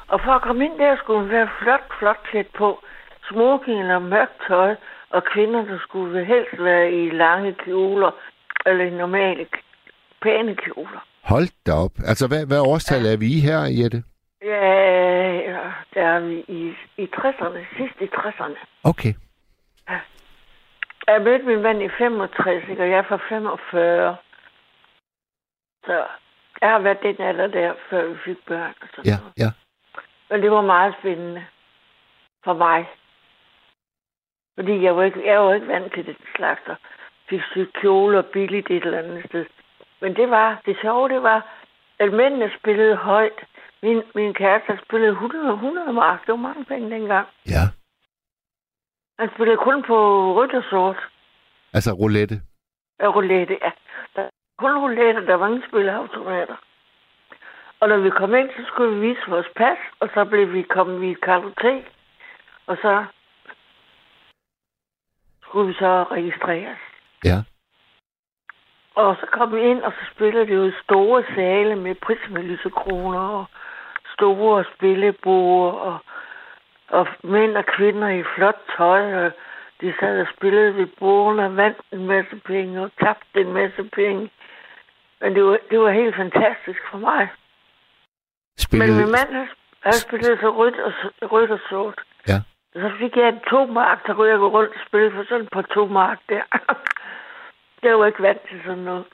Og 0.09 0.21
for 0.25 0.33
at 0.33 0.43
komme 0.43 0.65
ind 0.65 0.79
der, 0.79 0.97
skulle 0.97 1.21
man 1.21 1.31
være 1.31 1.49
flot, 1.63 1.85
flot 1.99 2.21
klædt 2.31 2.53
på. 2.53 2.85
Smoking 3.29 3.81
eller 3.81 3.99
mørkt 3.99 4.43
tøj, 4.49 4.75
og 5.11 5.25
kvinder, 5.25 5.65
der 5.65 5.79
skulle 5.79 6.25
helst 6.25 6.65
være 6.65 6.93
i 6.93 7.11
lange 7.11 7.55
kjoler, 7.65 8.11
eller 8.67 8.85
i 8.85 8.91
normale, 8.91 9.47
pæne 10.23 10.57
kjoler. 10.57 11.01
Hold 11.23 11.49
da 11.67 11.73
op. 11.73 11.93
Altså, 12.11 12.29
hvad, 12.29 12.47
hvad 12.47 12.61
årstal 12.61 13.07
er 13.07 13.17
vi 13.17 13.27
i 13.27 13.41
her, 13.41 13.61
Jette? 13.81 14.03
Ja, 14.43 14.75
ja, 15.51 15.59
der 15.95 16.03
er 16.03 16.21
vi 16.21 16.45
i, 16.49 16.73
i 17.03 17.09
60'erne, 17.17 17.77
sidst 17.77 17.95
i 18.01 18.05
60'erne. 18.05 18.59
Okay. 18.85 19.15
Jeg 21.07 21.23
mødte 21.23 21.45
min 21.45 21.63
mand 21.63 21.83
i 21.83 21.89
65, 21.89 22.69
ikke? 22.69 22.83
og 22.83 22.91
jeg 22.91 22.99
er 22.99 23.03
fra 23.03 23.17
45. 23.29 24.17
Så 25.85 26.07
jeg 26.61 26.71
har 26.71 26.79
været 26.79 27.03
den 27.03 27.21
alder 27.21 27.47
der, 27.47 27.75
før 27.91 28.07
vi 28.07 28.17
fik 28.25 28.37
børn. 28.47 28.75
Og 28.83 28.89
sådan 28.91 29.05
Ja, 29.05 29.17
noget. 29.19 29.33
ja. 29.39 29.51
Men 30.31 30.43
det 30.43 30.51
var 30.51 30.61
meget 30.61 30.95
spændende 30.99 31.47
for 32.45 32.55
mig. 32.55 32.89
Fordi 34.59 34.83
jeg 34.83 34.97
var 34.97 35.03
ikke, 35.03 35.27
jeg 35.27 35.41
var 35.41 35.55
ikke 35.55 35.69
vant 35.69 35.93
til 35.95 36.07
det 36.07 36.17
slags, 36.37 36.61
og 36.67 36.77
fik 37.29 37.41
sygt 37.51 37.73
kjoler 37.73 38.23
billigt 38.23 38.71
et 38.71 38.85
eller 38.85 38.99
andet 38.99 39.25
sted. 39.27 39.47
Men 40.01 40.17
det 40.17 40.31
var, 40.31 40.61
det 40.67 40.79
sjove, 40.81 41.09
det 41.09 41.23
var, 41.23 41.47
at 41.99 42.13
mændene 42.13 42.51
spillede 42.59 42.97
højt. 42.97 43.45
Min, 43.83 44.03
min 44.15 44.35
kæreste 44.35 44.79
spillede 44.85 45.13
100, 45.13 45.53
100 45.53 45.93
mark. 45.93 46.21
Det 46.21 46.29
var 46.29 46.37
mange 46.37 46.65
penge 46.65 46.91
dengang. 46.91 47.27
Ja. 47.47 47.65
Han 49.19 49.31
spillede 49.35 49.57
kun 49.57 49.83
på 49.83 49.97
rødt 50.37 50.55
og 50.55 50.65
sort. 50.71 50.97
Altså 51.73 51.93
roulette. 51.93 52.41
Ja, 53.01 53.07
roulette, 53.07 53.59
ja. 53.63 53.71
Der 54.17 54.23
var 54.23 54.31
kun 54.59 54.79
roulette, 54.79 55.27
der 55.27 55.35
var 55.35 55.47
ingen 55.47 55.65
spilleautomater. 55.69 56.57
Og 57.81 57.89
når 57.89 57.97
vi 57.97 58.11
kom 58.11 58.35
ind, 58.35 58.51
så 58.57 58.63
skulle 58.67 58.95
vi 58.95 59.09
vise 59.09 59.21
vores 59.29 59.47
pas, 59.57 59.79
og 60.01 60.09
så 60.15 60.25
blev 60.25 60.53
vi 60.53 60.63
kommet 60.63 61.03
i 61.03 61.11
et 61.11 61.21
kartotek. 61.21 61.93
Og 62.67 62.77
så 62.77 63.05
skulle 65.43 65.69
vi 65.69 65.75
så 65.75 66.03
registreres. 66.03 66.79
Ja. 67.25 67.39
Og 68.95 69.17
så 69.21 69.27
kom 69.33 69.55
vi 69.55 69.61
ind, 69.61 69.83
og 69.83 69.93
så 69.93 70.15
spillede 70.15 70.47
det 70.47 70.55
jo 70.55 70.73
store 70.85 71.25
sale 71.35 71.77
med 71.77 71.95
prismelysekroner 71.95 73.29
og 73.29 73.45
store 74.15 74.65
spillebord 74.75 75.75
og, 75.75 75.99
og 76.89 77.07
mænd 77.25 77.57
og 77.57 77.67
kvinder 77.67 78.09
i 78.09 78.23
flot 78.35 78.59
tøj. 78.77 79.25
Og 79.27 79.33
de 79.81 79.95
sad 80.01 80.21
og 80.21 80.27
spillede 80.37 80.77
ved 80.77 80.87
bordene 80.99 81.45
og 81.45 81.57
vandt 81.57 81.79
en 81.93 82.07
masse 82.07 82.37
penge 82.45 82.83
og 82.83 82.91
tabte 83.03 83.41
en 83.41 83.53
masse 83.53 83.85
penge. 83.93 84.31
Men 85.21 85.35
det 85.35 85.45
var, 85.45 85.59
det 85.71 85.81
var 85.81 85.91
helt 85.91 86.17
fantastisk 86.17 86.81
for 86.91 86.99
mig. 86.99 87.29
Spillede... 88.59 88.91
Men 88.93 89.01
min 89.03 89.11
mand, 89.13 89.33
han- 89.33 89.49
han 89.83 89.93
spillede 89.93 90.39
så 90.41 90.51
rødt 90.51 90.79
og, 90.79 90.93
rødt 91.33 91.51
og 91.51 91.61
sort. 91.69 92.01
Ja. 92.29 92.39
Så 92.73 92.91
fik 92.99 93.17
jeg 93.17 93.29
en 93.29 93.41
to 93.51 93.67
mark, 93.67 93.99
så 94.07 94.15
kunne 94.15 94.29
jeg 94.31 94.39
gå 94.39 94.49
rundt 94.49 94.71
og 94.75 94.81
spille 94.87 95.11
for 95.13 95.25
sådan 95.29 95.47
par 95.53 95.63
to 95.63 95.87
mark 95.87 96.19
der. 96.29 96.43
jeg 97.83 97.99
var 97.99 98.07
ikke 98.07 98.23
vant 98.23 98.49
til 98.49 98.61
sådan 98.65 98.79
noget. 98.83 99.05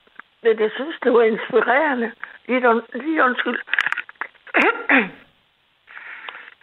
Men 0.42 0.60
jeg 0.60 0.70
synes, 0.74 0.96
det 1.02 1.12
var 1.12 1.22
inspirerende. 1.22 2.12
Lige, 2.48 2.68
un, 2.70 2.82
lige 2.94 3.24
undskyld. 3.24 3.60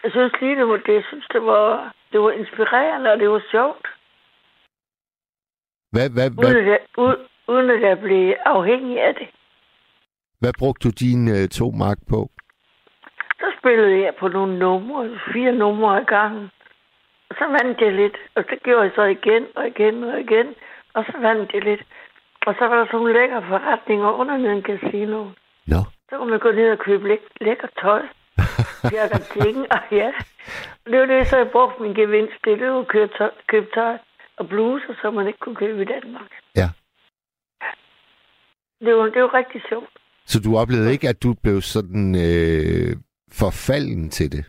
jeg 0.04 0.12
synes 0.12 0.34
lige, 0.42 0.56
det 0.56 0.68
var 0.68 0.78
det. 0.78 0.94
Jeg 0.94 1.04
synes, 1.10 1.26
det 1.34 1.42
var, 1.46 1.94
det 2.12 2.20
var 2.22 2.32
inspirerende, 2.32 3.12
og 3.12 3.20
det 3.20 3.30
var 3.30 3.44
sjovt. 3.52 3.88
Hvad, 5.92 6.10
hvad, 6.16 6.28
Uden, 6.30 6.52
hvad, 6.54 6.56
at 6.62 6.68
jeg, 6.68 6.80
uden, 6.98 7.18
uden 7.48 7.70
at 7.70 7.82
jeg 7.82 8.00
blev 8.00 8.34
afhængig 8.46 9.02
af 9.02 9.16
det. 9.16 9.28
hvad 10.40 10.54
brugte 10.60 10.88
du 10.88 10.92
din 11.00 11.28
øh, 11.30 11.48
to 11.60 11.72
mark 11.72 11.98
på? 12.10 12.30
Så 13.40 13.48
spillede 13.60 14.02
jeg 14.06 14.16
på 14.20 14.28
nogle 14.28 14.60
numre, 14.60 15.20
fire 15.34 15.52
numre 15.52 16.00
ad 16.00 16.06
gangen. 16.06 16.50
Og 17.30 17.36
så 17.40 17.46
vandt 17.58 17.82
jeg 17.82 17.92
lidt, 17.94 18.18
og 18.36 18.44
så 18.50 18.56
gjorde 18.64 18.82
jeg 18.82 18.92
så 18.96 19.04
igen 19.04 19.44
og 19.56 19.68
igen 19.68 20.04
og 20.04 20.20
igen, 20.20 20.48
og 20.94 21.06
så 21.06 21.18
vandt 21.18 21.54
jeg 21.54 21.64
lidt. 21.64 21.84
Og 22.48 22.56
så 22.58 22.66
var 22.68 22.76
der 22.78 22.86
sådan 22.86 22.98
nogle 23.00 23.14
lækre 23.14 23.42
forretninger 23.48 24.12
under 24.12 24.38
den 24.38 24.62
casino. 24.64 25.20
Nå. 25.68 25.82
Så 26.10 26.18
kunne 26.18 26.30
man 26.30 26.40
gå 26.40 26.52
ned 26.52 26.72
og 26.72 26.80
købe 26.80 27.08
læk- 27.08 27.34
lækker 27.42 27.68
tøj. 27.82 28.02
Lækker 28.84 29.18
ting, 29.18 29.58
og 29.58 29.82
ja. 29.92 30.12
Det 30.86 31.00
var 31.00 31.06
det, 31.06 31.28
så 31.28 31.38
jeg 31.38 31.52
brugte 31.52 31.82
min 31.82 31.94
gevinst. 31.94 32.34
Det 32.46 32.62
var 32.62 32.80
at 32.80 33.32
købe 33.48 33.68
tøj, 33.76 33.98
og 34.38 34.48
bluser, 34.48 34.94
som 35.02 35.14
man 35.14 35.28
ikke 35.28 35.40
kunne 35.40 35.56
købe 35.56 35.82
i 35.82 35.86
Danmark. 35.86 36.32
Ja. 36.56 36.70
Det 38.86 38.96
var, 38.96 39.04
det 39.04 39.22
var 39.22 39.34
rigtig 39.34 39.62
sjovt. 39.70 39.90
Så 40.26 40.40
du 40.40 40.58
oplevede 40.58 40.92
ikke, 40.92 41.10
at 41.10 41.24
du 41.24 41.36
blev 41.44 41.62
sådan 41.62 42.16
øh, 42.16 42.96
forfalden 43.32 44.10
til 44.10 44.32
det? 44.32 44.46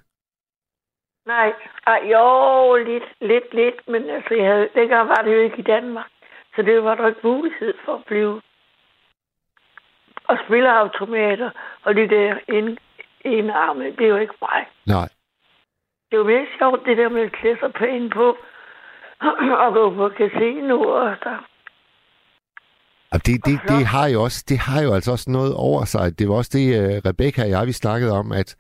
Nej, 1.27 1.53
Ej, 1.87 2.01
jo, 2.13 2.77
lidt, 2.77 3.09
lidt, 3.21 3.55
lidt, 3.55 3.89
men 3.89 4.11
altså, 4.11 4.35
jeg 4.35 4.47
havde, 4.47 4.69
dengang 4.75 5.09
var 5.09 5.23
det 5.25 5.35
jo 5.35 5.41
ikke 5.41 5.59
i 5.59 5.63
Danmark, 5.63 6.11
så 6.57 6.63
det 6.63 6.85
var 6.85 6.95
der 6.95 7.09
ikke 7.09 7.21
mulighed 7.25 7.75
for 7.85 7.95
at 7.95 8.05
blive. 8.07 8.43
Og 10.25 10.39
spilleautomater 10.45 11.51
og 11.83 11.95
det 11.95 12.11
der 12.11 12.39
ind, 12.49 12.79
indarme, 13.25 13.85
det 13.85 14.05
er 14.05 14.09
jo 14.09 14.17
ikke 14.17 14.35
mig. 14.43 14.61
Nej. 14.87 15.09
Det 16.11 16.17
er 16.17 16.23
jo 16.23 16.25
mere 16.25 16.47
sjovt, 16.59 16.81
det 16.87 16.97
der 16.97 17.09
med 17.09 17.23
at 17.23 17.33
klæde 17.33 17.59
sig 17.61 17.73
pænt 17.73 18.13
på 18.15 18.37
og 19.65 19.73
gå 19.75 19.95
på 19.95 20.11
casino 20.19 20.81
og 20.81 21.17
så. 21.23 21.37
Og 23.13 23.27
det, 23.27 23.47
det, 23.47 23.61
det, 23.69 23.87
har 23.87 24.07
jo 24.09 24.23
også, 24.23 24.45
det 24.49 24.59
har 24.59 24.83
jo 24.83 24.95
altså 24.95 25.11
også 25.13 25.31
noget 25.31 25.55
over 25.55 25.85
sig. 25.85 26.19
Det 26.19 26.29
var 26.29 26.35
også 26.35 26.51
det, 26.55 26.67
uh, 26.79 27.09
Rebecca 27.09 27.43
og 27.43 27.51
jeg, 27.51 27.67
vi 27.67 27.73
snakkede 27.73 28.13
om, 28.13 28.33
at 28.33 28.57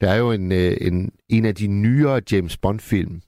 der 0.00 0.10
er 0.10 0.16
jo 0.16 0.32
en, 0.32 0.52
uh, 0.52 0.86
en, 0.86 1.12
en 1.28 1.44
af 1.44 1.54
de 1.54 1.66
nyere 1.66 2.20
James 2.32 2.56
Bond-film, 2.56 3.20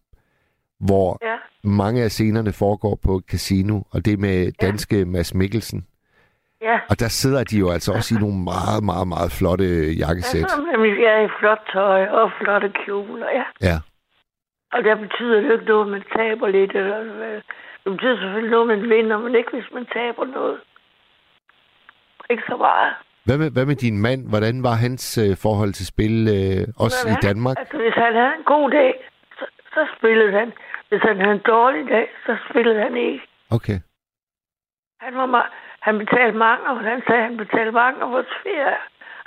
hvor 0.80 1.18
Ja, 1.22 1.36
mange 1.64 2.02
af 2.02 2.10
scenerne 2.10 2.52
foregår 2.52 2.98
på 3.04 3.16
et 3.16 3.24
casino, 3.24 3.80
og 3.90 4.04
det 4.04 4.18
med 4.18 4.52
danske 4.52 4.98
ja. 4.98 5.04
Mads 5.04 5.34
Mikkelsen. 5.34 5.86
Ja. 6.62 6.76
Og 6.90 7.00
der 7.00 7.08
sidder 7.08 7.44
de 7.44 7.56
jo 7.58 7.70
altså 7.70 7.92
også 7.92 8.14
i 8.14 8.18
nogle 8.24 8.38
meget, 8.52 8.82
meget, 8.90 9.08
meget 9.14 9.30
flotte 9.38 9.66
jakkesæt. 10.02 10.48
Ja, 10.50 10.72
nemlig, 10.72 10.90
jeg 11.02 11.12
er 11.18 11.24
i 11.28 11.32
flot 11.38 11.62
tøj 11.72 12.02
og 12.06 12.30
flotte 12.40 12.68
kjoler, 12.84 13.28
ja. 13.38 13.44
Ja. 13.68 13.76
Og 14.72 14.84
der 14.84 14.94
betyder 14.94 15.36
det 15.40 15.48
jo 15.48 15.52
ikke 15.52 15.64
noget, 15.64 15.84
at 15.86 15.90
man 15.96 16.04
taber 16.16 16.48
lidt. 16.48 16.72
Eller, 16.74 16.98
hvad. 17.18 17.34
det 17.82 17.88
betyder 17.94 18.16
selvfølgelig 18.16 18.50
noget, 18.50 18.66
man 18.66 18.82
vinder, 18.90 19.18
men 19.18 19.34
ikke 19.34 19.50
hvis 19.52 19.70
man 19.74 19.86
taber 19.86 20.24
noget. 20.24 20.58
Ikke 22.30 22.42
så 22.48 22.56
meget. 22.56 22.92
Hvad 23.26 23.38
med, 23.38 23.50
hvad 23.50 23.66
med 23.66 23.76
din 23.76 23.98
mand? 24.06 24.28
Hvordan 24.28 24.62
var 24.62 24.74
hans 24.84 25.18
øh, 25.18 25.36
forhold 25.36 25.72
til 25.72 25.86
spil, 25.86 26.14
øh, 26.38 26.62
også 26.84 27.08
i 27.14 27.16
Danmark? 27.28 27.56
Altså, 27.58 27.76
hvis 27.76 27.94
han 28.04 28.12
havde 28.20 28.34
en 28.38 28.44
god 28.54 28.70
dag, 28.70 28.92
så, 29.38 29.44
så 29.74 29.82
spillede 29.96 30.32
han. 30.38 30.52
Hvis 30.88 31.02
han 31.02 31.16
havde 31.20 31.34
en 31.34 31.46
dårlig 31.54 31.84
dag, 31.94 32.06
så 32.26 32.32
spillede 32.50 32.78
han 32.86 32.96
ikke. 32.96 33.20
Okay. 33.50 33.78
Han, 35.00 35.14
var 35.20 35.26
ma- 35.34 35.52
han 35.86 35.98
betalte 35.98 36.38
mange, 36.38 36.64
og 36.70 36.80
han 36.80 37.02
sagde, 37.06 37.22
at 37.22 37.28
han 37.28 37.36
betalte 37.36 37.72
mange 37.82 38.02
af 38.04 38.10
vores 38.10 38.32
ferie. 38.42 38.76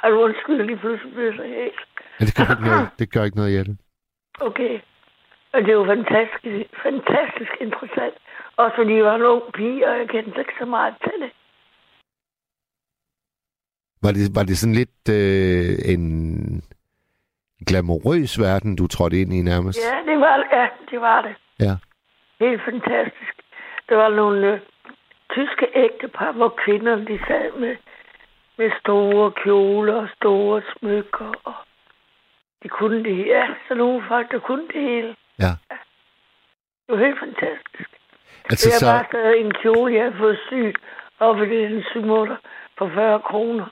Og 0.02 0.12
du 0.12 0.16
undskyld, 0.28 0.64
lige 0.64 0.78
pludselig 0.78 1.14
blev 1.14 1.34
så 1.36 1.44
helt. 1.44 1.82
Men 2.20 2.26
det 2.28 2.36
gør 2.38 2.50
ikke 2.54 2.68
noget, 2.70 2.90
det 3.00 3.08
gør 3.14 3.24
ikke 3.24 3.38
noget, 3.38 3.56
Jette. 3.58 3.74
Okay. 4.40 4.80
Og 5.54 5.60
det 5.66 5.78
var 5.78 5.86
fantastisk, 5.96 6.70
fantastisk 6.84 7.52
interessant. 7.62 8.16
Også 8.58 8.76
fordi 8.76 8.94
jeg 8.96 9.06
var 9.06 9.16
en 9.16 9.22
ung 9.22 9.44
pige, 9.54 9.88
og 9.90 9.98
jeg 10.00 10.08
kendte 10.10 10.40
ikke 10.40 10.58
så 10.60 10.66
meget 10.66 10.96
til 11.04 11.18
det. 11.24 11.32
Var 14.04 14.12
det, 14.12 14.36
var 14.38 14.44
det 14.44 14.58
sådan 14.58 14.80
lidt 14.82 15.04
øh, 15.20 15.94
en 15.94 16.04
glamourøs 17.68 18.40
verden, 18.40 18.76
du 18.76 18.88
trådte 18.88 19.22
ind 19.22 19.34
i 19.34 19.42
nærmest? 19.42 19.80
Ja, 19.80 20.12
det 20.12 20.20
var, 20.20 20.36
ja, 20.58 20.68
det, 20.92 21.02
var 21.02 21.22
det. 21.22 21.36
Ja. 21.60 21.76
Helt 22.40 22.62
fantastisk. 22.70 23.34
Der 23.90 23.96
var 23.96 24.10
nogle 24.10 24.54
øh, 24.54 24.60
tyske 25.34 25.68
ægtepar, 25.76 26.32
hvor 26.32 26.50
kvinderne 26.64 27.06
de 27.06 27.20
sad 27.28 27.60
med, 27.60 27.76
med 28.58 28.72
store 28.80 29.32
kjoler 29.32 29.96
og 29.96 30.10
store 30.16 30.62
smykker. 30.78 31.34
Og 31.44 31.56
de 32.64 32.70
kunne 32.70 33.04
det 33.04 33.16
hele. 33.16 33.30
Ja, 33.30 33.48
så 33.68 33.74
nogle 33.76 34.04
folk, 34.08 34.32
der 34.32 34.40
kunne 34.40 34.68
det 34.68 34.82
hele. 34.82 35.16
Ja. 35.40 35.52
Det 36.86 36.90
var 36.90 37.06
helt 37.06 37.20
fantastisk. 37.20 37.90
Altså, 38.50 38.70
jeg 38.70 38.80
så, 38.80 38.86
bare 38.86 39.06
stadig 39.10 39.46
en 39.46 39.54
kjole, 39.54 39.94
jeg 39.94 40.04
havde 40.04 40.18
fået 40.18 40.40
sygt 40.48 40.78
op 41.20 41.38
i 41.42 41.50
den 41.50 41.84
symutter 41.92 42.38
for 42.78 42.90
40 42.90 43.20
kroner. 43.20 43.66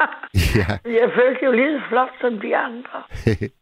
ja. 0.58 0.90
jeg 1.00 1.10
følte 1.14 1.44
jo 1.44 1.52
lige 1.52 1.80
så 1.80 1.88
flot 1.88 2.12
som 2.20 2.40
de 2.40 2.56
andre. 2.56 3.02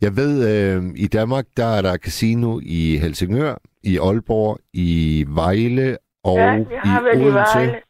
Jeg 0.00 0.16
ved, 0.16 0.32
øh, 0.52 0.82
i 0.96 1.06
Danmark, 1.06 1.44
der 1.56 1.66
er 1.66 1.82
der 1.82 1.96
casino 1.96 2.60
i 2.62 2.98
Helsingør, 3.02 3.54
i 3.82 3.98
Aalborg, 3.98 4.58
i 4.72 5.24
Vejle 5.28 5.98
og 6.24 6.36
ja, 6.38 6.44
jeg 6.44 6.80
har 6.84 7.00
i 7.00 7.04
været 7.04 7.20
i 7.20 7.24
Odense, 7.24 7.58
Vejle 7.58 7.80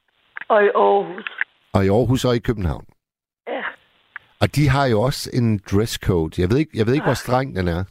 og 0.49 0.65
i 0.65 0.69
Aarhus. 0.75 1.25
og 1.73 1.85
i 1.85 1.89
Aarhus 1.89 2.25
og 2.25 2.37
i 2.37 2.39
København. 2.39 2.85
Ja. 3.49 3.63
Og 4.41 4.57
de 4.57 4.69
har 4.69 4.87
jo 4.87 5.01
også 5.01 5.31
en 5.35 5.59
dresscode. 5.71 6.43
Jeg 6.43 6.51
ved 6.51 6.59
ikke, 6.59 6.71
jeg 6.79 6.87
ved 6.87 6.95
ikke 6.95 7.05
hvor 7.07 7.15
streng 7.25 7.57
den 7.57 7.69
er. 7.69 7.83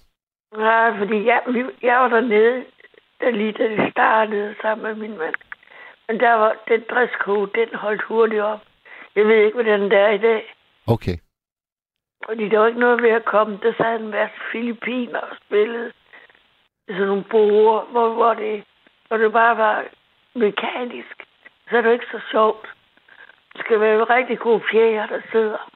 Nej, 0.58 0.98
fordi 0.98 1.18
jeg, 1.26 1.40
jeg 1.82 1.96
var 2.02 2.08
dernede, 2.10 2.64
der 3.22 3.32
lige 3.32 3.52
da 3.52 3.64
det 3.64 3.92
startede 3.92 4.56
sammen 4.62 4.84
med 4.88 4.96
min 5.08 5.18
mand. 5.18 5.36
Men 6.08 6.20
der 6.20 6.34
var 6.34 6.54
den 6.68 6.82
dresscode, 6.92 7.52
den 7.60 7.70
holdt 7.74 8.02
hurtigt 8.08 8.42
op. 8.42 8.60
Jeg 9.16 9.26
ved 9.28 9.36
ikke, 9.46 9.54
hvordan 9.62 9.82
det 9.82 9.98
er 10.00 10.10
i 10.10 10.18
dag. 10.18 10.42
Okay. 10.88 11.18
Fordi 12.26 12.50
der 12.50 12.60
var 12.60 12.68
ikke 12.68 12.80
noget 12.80 13.02
ved 13.02 13.10
at 13.10 13.26
komme. 13.26 13.60
Der 13.64 13.74
sad 13.78 14.00
en 14.00 14.08
masse 14.08 14.38
filippiner 14.52 15.20
og 15.20 15.36
spillede 15.46 15.92
sådan 16.88 17.08
nogle 17.08 17.24
borer, 17.24 17.86
hvor, 17.92 18.14
hvor, 18.14 18.34
det, 18.34 18.64
hvor 19.08 19.18
det 19.18 19.32
bare 19.32 19.58
var 19.58 19.86
mekanisk. 20.36 21.16
Så 21.70 21.78
er 21.78 21.82
det 21.82 21.94
ikke 21.94 22.12
så 22.12 22.22
sjovt. 22.32 22.66
Det 23.54 23.62
skal 23.66 23.80
være 23.80 23.96
en 23.96 24.10
rigtig 24.10 24.40
god 24.40 24.62
fjerde, 24.72 25.14
der 25.14 25.22
sidder. 25.32 25.72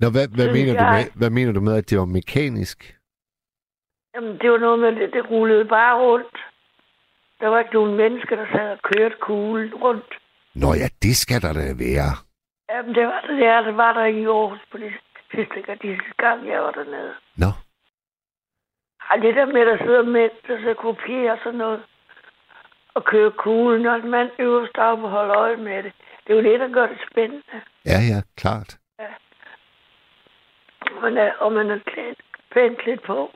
Nå, 0.00 0.06
hvad, 0.10 0.26
hvad, 0.36 0.46
Synes 0.46 0.58
mener 0.58 0.72
du 0.82 0.86
med, 0.96 1.04
hvad 1.20 1.30
mener 1.30 1.52
du 1.52 1.60
med, 1.60 1.76
at 1.76 1.90
det 1.90 1.98
var 1.98 2.04
mekanisk? 2.04 2.96
Jamen, 4.14 4.38
det 4.38 4.50
var 4.50 4.58
noget 4.58 4.78
med, 4.78 4.92
det, 4.92 5.12
det 5.12 5.30
rullede 5.30 5.64
bare 5.64 5.94
rundt. 6.02 6.36
Der 7.40 7.48
var 7.48 7.58
ikke 7.58 7.74
nogen 7.74 7.96
mennesker, 7.96 8.36
der 8.36 8.46
sad 8.52 8.70
og 8.70 8.78
kørte 8.82 9.16
kuglen 9.20 9.74
rundt. 9.74 10.10
Nå 10.54 10.74
ja, 10.74 10.88
det 11.02 11.16
skal 11.16 11.42
der 11.42 11.52
da 11.52 11.74
være. 11.86 12.12
Jamen, 12.74 12.94
det 12.94 13.06
var 13.06 13.20
det 13.28 13.38
der, 13.38 13.62
det 13.62 13.76
var 13.76 13.92
der 13.92 14.04
i 14.04 14.24
Aarhus 14.24 14.62
på 14.72 14.78
det 14.78 14.92
sidste 15.34 15.62
gang, 15.66 15.82
de 15.82 15.88
sidste 15.88 16.14
gang, 16.24 16.48
jeg 16.48 16.60
var 16.62 16.70
dernede. 16.70 17.14
Nå, 17.36 17.50
Ej, 19.10 19.16
det 19.16 19.34
der 19.34 19.46
med, 19.46 19.60
at 19.60 19.66
der 19.66 19.78
sidder 19.84 20.02
mænd, 20.02 20.30
der 20.48 20.56
så 20.66 20.74
kopierer 20.74 21.36
sådan 21.44 21.58
noget, 21.58 21.82
og 22.94 23.04
kører 23.04 23.30
kuglen, 23.30 23.86
og 23.86 23.96
en 23.96 24.10
mand 24.10 24.30
øverst 24.38 24.78
op 24.78 24.98
og 24.98 25.10
holder 25.10 25.36
øje 25.36 25.56
med 25.56 25.82
det. 25.82 25.92
Det 26.26 26.32
er 26.32 26.36
jo 26.36 26.42
det, 26.50 26.60
der 26.60 26.68
gør 26.68 26.86
det 26.86 26.98
spændende. 27.10 27.42
ja, 27.86 27.98
ja, 28.12 28.18
klart. 28.36 28.78
Og 30.94 31.02
man 31.02 31.16
er, 31.16 31.32
og 31.40 31.52
man 31.52 31.70
er 31.70 31.78
klædt 31.78 32.20
pænt 32.54 32.78
lidt 32.86 33.02
på. 33.02 33.30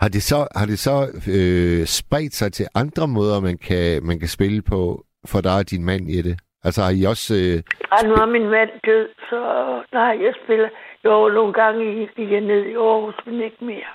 Har 0.00 0.08
det 0.08 0.22
så, 0.22 0.48
har 0.56 0.66
det 0.66 0.78
så 0.78 0.96
øh, 1.36 1.86
spredt 1.86 2.34
sig 2.34 2.52
til 2.52 2.66
andre 2.74 3.06
måder, 3.08 3.40
man 3.40 3.58
kan, 3.58 4.06
man 4.06 4.18
kan 4.18 4.28
spille 4.28 4.62
på 4.62 5.04
for 5.26 5.40
dig 5.40 5.56
og 5.58 5.70
din 5.70 5.84
mand, 5.84 6.10
Jette? 6.10 6.36
Altså 6.64 6.82
har 6.82 6.90
I 6.90 7.04
også... 7.04 7.34
Øh, 7.34 7.62
Ej, 7.92 8.02
nu 8.08 8.14
er 8.14 8.26
min 8.26 8.48
mand 8.48 8.70
død, 8.86 9.08
så 9.30 9.38
nej, 9.92 10.18
jeg 10.24 10.34
spiller 10.44 10.68
jo 11.04 11.28
nogle 11.28 11.52
gange 11.52 12.02
i, 12.02 12.06
gik 12.16 12.30
jeg 12.30 12.40
ned 12.40 12.64
i 12.64 12.74
Aarhus, 12.74 13.14
men 13.26 13.40
ikke 13.40 13.64
mere. 13.64 13.92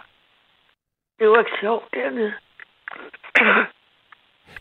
Det 1.20 1.30
var 1.30 1.40
ikke 1.40 1.58
sjovt 1.62 1.94
dernede. 1.94 2.34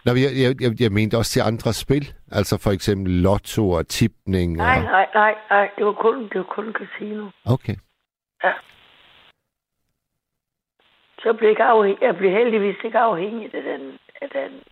Nå, 0.05 0.13
jeg, 0.25 0.31
jeg, 0.43 0.51
jeg, 0.63 0.81
jeg 0.81 0.93
mente 0.93 1.17
også 1.17 1.33
til 1.33 1.41
andre 1.41 1.73
spil. 1.73 2.15
Altså 2.33 2.59
for 2.65 2.71
eksempel 2.71 3.13
lotto 3.13 3.71
og 3.71 3.89
tipning. 3.89 4.57
Nej, 4.57 4.77
Og... 4.77 4.83
nej, 4.83 5.07
nej, 5.15 5.35
nej. 5.51 5.71
Det 5.77 5.87
var 5.87 5.93
kun, 5.93 6.23
det 6.23 6.39
var 6.39 6.51
kun 6.57 6.73
casino. 6.73 7.31
Okay. 7.47 7.77
Så 11.23 11.33
blev 11.33 11.49
jeg, 11.49 11.51
ikke 11.51 11.63
afhængig. 11.63 12.03
jeg 12.03 12.17
blev 12.17 12.31
heldigvis 12.31 12.77
ikke 12.85 12.99
afhængig 12.99 13.55
af 13.55 13.63
den, 13.63 13.99
af 14.23 14.29
den. 14.31 14.63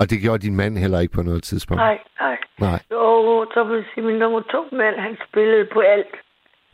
Og 0.00 0.10
det 0.10 0.22
gjorde 0.22 0.46
din 0.46 0.56
mand 0.56 0.78
heller 0.78 1.00
ikke 1.00 1.14
på 1.14 1.22
noget 1.22 1.42
tidspunkt? 1.42 1.78
Nej, 1.80 1.98
nej. 2.20 2.38
Nej. 2.60 2.80
Jo, 2.90 3.46
så 3.54 3.64
vil 3.64 3.76
jeg 3.76 3.84
sige, 3.94 4.04
min 4.04 4.16
nummer 4.16 4.40
to 4.40 4.68
mand, 4.72 4.96
han 4.96 5.16
spillede 5.28 5.68
på 5.72 5.80
alt. 5.80 6.14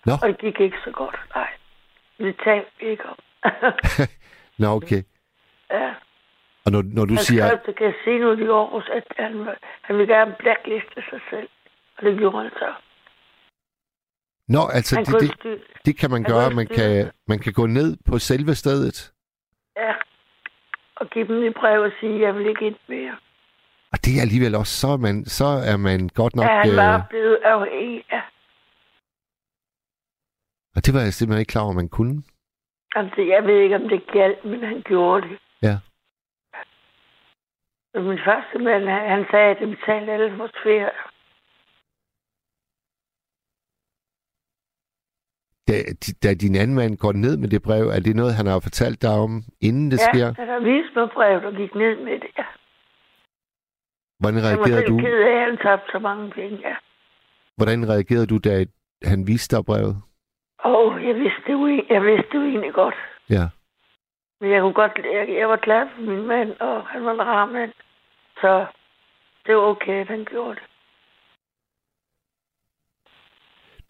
Nå. 0.07 0.13
Og 0.23 0.29
det 0.29 0.39
gik 0.39 0.61
ikke 0.61 0.77
så 0.85 0.91
godt. 0.91 1.17
Nej. 1.35 1.51
Det 2.19 2.37
talte 2.45 2.71
vi 2.81 2.87
ikke 2.87 3.05
om. 3.05 3.19
Nå, 4.61 4.67
okay. 4.69 5.03
ja. 5.71 5.95
Og 6.65 6.73
når, 6.73 6.83
når 6.83 7.05
du 7.05 7.15
Han 7.15 7.25
siger... 7.25 7.47
skrev 7.47 7.59
til 7.65 7.75
casino 7.85 8.29
i 8.45 8.47
Aarhus, 8.49 8.89
at 8.93 9.05
han, 9.19 9.49
han 9.83 9.99
ville 9.99 10.15
gerne 10.15 10.35
blackliste 10.39 11.03
sig 11.11 11.21
selv. 11.31 11.49
Og 11.97 12.05
det 12.05 12.19
gjorde 12.19 12.39
han 12.43 12.51
så. 12.51 12.73
Nå, 14.49 14.63
altså 14.73 14.97
Han 14.97 15.05
det, 15.05 15.43
det, 15.43 15.63
det 15.87 15.99
kan 15.99 16.11
man 16.11 16.25
han 16.25 16.33
gøre. 16.33 16.51
Man 16.51 16.67
kan, 16.67 17.11
man 17.29 17.39
kan 17.39 17.53
gå 17.53 17.67
ned 17.67 17.97
på 18.09 18.19
selve 18.19 18.55
stedet. 18.55 19.13
Ja. 19.77 19.95
Og 21.05 21.11
give 21.11 21.27
dem 21.29 21.43
et 21.43 21.55
brev 21.55 21.81
og 21.83 21.93
sige, 22.01 22.21
jeg 22.21 22.35
vil 22.35 22.47
ikke 22.47 22.67
ind 22.67 22.77
mere. 22.89 23.17
Og 23.93 23.99
det 24.05 24.13
er 24.17 24.23
alligevel 24.27 24.55
også, 24.55 24.75
så 24.81 24.89
er 24.89 24.97
man, 24.97 25.25
så 25.25 25.45
er 25.45 25.77
man 25.77 26.09
godt 26.21 26.37
nok... 26.37 26.47
Ja, 26.47 26.57
han 26.63 26.71
øh, 26.71 26.77
var 26.77 27.07
blevet 27.11 27.39
afhængig. 27.45 28.05
Ja. 28.13 28.23
og 30.77 30.87
det 30.87 30.95
var 30.95 31.01
jeg 31.01 31.13
simpelthen 31.13 31.41
ikke 31.41 31.51
klar 31.51 31.63
over, 31.63 31.73
man 31.73 31.89
kunne. 31.89 32.23
Altså, 32.97 33.21
jeg 33.23 33.45
ved 33.45 33.59
ikke, 33.65 33.77
om 33.77 33.89
det 33.89 34.07
galt, 34.13 34.45
men 34.45 34.65
han 34.65 34.83
gjorde 34.83 35.29
det. 35.29 35.39
Ja. 35.63 35.77
Og 37.95 38.03
min 38.03 38.19
første 38.25 38.59
mand, 38.59 38.85
han, 38.89 39.09
han 39.15 39.25
sagde, 39.31 39.51
at 39.51 39.59
det 39.61 39.69
betalte 39.69 40.13
alle 40.13 40.37
vores 40.39 40.53
ferie. 40.63 40.91
Da, 45.69 45.77
da 46.23 46.35
din 46.35 46.57
anden 46.57 46.77
mand 46.77 46.97
går 46.97 47.13
ned 47.13 47.37
med 47.37 47.49
det 47.49 47.63
brev, 47.63 47.87
er 47.97 48.01
det 48.01 48.17
noget, 48.17 48.35
han 48.35 48.47
har 48.47 48.61
fortalt 48.61 49.03
dig 49.03 49.11
om, 49.11 49.43
inden 49.61 49.91
det 49.91 50.01
ja, 50.01 50.09
sker? 50.13 50.35
han 50.43 50.49
har 50.49 50.61
vist 50.61 50.97
mig 50.97 51.09
brev, 51.15 51.45
og 51.49 51.53
gik 51.53 51.75
ned 51.75 51.97
med 52.05 52.13
det. 52.13 52.31
Ja. 52.39 52.45
Hvordan 54.21 54.37
var 54.43 54.49
reagerede 54.49 54.87
du? 54.87 54.99
ked 54.99 55.19
af, 55.31 55.37
at 55.41 55.45
han 55.49 55.57
tabte 55.57 55.93
så 55.93 55.99
mange 55.99 56.31
penge. 56.31 56.57
Ja. 56.69 56.75
Hvordan 57.57 57.89
reagerede 57.89 58.27
du, 58.27 58.39
da 58.39 58.65
han 59.05 59.27
viste 59.27 59.57
dig 59.57 59.65
brevet? 59.65 59.97
Og 60.59 61.07
jeg 61.07 61.15
vidste 61.15 61.53
jo, 61.53 61.67
jeg 61.95 62.03
vidste 62.03 62.35
jo 62.35 62.43
egentlig 62.43 62.73
godt. 62.73 62.95
Ja. 63.31 63.47
Men 64.41 64.51
jeg 64.51 64.61
kunne 64.61 64.73
godt, 64.83 64.93
jeg, 65.17 65.29
jeg 65.41 65.49
var 65.49 65.57
glad 65.57 65.89
for 65.95 66.03
min 66.03 66.27
mand, 66.27 66.51
og 66.61 66.87
han 66.87 67.05
var 67.05 67.13
en 67.13 67.23
rar 67.23 67.47
mand. 67.47 67.73
Så 68.41 68.67
det 69.47 69.57
var 69.57 69.63
okay, 69.63 70.01
at 70.01 70.09
han 70.09 70.25
gjorde 70.31 70.55
det. 70.55 70.63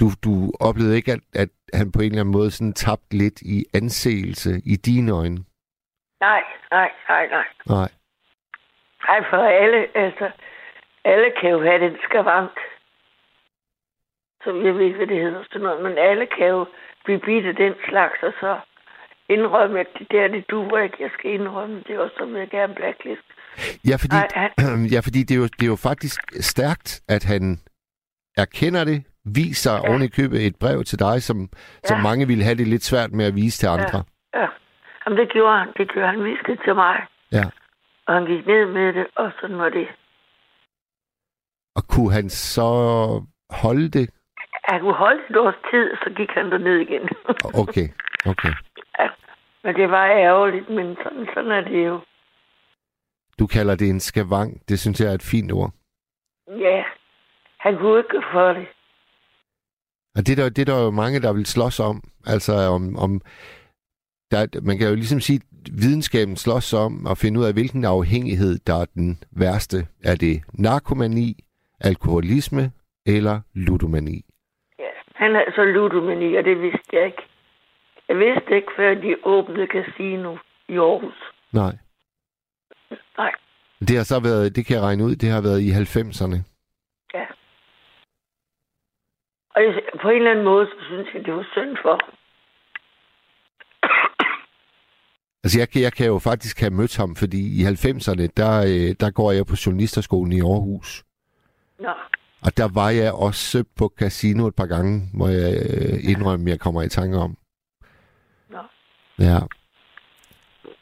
Du, 0.04 0.10
du 0.24 0.52
oplevede 0.60 0.96
ikke, 0.96 1.12
at, 1.12 1.20
at 1.34 1.48
han 1.74 1.92
på 1.92 2.00
en 2.00 2.06
eller 2.06 2.20
anden 2.20 2.32
måde 2.38 2.50
sådan 2.50 2.72
tabte 2.72 3.16
lidt 3.16 3.40
i 3.42 3.64
anseelse 3.74 4.50
i 4.72 4.76
dine 4.76 5.12
øjne? 5.12 5.38
Nej, 6.20 6.42
nej, 6.70 6.90
nej, 7.08 7.24
nej. 7.36 7.46
Nej. 7.66 7.90
Nej, 9.08 9.20
for 9.30 9.36
alle, 9.62 9.80
altså, 10.04 10.30
alle 11.04 11.28
kan 11.40 11.50
jo 11.50 11.60
have 11.62 11.80
den 11.86 11.96
skavank. 12.04 12.56
Så 14.42 14.48
jeg 14.66 14.74
ved 14.78 14.94
hvad 14.94 15.06
det 15.06 15.22
hedder 15.22 15.44
sådan 15.44 15.60
noget, 15.60 15.82
men 15.82 15.98
alle 15.98 16.26
kan 16.36 16.46
jo 16.46 16.66
blive 17.04 17.20
bidt 17.20 17.46
af 17.46 17.56
den 17.56 17.74
slags, 17.88 18.18
og 18.22 18.32
så 18.40 18.60
indrømme, 19.28 19.80
at 19.80 19.86
det 19.98 20.06
der, 20.10 20.28
det 20.28 20.44
duer 20.50 20.78
ikke, 20.82 20.96
jeg 21.00 21.10
skal 21.18 21.30
indrømme, 21.30 21.76
det 21.86 21.90
er 21.94 21.98
også, 21.98 22.16
som 22.18 22.36
jeg 22.36 22.48
gerne 22.48 22.74
blacklist. 22.74 23.28
Ja, 23.88 23.96
fordi, 24.02 24.16
Nej, 24.16 24.28
han, 24.34 24.50
ja, 24.94 25.00
fordi 25.00 25.20
det, 25.28 25.34
er 25.34 25.38
jo, 25.38 25.48
det 25.58 25.62
er 25.62 25.72
jo 25.74 25.80
faktisk 25.90 26.20
stærkt, 26.40 27.02
at 27.08 27.24
han 27.24 27.58
erkender 28.36 28.84
det, 28.84 29.04
viser 29.24 29.72
ja. 29.72 29.76
Ja. 29.76 29.88
oven 29.90 30.02
i 30.02 30.08
købet 30.08 30.46
et 30.46 30.56
brev 30.56 30.84
til 30.84 30.98
dig, 30.98 31.22
som, 31.22 31.48
som 31.84 31.96
Ja. 31.96 32.02
mange 32.02 32.26
ville 32.26 32.44
have 32.44 32.54
det 32.54 32.66
lidt 32.68 32.82
svært 32.84 33.12
med 33.12 33.24
at 33.26 33.34
vise 33.34 33.58
til 33.58 33.66
andre. 33.66 34.04
ja. 34.34 34.46
Jamen, 35.06 35.18
det 35.18 35.28
gjorde 35.32 35.58
han. 35.58 35.68
Det 35.78 35.92
gjorde 35.92 36.08
han. 36.08 36.24
viste 36.24 36.46
det 36.52 36.60
til 36.64 36.74
mig. 36.74 36.96
Ja. 37.32 37.44
Og 38.06 38.14
han 38.14 38.24
gik 38.26 38.46
ned 38.46 38.66
med 38.66 38.92
det, 38.92 39.06
og 39.16 39.32
sådan 39.40 39.58
var 39.58 39.68
det. 39.68 39.88
Og 41.76 41.82
kunne 41.88 42.12
han 42.12 42.30
så 42.30 42.68
holde 43.50 43.88
det? 43.88 44.10
Han 44.64 44.80
kunne 44.80 44.94
holde 44.94 45.20
et 45.30 45.36
års 45.36 45.54
tid, 45.70 45.90
så 46.02 46.10
gik 46.16 46.30
han 46.30 46.50
derned 46.50 46.78
igen. 46.78 47.08
Okay, 47.62 47.88
okay. 48.26 48.52
men 49.64 49.74
det 49.74 49.90
var 49.90 50.06
ærgerligt, 50.06 50.68
men 50.68 50.96
sådan, 51.02 51.26
sådan 51.34 51.50
er 51.50 51.60
det 51.60 51.86
jo. 51.86 52.00
Du 53.38 53.46
kalder 53.46 53.74
det 53.76 53.90
en 53.90 54.00
skavang. 54.00 54.60
Det 54.68 54.78
synes 54.80 55.00
jeg 55.00 55.10
er 55.10 55.14
et 55.14 55.28
fint 55.32 55.52
ord. 55.52 55.70
Ja, 56.48 56.84
han 57.58 57.76
kunne 57.78 57.98
ikke 57.98 58.22
for 58.32 58.52
det. 58.52 58.66
Og 60.16 60.26
det 60.26 60.32
er 60.32 60.42
der, 60.42 60.48
det 60.48 60.68
er 60.68 60.74
der 60.74 60.84
jo 60.84 60.90
mange, 60.90 61.20
der 61.20 61.32
vil 61.32 61.46
slås 61.46 61.80
om. 61.80 62.02
Altså 62.26 62.52
om, 62.52 62.96
om 62.96 63.20
der, 64.30 64.60
man 64.62 64.78
kan 64.78 64.88
jo 64.88 64.94
ligesom 64.94 65.20
sige, 65.20 65.36
at 65.36 65.70
videnskaben 65.82 66.36
slås 66.36 66.72
om 66.72 67.06
at 67.06 67.18
finde 67.18 67.40
ud 67.40 67.44
af, 67.44 67.52
hvilken 67.52 67.84
afhængighed, 67.84 68.58
der 68.66 68.74
er 68.74 68.84
den 68.84 69.18
værste. 69.30 69.86
Er 70.04 70.16
det 70.16 70.42
narkomani, 70.52 71.44
alkoholisme 71.80 72.72
eller 73.06 73.40
ludomani? 73.54 74.24
Ja. 74.78 74.90
Han 75.14 75.34
havde 75.34 75.52
så 75.54 75.64
ludomani, 75.64 76.34
og 76.34 76.44
det 76.44 76.62
vidste 76.62 76.90
jeg 76.92 77.06
ikke. 77.06 77.22
Jeg 78.08 78.16
vidste 78.16 78.56
ikke, 78.56 78.72
før 78.76 78.94
de 78.94 79.16
åbnede 79.24 79.66
casino 79.66 80.36
i 80.68 80.76
Aarhus. 80.78 81.14
Nej. 81.52 81.76
Nej. 83.18 83.32
Det 83.80 83.96
har 83.96 84.04
så 84.04 84.20
været, 84.20 84.56
det 84.56 84.66
kan 84.66 84.76
jeg 84.76 84.82
regne 84.82 85.04
ud, 85.04 85.16
det 85.16 85.28
har 85.30 85.40
været 85.42 85.60
i 85.60 85.70
90'erne. 85.70 86.38
Ja. 87.14 87.26
Og 89.54 89.62
jeg, 89.64 89.82
på 90.02 90.08
en 90.08 90.16
eller 90.16 90.30
anden 90.30 90.44
måde, 90.44 90.66
så 90.66 90.84
synes 90.88 91.08
jeg, 91.14 91.24
det 91.24 91.34
var 91.34 91.46
synd 91.52 91.76
for. 91.82 91.96
Altså 95.44 95.58
jeg, 95.60 95.68
kan- 95.70 95.82
jeg 95.82 95.92
kan 95.92 96.06
jo 96.06 96.18
faktisk 96.18 96.60
have 96.60 96.70
mødt 96.70 96.96
ham, 96.96 97.16
fordi 97.16 97.40
i 97.60 97.64
90'erne, 97.64 98.26
der, 98.36 98.52
øh, 98.72 98.94
der 99.00 99.10
går 99.10 99.32
jeg 99.32 99.46
på 99.46 99.54
journalisterskolen 99.66 100.32
i 100.32 100.40
Aarhus. 100.40 101.04
Nå, 101.78 101.88
Og 102.46 102.56
der 102.56 102.68
var 102.74 102.90
jeg 102.90 103.12
også 103.12 103.64
på 103.76 103.92
casino 103.98 104.46
et 104.46 104.54
par 104.56 104.66
gange, 104.66 105.02
må 105.14 105.28
jeg 105.28 105.52
øh, 105.54 106.10
indrømme, 106.10 106.50
jeg 106.50 106.60
kommer 106.60 106.82
i 106.82 106.88
tanke 106.88 107.16
om. 107.18 107.36
Nå. 108.50 108.58
Ja, 109.18 109.38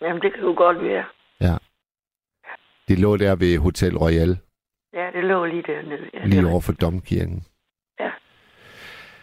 jamen 0.01 0.23
det 0.23 0.33
kan 0.35 0.43
jo 0.43 0.55
godt 0.57 0.83
være. 0.83 1.05
det 2.89 2.99
lå 2.99 3.17
der 3.17 3.37
ved 3.37 3.59
Hotel 3.59 3.97
Royal, 3.99 4.39
Ja, 4.95 5.11
det 5.15 5.25
lå 5.25 5.45
lige 5.45 5.63
dernede. 5.63 6.11
Ja, 6.15 6.25
lige 6.27 6.47
over 6.47 6.61
for 6.61 6.73
Domkirken. 6.73 7.45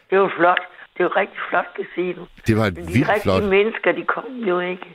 Det 0.09 0.19
var 0.19 0.31
flot. 0.37 0.61
Det 0.97 1.03
var 1.05 1.15
rigtig 1.15 1.39
flot 1.49 1.69
casino. 1.79 2.25
Det 2.47 2.57
var 2.57 2.65
et 2.65 2.73
Men 2.77 2.87
de 2.87 2.93
vildt 2.93 3.09
rigtige 3.09 3.23
flot. 3.23 3.43
mennesker, 3.55 3.91
de 3.91 4.05
kom 4.15 4.31
jo 4.51 4.59
ikke. 4.59 4.87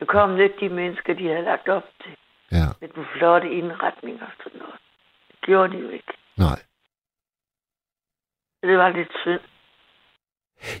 Det 0.00 0.08
kom 0.08 0.40
ikke 0.40 0.54
de 0.60 0.68
mennesker, 0.68 1.14
de 1.14 1.26
havde 1.28 1.42
lagt 1.52 1.68
op 1.68 1.86
til. 2.02 2.12
Ja, 2.52 2.66
Med 2.80 2.88
den 2.88 3.04
flotte 3.16 3.48
indretning 3.50 4.16
og 4.22 4.28
sådan 4.42 4.58
noget. 4.58 4.78
Det 5.30 5.36
gjorde 5.46 5.72
de 5.72 5.78
jo 5.78 5.88
ikke. 5.88 6.12
nej. 6.36 6.60
Det 8.62 8.78
var 8.78 8.88
lidt 8.88 9.12
synd. 9.22 9.40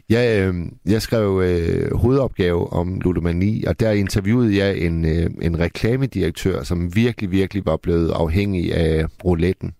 Jeg, 0.08 0.24
øh, 0.40 0.54
jeg 0.92 1.02
skrev 1.02 1.28
øh, 1.48 1.96
hovedopgave 2.02 2.72
om 2.72 3.00
ludomani, 3.00 3.64
og 3.64 3.80
der 3.80 3.90
interviewede 3.90 4.56
jeg 4.58 4.78
en, 4.78 5.04
øh, 5.04 5.30
en 5.46 5.58
reklamedirektør, 5.60 6.62
som 6.62 6.96
virkelig, 6.96 7.30
virkelig 7.30 7.66
var 7.66 7.76
blevet 7.76 8.10
afhængig 8.10 8.74
af 8.74 9.04
rouletten. 9.24 9.74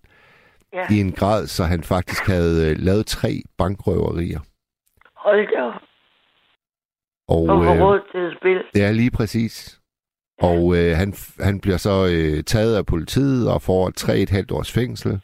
Ja, 0.73 0.85
I 0.95 0.99
en 0.99 1.11
grad, 1.11 1.47
så 1.47 1.63
han 1.63 1.83
faktisk 1.83 2.27
havde 2.27 2.69
øh, 2.71 2.75
lavet 2.79 3.05
tre 3.05 3.41
bankrøverier. 3.57 4.39
hold 5.15 5.47
da. 5.47 5.79
Og, 7.27 7.41
Og 7.41 7.65
øh, 7.65 7.81
råd 7.81 7.99
til. 8.41 8.81
Ja, 8.81 8.91
lige 8.91 9.11
præcis. 9.11 9.79
Og 10.41 10.77
øh, 10.77 10.97
han, 10.97 11.13
han 11.39 11.59
bliver 11.59 11.77
så 11.77 12.07
øh, 12.11 12.43
taget 12.43 12.75
af 12.75 12.85
politiet 12.85 13.49
og 13.51 13.61
får 13.61 13.89
tre 13.89 14.17
et 14.17 14.29
halvt 14.29 14.51
års 14.51 14.71
fængsel. 14.71 15.19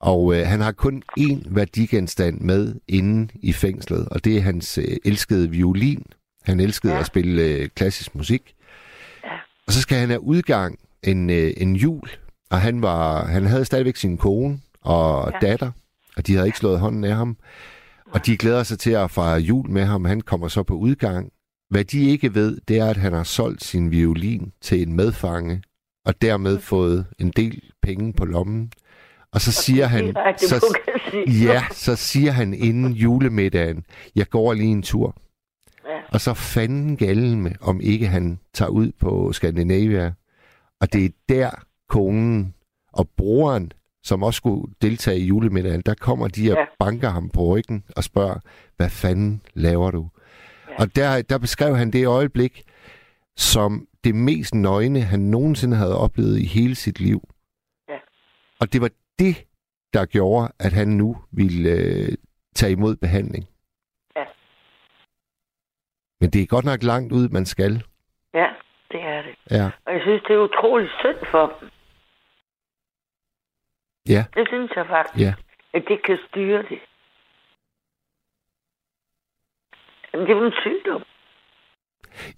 Og 0.00 0.34
øh, 0.34 0.46
han 0.46 0.60
har 0.60 0.72
kun 0.72 1.02
én 1.20 1.54
værdigenstand 1.54 2.40
med 2.40 2.74
inde 2.88 3.32
i 3.42 3.52
fængslet, 3.52 4.08
og 4.08 4.24
det 4.24 4.36
er 4.36 4.40
hans 4.40 4.78
øh, 4.78 4.96
elskede 5.04 5.50
violin. 5.50 6.06
Han 6.44 6.60
elskede. 6.60 6.92
Ja. 6.92 7.00
at 7.00 7.06
spille 7.06 7.42
øh, 7.42 7.68
klassisk 7.68 8.14
musik. 8.14 8.54
Ja. 9.24 9.34
Og 9.66 9.72
så 9.72 9.80
skal 9.80 9.98
han 9.98 10.08
have 10.08 10.20
udgang 10.20 10.78
en, 11.02 11.30
øh, 11.30 11.52
en 11.56 11.76
jul, 11.76 12.08
og 12.52 12.60
han 12.60 12.82
var 12.82 13.26
han 13.26 13.46
havde 13.46 13.64
stadigvæk 13.64 13.96
sin 13.96 14.16
kone 14.16 14.60
og 14.80 15.32
ja. 15.32 15.46
Datter, 15.46 15.70
og 16.16 16.26
de 16.26 16.34
havde 16.34 16.46
ikke 16.48 16.58
slået 16.58 16.80
hånden 16.80 17.04
af 17.04 17.14
ham. 17.14 17.36
Og 18.12 18.26
de 18.26 18.36
glæder 18.36 18.62
sig 18.62 18.78
til 18.78 18.90
at 18.90 19.10
fejre 19.10 19.38
jul 19.38 19.70
med 19.70 19.84
ham. 19.84 20.04
Han 20.04 20.20
kommer 20.20 20.48
så 20.48 20.62
på 20.62 20.74
udgang. 20.74 21.32
Hvad 21.70 21.84
de 21.84 22.10
ikke 22.10 22.34
ved, 22.34 22.58
det 22.68 22.78
er, 22.78 22.86
at 22.86 22.96
han 22.96 23.12
har 23.12 23.22
solgt 23.22 23.64
sin 23.64 23.90
violin 23.90 24.52
til 24.60 24.82
en 24.82 24.92
medfange, 24.96 25.62
og 26.06 26.22
dermed 26.22 26.58
fået 26.58 27.06
en 27.18 27.30
del 27.30 27.62
penge 27.82 28.12
på 28.12 28.24
lommen. 28.24 28.72
Og 29.32 29.40
så 29.40 29.52
siger 29.62 29.86
han, 29.86 30.16
så, 30.38 30.76
ja, 31.26 31.64
så 31.70 31.96
siger 31.96 32.32
han 32.32 32.54
inden 32.54 32.92
julemiddagen, 32.92 33.84
jeg 34.16 34.28
går 34.28 34.52
lige 34.52 34.70
en 34.70 34.82
tur. 34.82 35.16
Ja. 35.88 36.00
Og 36.08 36.20
så 36.20 36.34
fanden 36.34 36.96
galen 36.96 37.42
med, 37.42 37.52
om 37.60 37.80
ikke 37.80 38.06
han 38.06 38.38
tager 38.54 38.68
ud 38.68 38.92
på 39.00 39.32
Skandinavia. 39.32 40.12
Og 40.80 40.92
det 40.92 41.04
er 41.04 41.08
der 41.28 41.50
konen 41.96 42.54
og 42.92 43.04
broren, 43.16 43.72
som 44.02 44.22
også 44.22 44.36
skulle 44.36 44.74
deltage 44.82 45.18
i 45.18 45.26
julemiddagen, 45.26 45.82
der 45.86 45.94
kommer 45.94 46.28
de 46.28 46.52
og 46.52 46.56
Ja. 46.58 46.64
banker 46.78 47.08
ham 47.08 47.30
på 47.30 47.40
ryggen 47.52 47.84
og 47.96 48.04
spørger, 48.04 48.38
hvad 48.76 48.90
fanden 48.90 49.42
laver 49.54 49.90
du? 49.90 50.08
Ja. 50.68 50.74
Og 50.80 50.96
der, 50.96 51.22
der 51.22 51.38
beskrev 51.38 51.76
han 51.76 51.90
det 51.90 52.06
øjeblik 52.06 52.62
som 53.36 53.86
det 54.04 54.14
mest 54.14 54.54
nøgne, 54.54 55.00
han 55.00 55.20
nogensinde 55.20 55.76
havde 55.76 55.98
oplevet 55.98 56.38
i 56.38 56.46
hele 56.46 56.74
sit 56.74 57.00
liv. 57.00 57.20
Ja. 57.88 57.98
Og 58.60 58.72
det 58.72 58.80
var 58.80 58.90
det, 59.18 59.34
der 59.92 60.04
gjorde, 60.06 60.52
at 60.58 60.72
han 60.72 60.88
nu 60.88 61.16
ville 61.32 61.70
øh, 61.70 62.08
tage 62.54 62.72
imod 62.72 62.96
behandling. 62.96 63.44
Ja. 64.16 64.24
Men 66.20 66.30
det 66.30 66.42
er 66.42 66.46
godt 66.46 66.64
nok 66.64 66.82
langt 66.82 67.12
ud, 67.12 67.28
man 67.28 67.46
skal. 67.46 67.72
Ja, 68.34 68.48
det 68.92 69.00
er 69.00 69.22
det. 69.22 69.34
Ja. 69.50 69.70
Og 69.86 69.92
jeg 69.92 70.00
synes, 70.02 70.22
det 70.28 70.34
er 70.34 70.38
utroligt 70.48 70.90
synd 71.00 71.18
for 71.30 71.52
dem. 71.60 71.68
Ja. 74.08 74.24
Det 74.34 74.48
synes 74.48 74.70
jeg 74.76 74.86
faktisk. 74.86 75.24
Ja. 75.24 75.34
At 75.74 75.82
de 75.88 75.98
kan 76.06 76.18
styre 76.28 76.62
det. 76.62 76.78
Det 80.12 80.30
er 80.30 80.36
jo 80.36 80.44
en 80.44 80.52
sygdom. 80.52 81.02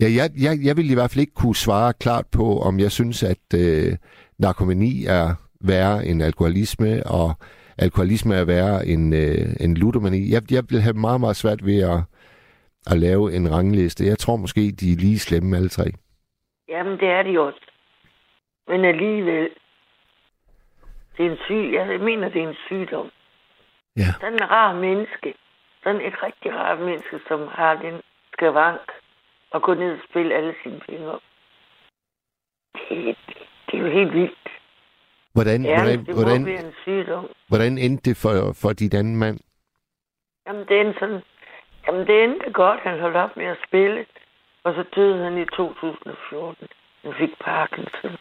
Ja, 0.00 0.06
jeg, 0.18 0.30
jeg, 0.44 0.58
jeg 0.66 0.76
vil 0.76 0.90
i 0.90 0.94
hvert 0.94 1.10
fald 1.10 1.20
ikke 1.20 1.34
kunne 1.34 1.56
svare 1.56 1.92
klart 1.92 2.26
på, 2.32 2.58
om 2.58 2.80
jeg 2.80 2.90
synes, 2.92 3.22
at 3.22 3.46
øh, 3.54 3.92
narkomani 4.38 5.04
er 5.04 5.34
værre 5.60 6.06
end 6.06 6.22
alkoholisme, 6.22 7.06
og 7.06 7.34
alkoholisme 7.78 8.34
er 8.34 8.44
værre 8.44 8.86
end, 8.86 9.14
øh, 9.14 9.46
end 9.60 9.76
ludomani. 9.76 10.32
Jeg, 10.32 10.42
jeg 10.50 10.64
vil 10.70 10.80
have 10.80 10.94
meget, 10.94 11.20
meget 11.20 11.36
svært 11.36 11.66
ved 11.66 11.78
at, 11.82 12.00
at 12.92 12.98
lave 12.98 13.36
en 13.36 13.52
rangliste. 13.52 14.06
Jeg 14.06 14.18
tror 14.18 14.36
måske, 14.36 14.60
de 14.60 14.92
er 14.92 14.96
lige 14.96 15.18
slemme 15.18 15.56
alle 15.56 15.68
tre. 15.68 15.84
Jamen, 16.68 16.98
det 16.98 17.08
er 17.08 17.22
de 17.22 17.40
også. 17.40 17.60
Men 18.68 18.84
alligevel, 18.84 19.48
det 21.16 21.26
er 21.26 21.30
en 21.30 21.38
syg, 21.46 21.70
jeg 21.72 22.00
mener, 22.00 22.28
det 22.28 22.42
er 22.42 22.48
en 22.48 22.56
sygdom. 22.66 23.10
Ja. 23.96 24.10
Sådan 24.20 24.32
en 24.32 24.50
rar 24.50 24.72
menneske, 24.74 25.34
sådan 25.82 26.00
et 26.00 26.22
rigtig 26.22 26.54
rart 26.54 26.78
menneske, 26.78 27.20
som 27.28 27.48
har 27.48 27.74
den 27.74 28.02
skavank 28.32 28.92
og 29.50 29.62
gå 29.62 29.74
ned 29.74 29.92
og 29.92 29.98
spille 30.10 30.34
alle 30.34 30.54
sine 30.62 30.80
penge 30.88 31.10
op. 31.10 31.22
Det, 32.74 33.16
det 33.66 33.74
er 33.74 33.78
jo 33.78 33.90
helt 33.90 34.12
vildt. 34.14 34.48
Hvordan, 35.32 35.64
Ja, 35.64 35.76
hvordan, 35.76 36.06
det 36.06 36.14
hvordan, 36.14 36.48
en 36.48 36.74
sygdom. 36.82 37.26
hvordan 37.48 37.78
endte 37.78 38.10
det 38.10 38.16
for, 38.16 38.52
for 38.62 38.72
dit 38.72 38.94
anden 38.94 39.16
mand? 39.16 39.38
Jamen, 40.46 40.66
det 40.68 40.76
er 40.76 40.86
en 40.88 40.94
sådan... 41.00 41.22
Jamen, 41.86 42.06
det 42.06 42.24
endte 42.24 42.52
godt. 42.52 42.80
Han 42.80 43.00
holdt 43.00 43.16
op 43.16 43.36
med 43.36 43.44
at 43.46 43.56
spille. 43.66 44.06
Og 44.64 44.74
så 44.74 44.84
døde 44.96 45.24
han 45.24 45.38
i 45.38 45.44
2014. 45.44 46.68
Han 47.02 47.14
fik 47.18 47.30
Parkinson. 47.40 48.16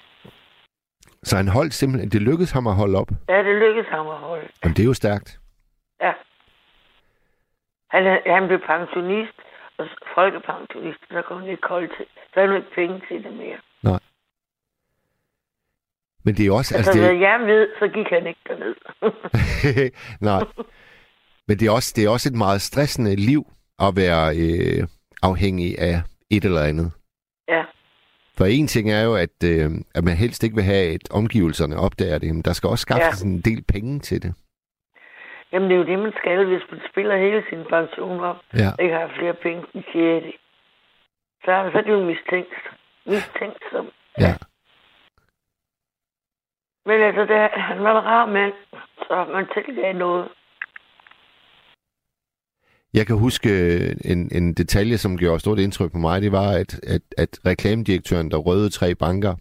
Så 1.24 1.38
han 1.38 1.47
holdt 1.47 1.74
simpelthen, 1.74 2.09
det 2.09 2.21
lykkedes 2.21 2.51
ham 2.51 2.67
at 2.67 2.76
holde 2.76 2.97
op. 2.99 3.09
Ja, 3.30 3.38
det 3.43 3.55
lykkedes 3.55 3.88
ham 3.89 4.07
at 4.07 4.17
holde. 4.17 4.47
Jamen, 4.63 4.76
det 4.76 4.84
er 4.84 4.88
jo 4.88 4.93
stærkt. 4.93 5.39
Ja. 6.01 6.13
Han, 7.89 8.21
han 8.26 8.47
blev 8.47 8.59
pensionist, 8.59 9.38
og 9.78 9.88
folkepensionist, 10.15 10.99
så 11.11 11.21
kom 11.28 11.47
ikke 11.47 11.67
holde 11.67 11.88
til. 11.88 12.05
Så 12.15 12.39
havde 12.39 12.47
han 12.47 12.57
ikke 12.57 12.76
penge 12.76 13.01
til 13.07 13.24
det 13.24 13.34
mere. 13.38 13.59
Men 16.26 16.36
det 16.36 16.47
er 16.47 16.51
også... 16.53 16.76
Altså, 16.78 16.91
Altså, 16.91 17.03
det, 17.11 17.19
jeg 17.21 17.39
ved, 17.39 17.67
så 17.80 17.88
gik 17.88 18.07
han 18.09 18.28
ikke 18.28 18.39
derned. 18.47 18.76
Nej. 20.30 20.43
Men 21.47 21.57
det 21.59 21.67
er, 21.67 21.71
også, 21.71 21.93
det 21.95 22.05
er 22.05 22.09
også 22.09 22.30
et 22.30 22.36
meget 22.38 22.61
stressende 22.61 23.15
liv 23.15 23.43
at 23.80 23.95
være 23.95 24.38
øh, 24.38 24.88
afhængig 25.21 25.80
af 25.80 26.01
et 26.30 26.45
eller 26.45 26.61
andet. 26.61 26.91
ja. 27.47 27.63
For 28.38 28.46
en 28.46 28.68
ting 28.68 28.92
er 28.92 29.04
jo, 29.04 29.16
at, 29.16 29.38
øh, 29.46 29.72
at 29.96 30.04
man 30.04 30.16
helst 30.24 30.44
ikke 30.44 30.56
vil 30.56 30.64
have, 30.64 30.94
at 30.94 31.12
omgivelserne 31.12 31.76
opdager 31.78 32.18
det, 32.18 32.36
men 32.36 32.42
der 32.42 32.54
skal 32.54 32.70
også 32.70 32.82
skaffes 32.82 33.24
ja. 33.24 33.28
en 33.28 33.42
del 33.42 33.64
penge 33.74 34.00
til 34.00 34.22
det. 34.22 34.34
Jamen, 35.52 35.70
det 35.70 35.76
er 35.76 35.80
jo 35.80 35.90
det, 35.92 36.00
man 36.00 36.14
skal, 36.20 36.46
hvis 36.46 36.66
man 36.72 36.82
spiller 36.92 37.18
hele 37.18 37.44
sin 37.50 37.64
pension 37.70 38.20
op. 38.20 38.40
Ja. 38.54 38.72
Ikke 38.84 38.96
har 38.96 39.12
flere 39.20 39.34
penge 39.34 39.64
end 39.74 39.84
6. 39.84 40.38
Så 41.46 41.52
er 41.52 41.72
så 41.72 41.78
er 41.78 41.82
det 41.82 41.92
jo 41.92 42.06
mistænkt. 42.06 42.54
Mistænksom. 43.06 43.88
Ja. 44.20 44.34
Men 46.86 47.02
altså, 47.02 47.22
det, 47.22 47.38
han 47.70 47.84
var 47.84 48.00
en 48.00 48.06
rar 48.06 48.26
mand, 48.26 48.54
så 49.08 49.26
man 49.34 49.48
tilgav 49.54 49.94
noget. 49.94 50.28
Jeg 52.94 53.08
kan 53.08 53.16
huske 53.16 53.50
øh, 53.50 53.96
en, 54.06 54.30
en 54.32 54.54
detalje, 54.54 54.98
som 54.98 55.18
gjorde 55.18 55.39
stort 55.39 55.60
indtryk 55.60 55.91
på 55.91 55.98
mig, 55.98 56.22
det 56.22 56.32
var, 56.32 56.52
at, 56.52 56.80
at, 56.84 57.02
at 57.18 57.39
reklamedirektøren, 57.46 58.32
der 58.32 58.38
røde 58.38 58.70
tre 58.70 58.96
banker, 58.96 59.36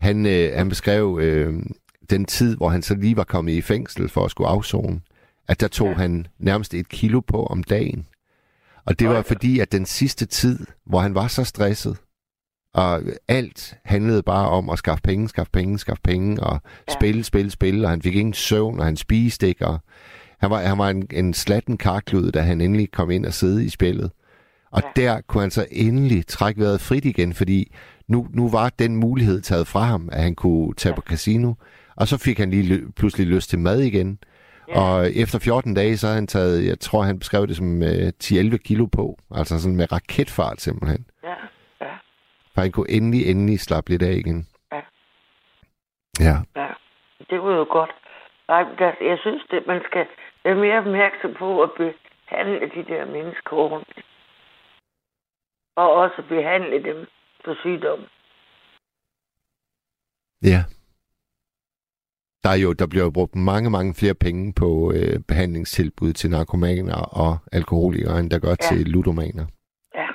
han, 0.00 0.26
øh, 0.26 0.56
han 0.56 0.68
beskrev 0.68 1.18
øh, 1.22 1.54
den 2.10 2.24
tid, 2.24 2.56
hvor 2.56 2.68
han 2.68 2.82
så 2.82 2.94
lige 2.94 3.16
var 3.16 3.24
kommet 3.24 3.52
i 3.52 3.60
fængsel 3.60 4.08
for 4.08 4.24
at 4.24 4.30
skulle 4.30 4.48
afzone, 4.48 5.00
at 5.48 5.60
der 5.60 5.68
tog 5.68 5.88
ja. 5.88 5.94
han 5.94 6.26
nærmest 6.38 6.74
et 6.74 6.88
kilo 6.88 7.20
på 7.20 7.46
om 7.46 7.62
dagen. 7.62 8.06
Og 8.84 8.98
det 8.98 9.08
var 9.08 9.22
fordi, 9.22 9.60
at 9.60 9.72
den 9.72 9.86
sidste 9.86 10.26
tid, 10.26 10.58
hvor 10.86 11.00
han 11.00 11.14
var 11.14 11.28
så 11.28 11.44
stresset, 11.44 11.96
og 12.74 13.02
alt 13.28 13.76
handlede 13.84 14.22
bare 14.22 14.48
om 14.48 14.70
at 14.70 14.78
skaffe 14.78 15.02
penge, 15.02 15.28
skaffe 15.28 15.52
penge, 15.52 15.78
skaffe 15.78 16.02
penge, 16.02 16.42
og 16.42 16.60
ja. 16.88 16.94
spille, 16.94 17.24
spille, 17.24 17.50
spille, 17.50 17.86
og 17.86 17.90
han 17.90 18.02
fik 18.02 18.14
ingen 18.14 18.34
søvn, 18.34 18.78
og 18.78 18.84
han 18.84 18.96
spiste 18.96 19.48
ikke, 19.48 19.66
og 19.66 19.78
han 20.44 20.50
var, 20.50 20.60
han 20.60 20.78
var 20.78 20.88
en, 20.88 21.06
en 21.12 21.34
slatten 21.34 21.76
karklud, 21.76 22.32
da 22.32 22.40
han 22.40 22.60
endelig 22.60 22.92
kom 22.92 23.10
ind 23.10 23.26
og 23.26 23.32
sidde 23.32 23.64
i 23.64 23.68
spillet. 23.68 24.10
Og 24.72 24.82
ja. 24.84 25.02
der 25.02 25.20
kunne 25.20 25.40
han 25.40 25.50
så 25.50 25.66
endelig 25.72 26.26
trække 26.26 26.60
vejret 26.60 26.80
frit 26.80 27.04
igen, 27.04 27.34
fordi 27.34 27.74
nu, 28.08 28.26
nu 28.30 28.50
var 28.50 28.68
den 28.78 28.96
mulighed 28.96 29.40
taget 29.40 29.66
fra 29.66 29.80
ham, 29.80 30.08
at 30.12 30.22
han 30.22 30.34
kunne 30.34 30.74
tage 30.74 30.92
ja. 30.92 30.96
på 30.96 31.02
casino. 31.02 31.52
Og 31.96 32.08
så 32.08 32.18
fik 32.18 32.38
han 32.38 32.50
lige 32.50 32.74
lø- 32.74 32.92
pludselig 32.96 33.26
lyst 33.26 33.50
til 33.50 33.58
mad 33.58 33.80
igen. 33.80 34.18
Ja. 34.68 34.80
Og 34.80 35.12
efter 35.12 35.38
14 35.38 35.74
dage, 35.74 35.96
så 35.96 36.06
har 36.06 36.14
han 36.14 36.26
taget, 36.26 36.66
jeg 36.66 36.80
tror, 36.80 37.02
han 37.02 37.18
beskrev 37.18 37.46
det 37.46 37.56
som 37.56 37.82
øh, 37.82 38.12
10-11 38.24 38.56
kilo 38.56 38.86
på. 38.86 39.18
Altså 39.34 39.58
sådan 39.60 39.76
med 39.76 39.92
raketfart 39.92 40.60
simpelthen. 40.60 41.06
Ja, 41.22 41.36
ja, 41.80 41.94
For 42.54 42.60
han 42.60 42.72
kunne 42.72 42.90
endelig, 42.90 43.30
endelig 43.30 43.60
slappe 43.60 43.90
lidt 43.90 44.02
af 44.02 44.12
igen. 44.12 44.46
Ja. 44.72 44.80
Ja. 46.20 46.36
ja. 46.56 46.68
Det 47.30 47.38
var 47.42 47.52
jo 47.60 47.66
godt. 47.70 47.90
Nej, 48.48 48.64
jeg 49.10 49.18
synes, 49.20 49.42
det, 49.50 49.66
man 49.66 49.80
skal 49.88 50.06
være 50.44 50.54
mere 50.54 50.78
opmærksom 50.78 51.34
på 51.38 51.62
at 51.62 51.70
behandle 51.76 52.70
de 52.74 52.84
der 52.92 53.04
mennesker 53.06 53.52
ordentligt. 53.52 54.06
Og 55.76 55.92
også 55.92 56.22
behandle 56.28 56.82
dem 56.82 57.06
for 57.44 57.54
sygdom. 57.60 58.00
Ja. 60.42 60.64
Der, 62.42 62.50
er 62.50 62.56
jo, 62.56 62.72
der 62.72 62.86
bliver 62.86 63.04
jo 63.04 63.10
brugt 63.10 63.34
mange, 63.36 63.70
mange 63.70 63.94
flere 63.94 64.14
penge 64.14 64.52
på 64.52 64.92
øh, 64.96 65.20
behandlingstilbud 65.28 66.12
til 66.12 66.30
narkomaner 66.30 66.96
og 66.96 67.38
alkoholikere, 67.52 68.20
end 68.20 68.30
der 68.30 68.38
gør 68.38 68.48
ja. 68.48 68.54
til 68.54 68.86
ludomaner. 68.86 69.46
Ja. 69.94 70.06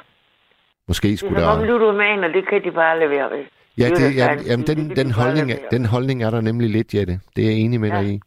Måske 0.88 1.07
Det 1.07 1.13
er 1.13 1.17
skulle 1.17 1.41
der... 1.41 1.47
om 1.47 1.63
ludomaner, 1.63 2.27
det 2.27 2.47
kan 2.49 2.63
de 2.63 2.71
bare 2.71 2.99
levere 2.99 3.32
ved. 3.32 3.45
Ja, 3.77 3.84
Det 3.89 3.91
er 3.91 4.07
det, 4.07 4.15
ja, 4.15 4.27
jamen, 4.51 4.67
den, 4.67 4.95
den, 4.95 5.11
holdning, 5.11 5.51
er, 5.51 5.69
den 5.71 5.86
holdning 5.86 6.23
er 6.23 6.30
der 6.30 6.41
nemlig 6.41 6.69
lidt, 6.69 6.93
Jette. 6.93 7.19
Det 7.36 7.43
er 7.43 7.49
jeg 7.49 7.57
enig 7.59 7.80
med 7.80 7.89
Ja. 7.89 8.01
dig 8.01 8.09
i. 8.13 8.19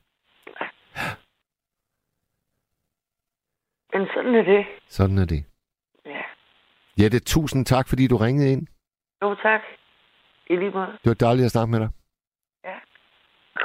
Men 3.95 4.07
sådan 4.15 4.35
er 4.35 4.43
det. 4.43 4.67
Sådan 4.89 5.19
er 5.19 5.25
det. 5.25 5.45
Ja. 6.07 6.23
Jette, 7.03 7.19
tusind 7.21 7.67
tak, 7.67 7.89
fordi 7.89 8.07
du 8.07 8.17
ringede 8.17 8.53
ind. 8.53 8.67
Jo, 9.23 9.35
tak. 9.35 9.61
I 10.47 10.57
lige 10.57 10.71
måde. 10.71 10.87
Det 10.87 11.09
var 11.13 11.15
dejligt 11.15 11.45
at 11.45 11.51
snakke 11.51 11.71
med 11.71 11.81
dig. 11.81 11.89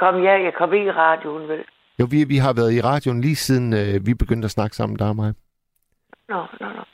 Kom, 0.00 0.14
ja, 0.22 0.34
jeg 0.46 0.54
kom 0.54 0.72
i 0.72 0.90
radioen, 0.90 1.48
vel? 1.48 1.64
Jo, 2.00 2.06
vi, 2.10 2.24
vi 2.24 2.36
har 2.36 2.52
været 2.52 2.72
i 2.72 2.80
radioen 2.80 3.20
lige 3.20 3.36
siden 3.36 3.72
øh, 3.72 4.06
vi 4.06 4.14
begyndte 4.14 4.46
at 4.46 4.50
snakke 4.50 4.76
sammen, 4.76 4.98
der 4.98 5.08
og 5.08 5.16
mig. 5.16 5.34
Nå, 6.28 6.40
nå, 6.60 6.66
nå. 6.78 6.84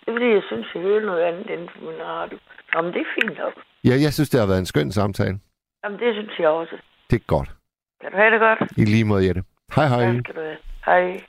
Det 0.00 0.08
er 0.08 0.12
fordi, 0.12 0.30
jeg 0.38 0.42
synes, 0.50 0.66
jeg 0.74 0.82
hører 0.82 1.06
noget 1.06 1.22
andet 1.22 1.50
end 1.50 1.68
på 1.68 1.78
min 1.80 2.02
radio. 2.02 2.38
Nå, 2.74 2.82
men 2.82 2.92
det 2.92 3.00
er 3.00 3.10
fint 3.20 3.38
nok. 3.38 3.52
Ja, 3.84 3.94
jeg 4.04 4.12
synes, 4.12 4.30
det 4.30 4.40
har 4.40 4.46
været 4.46 4.58
en 4.58 4.66
skøn 4.66 4.92
samtale. 4.92 5.38
Jamen, 5.84 5.98
det 5.98 6.14
synes 6.14 6.38
jeg 6.38 6.48
også. 6.48 6.76
Det 7.10 7.16
er 7.20 7.24
godt. 7.26 7.50
Kan 8.00 8.10
du 8.12 8.16
have 8.16 8.30
det 8.30 8.40
godt? 8.40 8.58
I 8.76 8.84
lige 8.84 9.04
måde, 9.04 9.26
Jette. 9.26 9.42
Hej, 9.76 9.86
hej. 9.86 10.02
Ja, 10.02 10.18
skal 10.20 10.34
du 10.34 10.40
have. 10.40 10.58
Hej. 10.86 11.24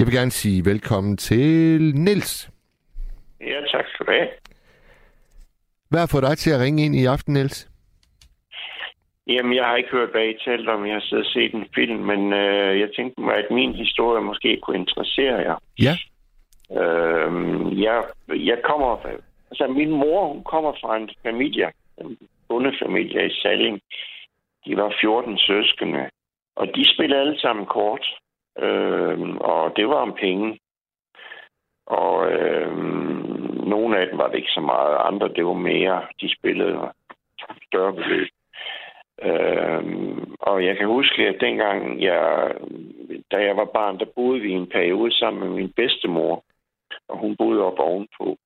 Jeg 0.00 0.06
vil 0.06 0.14
gerne 0.14 0.30
sige 0.30 0.64
velkommen 0.64 1.16
til 1.16 1.80
Nils. 1.94 2.50
Ja, 3.40 3.60
tak 3.72 3.84
skal 3.88 4.06
du 4.06 4.12
have. 4.12 4.28
Hvad 5.88 6.00
har 6.00 6.10
fået 6.12 6.22
dig 6.22 6.38
til 6.38 6.50
at 6.50 6.60
ringe 6.60 6.84
ind 6.84 6.94
i 6.94 7.04
aften, 7.04 7.34
Niels? 7.34 7.70
Jamen, 9.26 9.54
jeg 9.56 9.64
har 9.64 9.76
ikke 9.76 9.90
hørt, 9.90 10.10
hvad 10.10 10.26
I 10.26 10.34
talte 10.44 10.68
om. 10.68 10.86
Jeg 10.86 10.94
har 10.94 11.00
siddet 11.00 11.26
og 11.26 11.32
set 11.32 11.54
en 11.54 11.66
film, 11.74 11.98
men 12.10 12.32
øh, 12.32 12.80
jeg 12.80 12.88
tænkte 12.96 13.20
mig, 13.20 13.34
at 13.36 13.50
min 13.50 13.74
historie 13.74 14.22
måske 14.22 14.58
kunne 14.62 14.78
interessere 14.78 15.36
jer. 15.36 15.56
Ja. 15.86 15.94
Øh, 16.80 17.30
jeg, 17.82 18.04
jeg 18.28 18.58
kommer... 18.64 18.90
Altså, 19.50 19.66
min 19.66 19.90
mor, 19.90 20.32
hun 20.32 20.44
kommer 20.44 20.72
fra 20.80 20.96
en 20.96 21.10
familie, 21.22 21.68
en 22.00 22.18
bondefamilie 22.48 23.26
i 23.26 23.34
Salling. 23.42 23.80
De 24.66 24.76
var 24.76 24.94
14 25.00 25.38
søskende, 25.38 26.10
og 26.56 26.66
de 26.74 26.94
spillede 26.94 27.20
alle 27.20 27.40
sammen 27.40 27.66
kort. 27.66 28.06
Øh, 28.60 29.36
og 29.40 29.76
det 29.76 29.88
var 29.88 29.94
om 29.94 30.12
penge. 30.20 30.58
Og 31.86 32.32
øh, 32.32 32.76
nogle 33.66 33.98
af 33.98 34.06
dem 34.06 34.18
var 34.18 34.28
det 34.28 34.36
ikke 34.36 34.58
så 34.58 34.60
meget, 34.60 34.96
andre 35.00 35.28
det 35.28 35.46
var 35.46 35.52
mere. 35.52 36.02
De 36.20 36.34
spillede 36.36 36.78
større 37.66 37.92
beløb. 37.92 38.28
Øh, 39.22 39.82
og 40.40 40.64
jeg 40.64 40.76
kan 40.76 40.86
huske, 40.86 41.28
at 41.28 41.40
dengang, 41.40 42.02
jeg, 42.02 42.52
da 43.30 43.36
jeg 43.36 43.56
var 43.56 43.64
barn, 43.64 43.98
der 43.98 44.04
boede 44.16 44.40
vi 44.40 44.52
en 44.52 44.66
periode 44.66 45.12
sammen 45.18 45.40
med 45.42 45.50
min 45.56 45.72
bedstemor. 45.72 46.44
Og 47.08 47.18
hun 47.18 47.36
boede 47.36 47.64
op 47.64 47.78
ovenpå. 47.78 48.36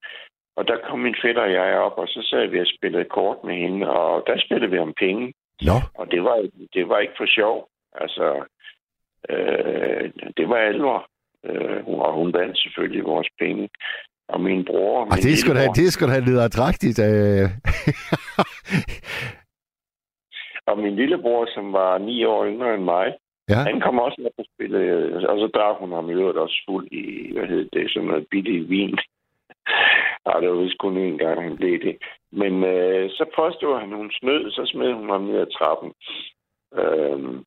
Og 0.57 0.69
der 0.69 0.77
kom 0.89 0.99
min 0.99 1.17
fætter 1.23 1.43
og 1.43 1.53
jeg 1.53 1.79
op, 1.79 1.99
og 1.99 2.09
så 2.09 2.23
sad 2.23 2.47
vi 2.47 2.61
og 2.61 2.67
spillede 2.67 3.05
kort 3.05 3.45
med 3.45 3.55
hende. 3.55 3.91
Og 3.91 4.23
der 4.27 4.39
spillede 4.39 4.71
vi 4.71 4.79
om 4.79 4.95
penge. 4.99 5.33
Nå, 5.63 5.77
Og 5.95 6.11
det 6.11 6.25
var, 6.25 6.49
det 6.75 6.89
var 6.89 6.99
ikke 6.99 7.15
for 7.17 7.27
sjov. 7.27 7.69
Altså, 7.95 8.45
øh, 9.31 10.11
det 10.37 10.49
var 10.49 10.57
alvor. 10.57 11.07
Øh, 11.45 11.85
hun- 11.85 12.01
og 12.01 12.13
hun 12.15 12.33
vandt 12.33 12.59
selvfølgelig 12.59 13.05
vores 13.05 13.29
penge. 13.39 13.69
Og 14.29 14.41
min 14.41 14.65
bror... 14.65 15.01
og 15.01 15.07
min 15.07 15.17
det 15.17 15.23
da, 15.25 15.29
lillebror- 15.31 15.73
det 15.75 15.87
er 15.87 15.91
sgu 15.91 16.07
da 16.07 16.19
lederdragtigt. 16.19 16.99
Øh. 16.99 17.49
Og 20.67 20.79
min 20.79 20.97
lillebror, 20.97 21.47
som 21.55 21.73
var 21.73 21.99
ni 21.99 22.25
år 22.25 22.47
yngre 22.47 22.75
end 22.75 22.85
mig, 22.85 23.15
ja, 23.49 23.55
han 23.55 23.81
kom 23.81 23.99
også 23.99 24.23
op 24.27 24.33
og 24.39 24.45
spille, 24.55 24.79
og 25.31 25.39
så 25.39 25.47
drak 25.55 25.77
hun 25.79 25.93
ham 25.93 26.11
i 26.11 26.13
øvrigt 26.13 26.39
også 26.39 26.63
fuld 26.69 26.89
i, 26.93 27.33
hvad 27.33 27.47
hedder 27.47 27.69
det, 27.73 27.91
sådan 27.91 28.09
noget 28.09 28.27
billig 28.31 28.69
vin. 28.71 28.99
Nej, 30.27 30.41
det 30.41 30.51
var 30.51 30.63
vist 30.63 30.79
kun 30.79 30.97
én 30.97 31.17
gang, 31.25 31.43
han 31.43 31.57
blev 31.57 31.81
det. 31.81 31.97
Men 32.33 32.65
øh, 32.65 33.11
så 33.11 33.25
påstod 33.37 33.81
han, 33.81 33.91
at 33.93 33.97
hun 33.97 34.11
snød, 34.21 34.51
så 34.51 34.63
smed 34.73 34.93
hun 34.93 35.09
ham 35.11 35.23
ned 35.23 35.39
ad 35.41 35.47
trappen. 35.59 35.93
Øhm, 36.81 37.45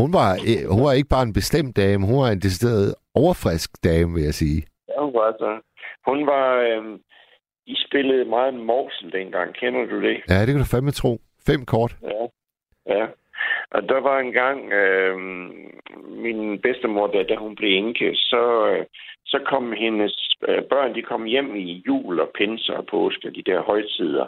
hun 0.00 0.10
var, 0.18 0.30
øh, 0.48 0.62
hun 0.74 0.82
var 0.86 0.92
ikke 0.92 1.12
bare 1.14 1.26
en 1.30 1.38
bestemt 1.40 1.76
dame, 1.76 2.06
hun 2.10 2.18
var 2.22 2.30
en 2.30 2.44
decideret 2.46 2.94
overfrisk 3.14 3.70
dame, 3.84 4.14
vil 4.14 4.24
jeg 4.30 4.34
sige. 4.42 4.60
ja, 4.88 4.96
hun 5.04 5.14
var 5.14 5.30
så... 5.42 5.50
Hun 6.10 6.26
var... 6.26 6.46
Øh, 6.68 6.98
de 7.66 7.76
spillede 7.86 8.24
meget 8.24 8.54
morsel 8.54 9.12
dengang, 9.12 9.54
kender 9.54 9.84
du 9.86 10.02
det? 10.02 10.16
Ja, 10.28 10.40
det 10.40 10.48
kan 10.48 10.58
du 10.58 10.74
fandme 10.74 10.90
tro. 10.90 11.18
Fem 11.46 11.64
kort. 11.64 11.96
Ja. 12.02 12.22
ja. 12.94 13.06
Og 13.70 13.82
der 13.88 14.00
var 14.00 14.18
en 14.18 14.32
gang, 14.32 14.72
øh, 14.72 15.16
min 16.24 16.60
bedstemor, 16.60 17.06
da, 17.06 17.22
da 17.22 17.36
hun 17.36 17.54
blev 17.56 17.70
enke, 17.76 18.14
så, 18.14 18.68
øh, 18.70 18.84
så 19.26 19.38
kom 19.46 19.72
hendes 19.72 20.14
øh, 20.48 20.62
børn, 20.70 20.94
de 20.94 21.02
kom 21.02 21.24
hjem 21.24 21.56
i 21.56 21.82
jul 21.86 22.20
og 22.20 22.30
pinse 22.38 22.76
og 22.76 22.86
påske, 22.86 23.30
de 23.30 23.42
der 23.46 23.62
højtider. 23.62 24.26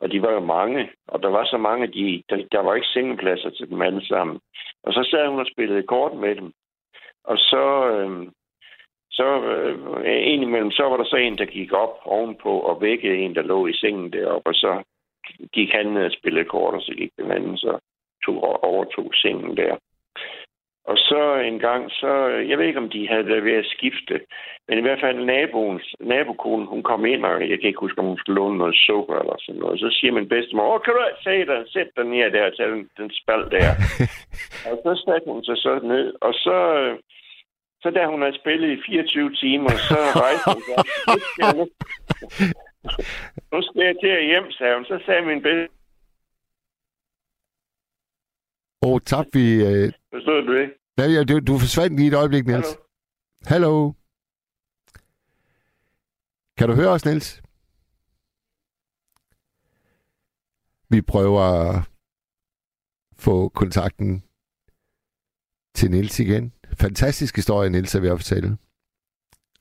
Og 0.00 0.12
de 0.12 0.22
var 0.22 0.32
jo 0.32 0.40
mange, 0.40 0.90
og 1.08 1.22
der 1.22 1.28
var 1.28 1.44
så 1.44 1.58
mange, 1.58 1.86
de, 1.86 2.22
der, 2.30 2.36
der 2.52 2.60
var 2.60 2.74
ikke 2.74 2.86
sengepladser 2.86 3.50
til 3.50 3.70
dem 3.70 3.82
alle 3.82 4.06
sammen. 4.06 4.40
Og 4.82 4.92
så 4.92 5.08
sad 5.10 5.28
hun 5.28 5.40
og 5.40 5.46
spillede 5.46 5.82
kort 5.82 6.14
med 6.16 6.34
dem. 6.36 6.52
Og 7.24 7.38
så, 7.38 7.90
øh, 7.90 8.28
så 9.10 9.42
øh, 9.42 10.32
indimellem, 10.32 10.70
så 10.70 10.82
var 10.82 10.96
der 10.96 11.04
så 11.04 11.16
en, 11.16 11.38
der 11.38 11.44
gik 11.44 11.72
op 11.72 11.94
ovenpå 12.04 12.60
og 12.60 12.80
vækkede 12.82 13.16
en, 13.16 13.34
der 13.34 13.42
lå 13.42 13.66
i 13.66 13.72
sengen 13.72 14.12
deroppe, 14.12 14.50
og 14.50 14.54
så 14.54 14.82
gik 15.52 15.70
han 15.72 15.86
ned 15.86 16.04
og 16.04 16.12
spillede 16.12 16.44
kort, 16.44 16.74
og 16.74 16.82
så 16.82 16.92
gik 16.92 17.10
den 17.18 17.30
anden, 17.30 17.56
så 17.56 17.78
tog, 18.24 18.64
overtog 18.64 19.10
sengen 19.14 19.56
der. 19.56 19.76
Og 20.90 20.96
så 21.08 21.20
en 21.50 21.58
gang, 21.58 21.90
så, 21.90 22.10
jeg 22.50 22.58
ved 22.58 22.66
ikke, 22.66 22.84
om 22.84 22.90
de 22.90 23.08
havde 23.08 23.26
været 23.26 23.44
ved 23.44 23.56
at 23.62 23.72
skifte, 23.76 24.16
men 24.68 24.78
i 24.78 24.84
hvert 24.84 25.00
fald 25.00 25.24
naboens, 25.24 25.94
nabokonen, 26.00 26.66
hun 26.66 26.82
kom 26.82 27.04
ind, 27.04 27.24
og 27.24 27.32
jeg 27.50 27.58
kan 27.58 27.68
ikke 27.68 27.84
huske, 27.86 27.98
om 27.98 28.06
hun 28.06 28.18
skulle 28.18 28.40
låne 28.40 28.58
noget 28.58 28.76
sukker 28.86 29.16
eller 29.18 29.36
sådan 29.38 29.60
noget. 29.60 29.80
Så 29.80 29.88
siger 29.90 30.12
min 30.12 30.28
bedstemor, 30.28 30.74
åh, 30.74 30.80
kan 30.82 30.94
du 30.94 31.00
sige 31.22 31.46
dig, 31.46 31.60
sæt 31.72 31.90
dig 31.96 32.04
ned 32.04 32.30
der, 32.36 32.50
til 32.50 32.64
den, 32.72 32.82
den 32.98 33.10
spald 33.20 33.44
der. 33.56 33.68
og 34.68 34.74
så 34.84 34.92
satte 35.04 35.26
hun 35.32 35.44
sig 35.44 35.56
så 35.56 35.80
ned, 35.92 36.06
og 36.20 36.32
så, 36.34 36.58
Så 37.82 37.90
da 37.90 38.06
hun 38.06 38.22
havde 38.22 38.40
spillet 38.42 38.68
i 38.76 38.82
24 38.86 39.34
timer, 39.34 39.72
så 39.90 39.98
rejste 40.24 40.46
hun 40.54 40.62
sig. 40.68 40.76
Nu 41.12 41.18
skal 41.28 41.44
jeg, 41.46 41.56
nu, 41.60 41.64
nu 43.52 43.58
skal 43.66 43.82
jeg 43.88 43.96
til 44.02 44.12
at 44.20 44.26
hjem, 44.30 44.50
sagde 44.50 44.74
hun. 44.76 44.84
Så 44.84 44.98
sagde 45.06 45.22
min 45.22 45.42
bedste, 45.42 45.78
Åh, 48.82 48.92
oh, 48.92 49.00
tabte 49.10 49.38
vi... 49.38 49.46
Øh... 49.68 49.92
forstod 50.14 50.42
du 50.46 50.52
det? 50.60 50.68
Ja, 50.98 51.06
ja, 51.06 51.24
du, 51.24 51.40
du 51.40 51.58
forsvandt 51.58 51.96
lige 51.96 52.08
et 52.08 52.14
øjeblik, 52.14 52.46
Niels. 52.46 52.66
Hallo? 52.66 52.78
Hallo. 53.46 53.92
Kan 56.56 56.68
du 56.68 56.74
høre 56.74 56.88
os, 56.88 57.04
Niels? 57.04 57.42
Vi 60.90 61.02
prøver 61.02 61.40
at 61.40 61.88
få 63.12 63.48
kontakten 63.48 64.22
til 65.74 65.90
Niels 65.90 66.20
igen. 66.20 66.52
Fantastisk 66.74 67.36
historie, 67.36 67.70
Niels 67.70 67.94
er 67.94 68.00
ved 68.00 68.10
at 68.10 68.18
fortælle. 68.18 68.58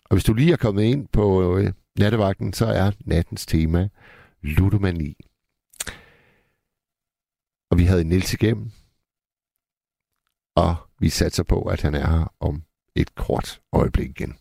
Og 0.10 0.16
hvis 0.16 0.24
du 0.24 0.34
lige 0.34 0.54
er 0.54 0.58
kommet 0.58 0.84
ind 0.84 1.08
på 1.08 1.58
øh, 1.58 1.74
nattevagten, 2.00 2.54
så 2.54 2.66
er 2.66 2.92
nattens 3.06 3.46
tema 3.46 3.90
ludomani. 4.42 5.16
Og 7.72 7.78
vi 7.78 7.84
havde 7.86 8.04
Niels 8.04 8.34
igennem. 8.34 8.72
Og 10.58 10.76
vi 10.99 11.10
satser 11.10 11.43
på, 11.43 11.62
at 11.62 11.82
han 11.82 11.95
er 11.95 12.08
her 12.08 12.34
om 12.39 12.64
et 12.95 13.16
kort 13.16 13.62
øjeblik 13.74 14.10
igen. 14.10 14.36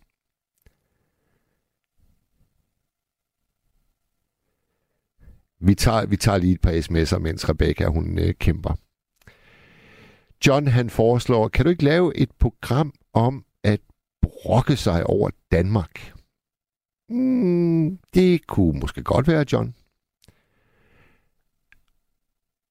Vi 5.58 5.74
tager, 5.74 6.06
vi 6.06 6.16
tager 6.16 6.38
lige 6.38 6.52
et 6.54 6.60
par 6.60 6.70
sms'er, 6.70 7.18
mens 7.18 7.48
Rebecca 7.48 7.86
hun 7.86 8.18
øh, 8.18 8.34
kæmper. 8.34 8.74
John 10.46 10.66
han 10.66 10.90
foreslår, 10.90 11.48
kan 11.48 11.64
du 11.64 11.70
ikke 11.70 11.84
lave 11.84 12.16
et 12.16 12.30
program 12.38 12.92
om 13.12 13.44
at 13.64 13.80
brokke 14.22 14.76
sig 14.76 15.06
over 15.06 15.30
Danmark? 15.50 16.14
Mm, 17.08 17.98
det 18.14 18.46
kunne 18.46 18.80
måske 18.80 19.02
godt 19.02 19.28
være, 19.28 19.44
John. 19.52 19.74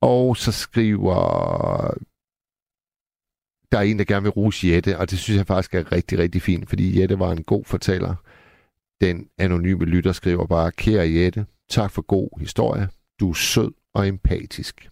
Og 0.02 0.38
så 0.38 0.52
skriver... 0.52 2.15
Der 3.72 3.78
er 3.78 3.82
en, 3.82 4.00
der 4.00 4.06
gerne 4.06 4.24
vil 4.24 4.32
ruse 4.32 4.68
Jette, 4.68 4.98
og 4.98 5.12
det 5.12 5.20
synes 5.20 5.38
jeg 5.38 5.48
faktisk 5.48 5.74
er 5.74 5.92
rigtig, 5.92 6.20
rigtig 6.20 6.42
fint, 6.42 6.70
fordi 6.70 7.02
Jette 7.02 7.20
var 7.20 7.32
en 7.32 7.44
god 7.44 7.66
fortæller. 7.66 8.16
Den 9.02 9.28
anonyme 9.38 9.86
lytter 9.86 10.12
skriver 10.12 10.46
bare, 10.46 10.72
kære 10.72 11.10
Jette, 11.10 11.46
tak 11.70 11.92
for 11.92 12.02
god 12.02 12.40
historie. 12.40 12.90
Du 13.20 13.30
er 13.30 13.34
sød 13.34 13.72
og 13.94 14.08
empatisk. 14.08 14.90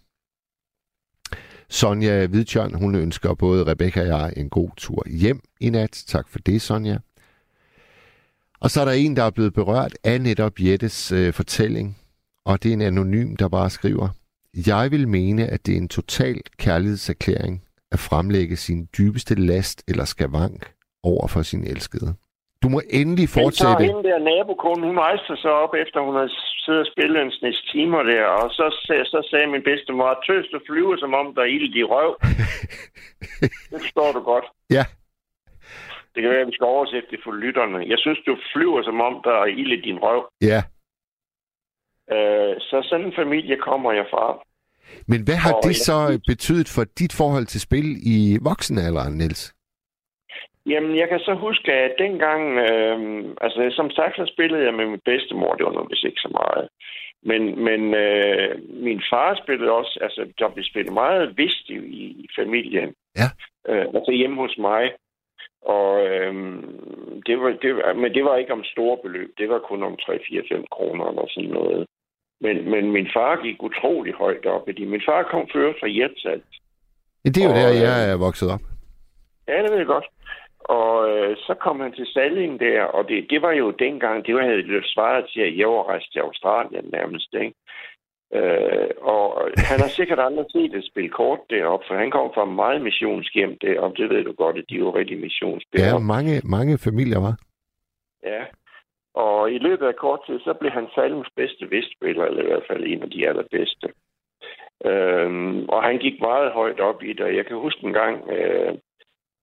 Sonja 1.68 2.26
Hvidtjørn, 2.26 2.74
hun 2.74 2.94
ønsker 2.94 3.34
både 3.34 3.66
Rebecca 3.66 4.00
og 4.00 4.06
jeg 4.06 4.32
en 4.36 4.50
god 4.50 4.70
tur 4.76 5.02
hjem 5.08 5.40
i 5.60 5.70
nat. 5.70 6.04
Tak 6.06 6.28
for 6.28 6.38
det, 6.38 6.62
Sonja. 6.62 6.98
Og 8.60 8.70
så 8.70 8.80
er 8.80 8.84
der 8.84 8.92
en, 8.92 9.16
der 9.16 9.22
er 9.22 9.30
blevet 9.30 9.54
berørt 9.54 9.98
af 10.04 10.20
netop 10.20 10.60
Jettes 10.60 11.12
øh, 11.12 11.32
fortælling, 11.32 11.98
og 12.44 12.62
det 12.62 12.68
er 12.68 12.72
en 12.72 12.80
anonym, 12.80 13.36
der 13.36 13.48
bare 13.48 13.70
skriver, 13.70 14.08
Jeg 14.66 14.90
vil 14.90 15.08
mene, 15.08 15.46
at 15.46 15.66
det 15.66 15.72
er 15.72 15.78
en 15.78 15.88
total 15.88 16.40
kærlighedserklæring 16.58 17.62
at 17.94 18.00
fremlægge 18.10 18.56
sin 18.56 18.80
dybeste 18.98 19.34
last 19.50 19.78
eller 19.90 20.04
skavank 20.04 20.60
over 21.12 21.26
for 21.34 21.42
sin 21.42 21.64
elskede. 21.72 22.10
Du 22.62 22.68
må 22.74 22.80
endelig 23.00 23.28
fortsætte. 23.38 23.82
Men 23.82 23.88
så 23.88 23.88
hende 23.90 24.08
der 24.08 24.18
nabokonen, 24.30 24.84
hun 24.90 24.98
rejste 25.08 25.36
sig 25.42 25.52
op, 25.64 25.72
efter 25.82 25.98
hun 26.06 26.14
havde 26.18 26.32
siddet 26.64 26.80
og 26.84 26.90
spillet 26.92 27.18
en 27.22 27.32
snes 27.38 27.58
timer 27.72 28.02
der, 28.12 28.24
og 28.40 28.50
så, 28.56 28.64
så 29.12 29.18
sagde 29.30 29.46
min 29.46 29.64
bedstemor, 29.68 30.22
tøs, 30.26 30.46
du 30.52 30.58
flyver, 30.68 30.96
som 31.02 31.14
om 31.20 31.26
der 31.34 31.42
er 31.42 31.50
ild 31.56 31.76
i 31.82 31.84
røv. 31.92 32.10
det 33.70 33.78
forstår 33.84 34.10
du 34.16 34.20
godt. 34.32 34.46
Ja. 34.76 34.84
Det 36.12 36.18
kan 36.22 36.30
være, 36.30 36.44
at 36.44 36.50
vi 36.50 36.56
skal 36.58 36.72
oversætte 36.76 37.08
det 37.10 37.20
for 37.24 37.32
lytterne. 37.44 37.78
Jeg 37.92 37.98
synes, 38.04 38.18
du 38.26 38.36
flyver, 38.52 38.82
som 38.82 39.00
om 39.08 39.14
der 39.26 39.34
er 39.42 39.48
ild 39.60 39.72
i 39.78 39.80
din 39.88 39.98
røv. 40.04 40.20
Ja. 40.50 40.60
Øh, 42.14 42.54
så 42.68 42.76
sådan 42.88 43.06
en 43.06 43.18
familie 43.22 43.56
kommer 43.68 43.92
jeg 43.92 44.06
fra. 44.10 44.26
Men 45.08 45.20
hvad 45.26 45.34
har 45.44 45.52
Og 45.52 45.60
det 45.64 45.76
så 45.76 45.98
synes- 46.06 46.22
betydet 46.26 46.68
for 46.74 46.84
dit 47.00 47.12
forhold 47.20 47.46
til 47.46 47.60
spil 47.60 47.88
i 48.14 48.38
voksenalderen, 48.50 49.14
Niels? 49.18 49.54
Jamen, 50.66 50.96
jeg 50.96 51.08
kan 51.08 51.18
så 51.18 51.34
huske, 51.34 51.72
at 51.72 51.92
dengang, 51.98 52.42
øh, 52.68 52.98
altså 53.40 53.60
som 53.76 53.90
sagt, 53.90 54.16
så 54.16 54.26
spillede 54.34 54.64
jeg 54.64 54.74
med 54.74 54.86
min 54.86 55.00
bedstemor, 55.04 55.54
det 55.54 55.64
var 55.66 55.86
vist 55.90 56.04
ikke 56.04 56.20
så 56.26 56.30
meget. 56.40 56.68
Men, 57.30 57.42
men 57.64 57.94
øh, 57.94 58.50
min 58.86 59.02
far 59.10 59.40
spillede 59.42 59.70
også, 59.72 59.98
altså 60.02 60.20
der 60.38 60.48
blev 60.48 60.64
spillet 60.64 60.92
meget 60.92 61.36
vist 61.36 61.68
i, 61.68 61.76
i 62.24 62.26
familien. 62.38 62.94
Ja. 63.20 63.28
Øh, 63.68 63.86
altså 63.94 64.12
hjemme 64.12 64.36
hos 64.36 64.58
mig. 64.58 64.84
Og 65.62 66.06
øh, 66.06 66.34
det 67.26 67.40
var, 67.40 67.50
det 67.62 67.76
var, 67.76 67.92
men 67.94 68.14
det 68.14 68.24
var 68.24 68.36
ikke 68.36 68.52
om 68.52 68.64
store 68.64 68.98
beløb. 69.02 69.30
Det 69.38 69.48
var 69.48 69.58
kun 69.58 69.82
om 69.82 69.96
3-4-5 70.02 70.64
kroner 70.70 71.04
eller 71.10 71.26
sådan 71.28 71.50
noget. 71.50 71.86
Men, 72.40 72.70
men 72.70 72.92
min 72.92 73.08
far 73.16 73.42
gik 73.42 73.62
utrolig 73.62 74.14
højt 74.14 74.46
op 74.46 74.68
i 74.68 74.72
det. 74.72 74.88
Min 74.88 75.02
far 75.08 75.22
kom 75.22 75.48
før 75.52 75.72
fra 75.80 75.86
Hirtshals. 75.86 76.60
Ja, 77.24 77.30
det 77.30 77.40
er 77.42 77.44
jo 77.44 77.50
Og, 77.50 77.56
der, 77.56 77.70
øh, 77.70 77.80
jeg 77.80 78.10
er 78.10 78.16
vokset 78.16 78.50
op. 78.50 78.60
Ja, 79.48 79.62
det 79.62 79.70
ved 79.70 79.78
jeg 79.78 79.86
godt. 79.86 80.06
Og 80.58 81.10
øh, 81.10 81.36
så 81.36 81.54
kom 81.64 81.80
han 81.80 81.92
til 81.92 82.06
Salling 82.06 82.60
der, 82.60 82.82
og 82.82 83.08
det, 83.08 83.26
det 83.30 83.42
var 83.42 83.52
jo 83.52 83.70
dengang, 83.70 84.26
det 84.26 84.34
var 84.34 84.42
havde 84.42 84.62
lidt 84.62 84.86
svaret 84.94 85.24
til, 85.32 85.40
at 85.40 85.56
jeg 85.58 85.68
var 85.68 85.88
rejst 85.88 86.12
til 86.12 86.20
Australien 86.20 86.84
nærmest, 86.92 87.34
ikke? 87.34 87.54
Øh, 88.38 88.90
og 89.00 89.50
han 89.56 89.80
har 89.80 89.88
sikkert 89.88 90.18
aldrig 90.18 90.46
set 90.52 90.74
et 90.74 90.86
spil 90.90 91.10
kort 91.10 91.38
deroppe, 91.50 91.86
for 91.88 91.94
han 91.94 92.10
kom 92.10 92.30
fra 92.34 92.44
meget 92.44 92.82
missionshjem 92.82 93.58
deroppe, 93.58 94.02
det 94.02 94.10
ved 94.10 94.24
du 94.24 94.32
godt, 94.32 94.58
at 94.58 94.64
de 94.70 94.74
jo 94.74 94.90
rigtig 94.90 95.18
missionsspillere. 95.20 95.90
Ja, 95.90 95.98
mange, 95.98 96.40
mange 96.44 96.78
familier 96.78 97.20
var. 97.20 97.34
Ja. 98.24 98.42
Og 99.14 99.52
i 99.52 99.58
løbet 99.58 99.86
af 99.86 99.96
kort 99.96 100.20
tid, 100.26 100.40
så 100.40 100.54
blev 100.54 100.70
han 100.70 100.88
Salms 100.94 101.28
bedste 101.36 101.70
vestspiller, 101.70 102.24
eller 102.24 102.42
i 102.42 102.46
hvert 102.46 102.66
fald 102.68 102.84
en 102.86 103.02
af 103.02 103.10
de 103.10 103.28
allerbedste. 103.28 103.88
Øhm, 104.84 105.68
og 105.68 105.82
han 105.82 105.98
gik 105.98 106.20
meget 106.20 106.52
højt 106.52 106.80
op 106.80 107.02
i 107.02 107.12
det, 107.12 107.20
og 107.20 107.36
jeg 107.36 107.46
kan 107.46 107.56
huske 107.56 107.86
en 107.86 107.92
gang, 107.92 108.30
øh, 108.30 108.74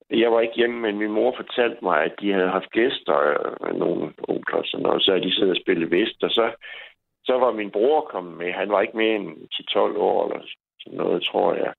jeg 0.10 0.32
var 0.32 0.40
ikke 0.42 0.56
hjemme, 0.56 0.80
men 0.82 0.98
min 0.98 1.12
mor 1.12 1.36
fortalte 1.36 1.78
mig, 1.82 2.04
at 2.04 2.14
de 2.20 2.34
havde 2.34 2.50
haft 2.50 2.72
gæster, 2.72 3.18
øh, 3.18 3.80
nogle 3.80 4.14
onkler 4.28 4.58
og 4.58 4.66
sådan 4.66 4.84
noget, 4.84 5.04
så 5.04 5.12
havde 5.12 5.26
de 5.26 5.36
siddet 5.36 5.58
og 5.58 5.62
spillet 5.64 5.92
vest, 5.92 6.24
og 6.24 6.30
så, 6.30 6.52
så 7.24 7.34
var 7.38 7.52
min 7.52 7.72
bror 7.72 8.02
kommet 8.02 8.38
med. 8.38 8.52
Han 8.52 8.70
var 8.70 8.82
ikke 8.82 8.98
mere 8.98 9.16
end 9.16 9.30
10-12 9.54 9.78
år 9.98 10.26
eller 10.26 10.46
sådan 10.82 10.98
noget, 10.98 11.24
tror 11.24 11.54
jeg. 11.54 11.74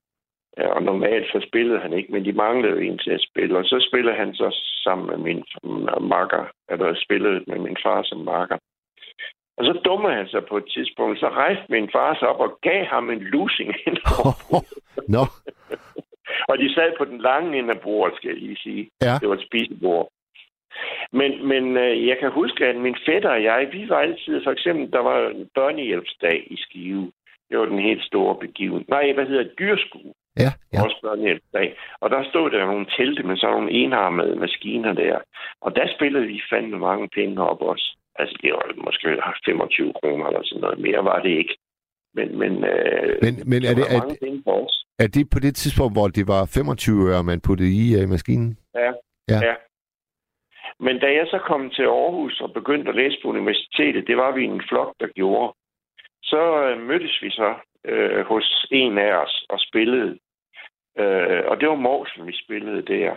Ja, 0.59 0.67
og 0.77 0.83
normalt 0.83 1.27
så 1.27 1.47
spillede 1.49 1.81
han 1.81 1.93
ikke, 1.93 2.13
men 2.13 2.25
de 2.25 2.33
manglede 2.33 2.85
en 2.85 2.99
til 2.99 3.11
at 3.11 3.27
spille. 3.31 3.59
Og 3.59 3.65
så 3.65 3.87
spillede 3.89 4.17
han 4.17 4.35
så 4.35 4.49
sammen 4.85 5.07
med 5.07 5.19
min 5.29 5.45
makker, 6.01 6.45
eller 6.71 6.95
spillede 7.05 7.45
med 7.47 7.59
min 7.59 7.77
far 7.83 8.03
som 8.03 8.19
makker. 8.19 8.59
Og 9.57 9.65
så 9.65 9.73
dummede 9.85 10.15
han 10.15 10.29
sig 10.29 10.43
på 10.47 10.57
et 10.57 10.69
tidspunkt. 10.75 11.21
Så 11.21 11.29
rejste 11.29 11.65
min 11.69 11.89
far 11.93 12.15
sig 12.15 12.29
op 12.29 12.41
og 12.41 12.59
gav 12.63 12.85
ham 12.85 13.11
en 13.11 13.21
losing 13.21 13.75
ind 13.87 13.99
Nå, 15.09 15.25
og 16.49 16.59
de 16.59 16.75
sad 16.75 16.93
på 16.99 17.05
den 17.05 17.21
lange 17.21 17.59
ende 17.59 17.75
af 17.75 17.81
bordet, 17.81 18.17
skal 18.17 18.29
jeg 18.29 18.39
lige 18.39 18.57
sige. 18.57 18.91
Ja. 19.03 19.15
Det 19.21 19.29
var 19.29 19.35
et 19.35 19.47
spisebord. 19.49 20.09
Men, 21.13 21.49
men 21.49 21.77
øh, 21.77 22.07
jeg 22.09 22.17
kan 22.21 22.31
huske, 22.31 22.67
at 22.67 22.77
min 22.77 22.97
fætter 23.07 23.31
og 23.31 23.43
jeg, 23.43 23.69
vi 23.73 23.89
var 23.89 23.99
altid, 23.99 24.45
for 24.45 24.51
eksempel, 24.51 24.93
der 24.93 24.99
var 24.99 25.29
en 25.29 25.49
børnehjælpsdag 25.55 26.47
i 26.51 26.57
Skive. 26.57 27.13
Det 27.49 27.59
var 27.59 27.65
den 27.65 27.79
helt 27.79 28.05
store 28.05 28.37
begivenhed. 28.41 28.85
Nej, 28.89 29.13
hvad 29.13 29.27
hedder 29.27 29.43
det? 29.43 29.59
Dyrskue. 29.59 30.13
Ja, 30.37 30.51
ja. 30.73 30.85
Også 30.85 30.99
børnehjælpsdag. 31.03 31.77
Og 32.01 32.11
der 32.11 32.25
stod 32.31 32.51
der 32.51 32.67
nogle 32.67 32.87
telte 32.97 33.23
med 33.23 33.37
sådan 33.37 33.55
nogle 33.55 33.71
enarmede 33.71 34.37
maskiner 34.37 34.93
der. 34.93 35.19
Og 35.61 35.77
der 35.77 35.87
spillede 35.97 36.27
vi 36.27 36.41
fandme 36.51 36.79
mange 36.79 37.09
penge 37.09 37.43
op 37.43 37.61
også. 37.61 37.97
Altså, 38.15 38.39
det 38.43 38.53
var 38.53 38.85
måske 38.85 39.23
25 39.45 39.93
kroner 40.01 40.27
eller 40.27 40.41
sådan 40.45 40.61
noget. 40.61 40.79
Mere 40.79 41.05
var 41.05 41.23
det 41.23 41.31
ikke. 41.31 41.57
Men, 42.15 42.39
men, 42.39 42.65
øh, 42.65 43.19
Men, 43.23 43.35
men 43.51 43.61
er, 43.65 43.75
det, 43.75 43.85
er, 43.97 44.01
er 44.99 45.07
det 45.07 45.31
på 45.31 45.39
det 45.39 45.55
tidspunkt, 45.57 45.95
hvor 45.95 46.09
det 46.09 46.29
var 46.29 46.51
25 46.55 47.11
øre, 47.11 47.25
man 47.25 47.41
puttede 47.41 47.73
i 47.83 48.03
uh, 48.03 48.09
maskinen? 48.09 48.59
Ja. 48.75 48.93
Ja. 49.29 49.39
ja. 49.49 49.55
Men 50.81 50.99
da 50.99 51.07
jeg 51.07 51.27
så 51.27 51.39
kom 51.39 51.71
til 51.71 51.83
Aarhus 51.83 52.41
og 52.41 52.53
begyndte 52.53 52.89
at 52.89 52.97
læse 52.97 53.17
på 53.23 53.29
universitetet, 53.29 54.07
det 54.07 54.17
var 54.17 54.31
vi 54.35 54.45
en 54.45 54.63
flok, 54.69 54.95
der 55.01 55.07
gjorde. 55.07 55.55
Så 56.23 56.43
øh, 56.65 56.81
mødtes 56.89 57.23
vi 57.23 57.31
så 57.31 57.55
øh, 57.85 58.27
hos 58.27 58.67
en 58.71 58.99
af 58.99 59.13
os 59.25 59.47
og 59.49 59.59
spillede. 59.61 60.19
Øh, 60.99 61.43
og 61.47 61.61
det 61.61 61.69
var 61.69 61.75
Morsen, 61.75 62.27
vi 62.27 62.35
spillede 62.45 62.83
der. 62.83 63.13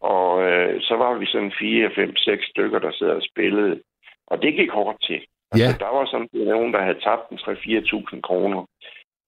Og 0.00 0.42
øh, 0.42 0.80
så 0.80 0.94
var 0.96 1.18
vi 1.18 1.26
sådan 1.26 1.52
4, 1.58 1.90
5, 1.94 2.16
6 2.16 2.44
stykker, 2.46 2.78
der 2.78 2.92
sad 2.92 3.10
og 3.10 3.22
spillede. 3.30 3.80
Og 4.26 4.42
det 4.42 4.54
gik 4.54 4.70
hårdt 4.70 5.02
til. 5.02 5.20
Altså, 5.52 5.66
Ja. 5.66 5.84
Der 5.84 5.90
var 5.96 6.04
sådan 6.06 6.28
nogen, 6.32 6.72
der 6.72 6.82
havde 6.82 7.00
tabt 7.00 7.30
en 7.30 7.38
3-4.000 7.38 8.20
kroner. 8.20 8.66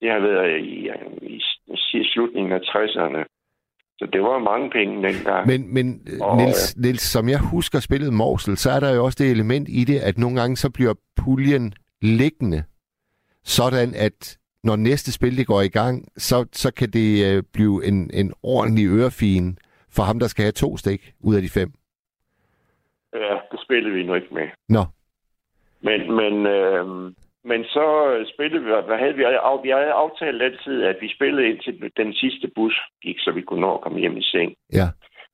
Det 0.01 0.11
har 0.11 0.21
været 0.21 0.61
i, 0.61 0.89
i, 1.23 1.43
i 1.95 2.05
slutningen 2.13 2.53
af 2.53 2.61
60'erne. 2.61 3.25
Så 3.99 4.07
det 4.13 4.23
var 4.23 4.39
mange 4.39 4.71
penge 4.71 5.09
dengang. 5.09 5.47
Men, 5.47 5.75
men 5.75 5.87
Og, 6.21 6.31
oh, 6.31 6.37
Niels, 6.37 6.77
Niels, 6.77 7.03
som 7.03 7.29
jeg 7.29 7.41
husker 7.51 7.81
spillet 7.81 8.13
Morsel, 8.13 8.57
så 8.57 8.71
er 8.71 8.81
der 8.81 8.95
jo 8.95 9.05
også 9.05 9.25
det 9.25 9.31
element 9.31 9.69
i 9.69 9.85
det, 9.85 9.99
at 9.99 10.19
nogle 10.19 10.41
gange 10.41 10.57
så 10.57 10.71
bliver 10.71 10.95
puljen 11.17 11.73
liggende, 12.03 12.65
sådan 13.45 13.95
at 13.95 14.39
når 14.65 14.77
næste 14.77 15.13
spil 15.13 15.37
det 15.37 15.47
går 15.47 15.61
i 15.61 15.69
gang, 15.69 16.09
så, 16.17 16.47
så 16.53 16.75
kan 16.75 16.89
det 16.91 17.11
øh, 17.29 17.43
blive 17.53 17.85
en, 17.89 18.11
en 18.15 18.33
ordentlig 18.43 18.87
ørefin 18.87 19.59
for 19.97 20.03
ham, 20.03 20.19
der 20.19 20.27
skal 20.29 20.43
have 20.43 20.53
to 20.53 20.77
stik 20.77 21.13
ud 21.21 21.35
af 21.37 21.43
de 21.43 21.49
fem. 21.49 21.71
Ja, 23.15 23.35
det 23.53 23.61
spillede 23.65 23.95
vi 23.95 24.03
nu 24.07 24.15
ikke 24.15 24.35
med. 24.35 24.49
Nå, 24.69 24.85
Men, 25.81 26.01
men, 26.21 26.47
øh, 26.47 26.87
men 27.45 27.65
så 27.65 27.87
spillede 28.35 28.65
vi, 28.65 28.71
hvad 28.87 28.99
havde 28.99 29.15
vi? 29.15 29.25
Vi 29.63 29.71
havde 29.71 29.99
aftalt 30.05 30.43
altid, 30.43 30.83
at 30.83 30.97
vi 31.01 31.09
spillede 31.17 31.49
indtil 31.49 31.91
den 31.97 32.15
sidste 32.15 32.49
bus 32.55 32.75
gik, 33.03 33.17
så 33.19 33.31
vi 33.33 33.43
kunne 33.43 33.61
nå 33.61 33.75
at 33.75 33.81
komme 33.81 33.99
hjem 34.01 34.17
i 34.17 34.23
seng. 34.23 34.55
ja. 34.73 34.89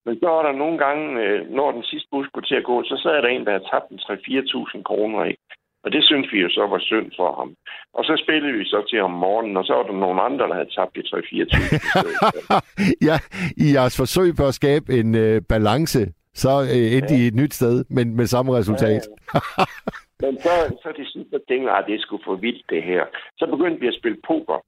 Men 0.07 0.18
så 0.20 0.27
var 0.29 0.43
der 0.43 0.53
nogle 0.53 0.79
gange, 0.79 1.22
øh, 1.22 1.51
når 1.51 1.72
den 1.72 1.83
sidste 1.83 2.09
bus 2.11 2.27
skulle 2.27 2.47
til 2.47 2.55
at 2.55 2.64
gå, 2.64 2.83
så 2.83 3.01
sad 3.03 3.22
der 3.22 3.29
en, 3.29 3.45
der 3.45 3.51
havde 3.51 3.68
tabt 3.72 3.91
en 3.91 3.99
3-4.000 3.99 4.83
kroner, 4.83 5.24
ikke? 5.24 5.43
Og 5.87 5.93
det 5.93 6.05
synes 6.05 6.32
vi 6.32 6.39
jo 6.41 6.51
så 6.51 6.66
var 6.66 6.78
synd 6.78 7.09
for 7.16 7.30
ham. 7.39 7.51
Og 7.95 8.05
så 8.05 8.22
spillede 8.24 8.53
vi 8.59 8.64
så 8.64 8.80
til 8.91 9.01
om 9.03 9.11
morgenen, 9.11 9.57
og 9.57 9.64
så 9.64 9.72
var 9.74 9.82
der 9.82 9.93
nogle 9.93 10.22
andre, 10.22 10.49
der 10.49 10.55
havde 10.55 10.74
tabt 10.76 10.97
de 10.97 11.01
3-4.000. 11.01 11.07
i 11.43 11.49
stedet 11.49 12.12
for. 12.49 12.59
ja, 13.09 13.16
i 13.64 13.66
jeres 13.76 13.97
forsøg 14.03 14.28
på 14.37 14.45
at 14.47 14.55
skabe 14.55 14.87
en 15.01 15.14
øh, 15.14 15.43
balance, 15.49 16.01
så 16.43 16.53
øh, 16.74 16.87
endte 16.97 17.14
ja. 17.14 17.20
I 17.20 17.26
et 17.26 17.34
nyt 17.34 17.55
sted, 17.55 17.84
men 17.91 18.16
med 18.16 18.26
samme 18.26 18.57
resultat. 18.59 19.03
Men 20.22 20.34
så, 20.45 20.55
så 20.82 20.89
til 20.97 21.07
sidst, 21.12 21.30
så 21.30 21.39
tænkte 21.49 21.70
jeg, 21.70 21.78
at 21.78 21.84
det 21.87 21.95
er 21.95 22.03
sgu 22.03 22.18
for 22.24 22.37
vildt, 22.37 22.64
det 22.70 22.82
her. 22.82 23.05
Så 23.39 23.47
begyndte 23.47 23.80
vi 23.80 23.89
at 23.89 23.99
spille 24.01 24.18
poker. 24.26 24.59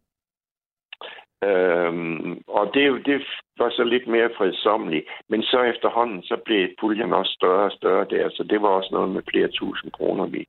Øhm, 1.49 2.43
og 2.49 2.65
det, 2.75 3.07
det 3.07 3.19
var 3.59 3.71
så 3.71 3.85
lidt 3.85 4.07
mere 4.07 4.31
fredsommeligt. 4.39 5.07
Men 5.29 5.43
så 5.43 5.63
efterhånden, 5.63 6.23
så 6.23 6.37
blev 6.45 6.69
puljen 6.81 7.13
også 7.13 7.33
større 7.33 7.65
og 7.65 7.73
større 7.73 8.07
der. 8.11 8.31
Så 8.31 8.43
det 8.51 8.63
var 8.63 8.69
også 8.69 8.91
noget 8.93 9.11
med 9.11 9.23
flere 9.31 9.49
tusind 9.49 9.93
kroner, 9.93 10.27
vi, 10.27 10.47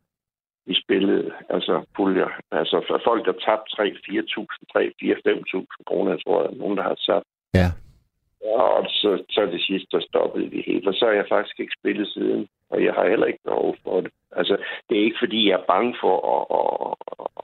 vi 0.70 0.76
spillede. 0.84 1.32
Altså 1.50 1.74
puljer. 1.96 2.32
Altså 2.52 2.78
folk, 3.08 3.22
der 3.26 3.36
tabte 3.46 3.76
3, 3.76 3.84
4.000, 4.10 4.46
3, 4.74 4.92
4, 5.00 5.16
5.000 5.28 5.66
kroner, 5.88 6.12
jeg 6.12 6.22
tror, 6.26 6.44
er 6.44 6.52
nogen, 6.62 6.78
der 6.78 6.84
har 6.84 6.98
tabt. 7.08 7.26
Ja. 7.60 7.70
Og 8.56 8.86
så, 9.02 9.24
så 9.30 9.42
det 9.46 9.62
sidste, 9.62 9.88
der 9.92 10.02
stoppede 10.10 10.50
vi 10.54 10.64
helt. 10.68 10.88
Og 10.88 10.94
så 10.94 11.06
har 11.06 11.14
jeg 11.14 11.26
faktisk 11.30 11.60
ikke 11.60 11.78
spillet 11.80 12.08
siden. 12.08 12.48
Og 12.72 12.84
jeg 12.84 12.94
har 12.94 13.10
heller 13.10 13.28
ikke 13.28 13.46
behov 13.46 13.76
for 13.84 14.02
det. 14.02 14.12
Altså, 14.40 14.58
det 14.90 14.98
er 14.98 15.04
ikke, 15.04 15.22
fordi 15.24 15.50
jeg 15.50 15.60
er 15.60 15.72
bange 15.74 15.96
for 16.02 16.16
at, 16.36 16.44
at, 16.60 16.68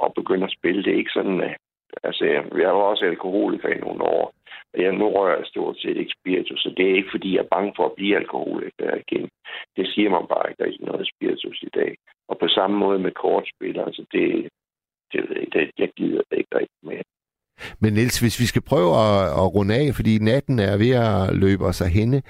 at 0.05 0.13
begynde 0.19 0.45
at 0.45 0.55
spille. 0.57 0.84
Det 0.84 0.93
er 0.93 0.97
ikke 1.03 1.17
sådan, 1.19 1.41
at 1.41 1.55
Altså, 2.03 2.26
jeg, 2.26 2.43
jeg 2.57 2.71
var 2.78 2.84
også 2.91 3.05
alkoholiker 3.05 3.69
i 3.69 3.80
nogle 3.80 4.03
år. 4.03 4.34
Og 4.73 4.82
jeg, 4.82 4.91
nu 4.91 5.09
rører 5.09 5.38
jeg 5.38 5.45
stort 5.45 5.78
set 5.80 5.97
ikke 5.97 6.15
spiritus, 6.19 6.59
så 6.59 6.73
det 6.78 6.89
er 6.89 6.95
ikke, 6.95 7.11
fordi 7.11 7.36
jeg 7.36 7.43
er 7.43 7.55
bange 7.55 7.73
for 7.76 7.86
at 7.86 7.95
blive 7.97 8.15
alkoholiker 8.15 8.95
igen. 9.03 9.30
Det 9.78 9.88
siger 9.93 10.09
man 10.09 10.26
bare 10.28 10.49
ikke, 10.49 10.57
der 10.57 10.65
er 10.65 10.71
ikke 10.71 10.86
noget 10.86 11.11
spiritus 11.15 11.59
i 11.61 11.69
dag. 11.76 11.95
Og 12.30 12.38
på 12.39 12.47
samme 12.47 12.78
måde 12.78 12.99
med 12.99 13.11
kortspil, 13.11 13.80
altså 13.80 14.05
det, 14.11 14.49
det, 15.11 15.19
ved 15.21 15.36
jeg 15.36 15.41
ikke, 15.41 15.59
det, 15.59 15.71
jeg 15.78 15.89
gider 15.97 16.21
det 16.30 16.38
ikke 16.38 16.55
rigtig 16.59 16.84
mere. 16.84 17.03
Men 17.82 17.93
Niels, 17.93 18.19
hvis 18.19 18.39
vi 18.39 18.45
skal 18.45 18.61
prøve 18.61 18.91
at, 19.05 19.23
at 19.41 19.47
runde 19.55 19.76
af, 19.76 19.88
fordi 19.95 20.13
natten 20.19 20.59
er 20.59 20.78
ved 20.78 20.93
at 21.07 21.36
løbe 21.43 21.65
os 21.65 21.82
af 21.82 21.89
hende, 21.89 22.21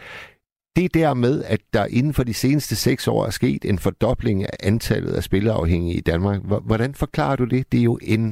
det 0.76 0.94
der 0.94 1.14
med, 1.14 1.44
at 1.44 1.62
der 1.74 1.86
inden 1.86 2.14
for 2.14 2.24
de 2.24 2.34
seneste 2.34 2.76
seks 2.76 3.08
år 3.08 3.26
er 3.26 3.30
sket 3.30 3.66
en 3.66 3.80
fordobling 3.80 4.44
af 4.44 4.56
antallet 4.64 5.14
af 5.16 5.24
spilleafhængige 5.24 5.98
i 5.98 6.02
Danmark, 6.12 6.40
hvordan 6.66 6.94
forklarer 6.94 7.36
du 7.36 7.46
det? 7.46 7.72
Det 7.72 7.80
er 7.80 7.84
jo 7.84 8.00
en 8.02 8.24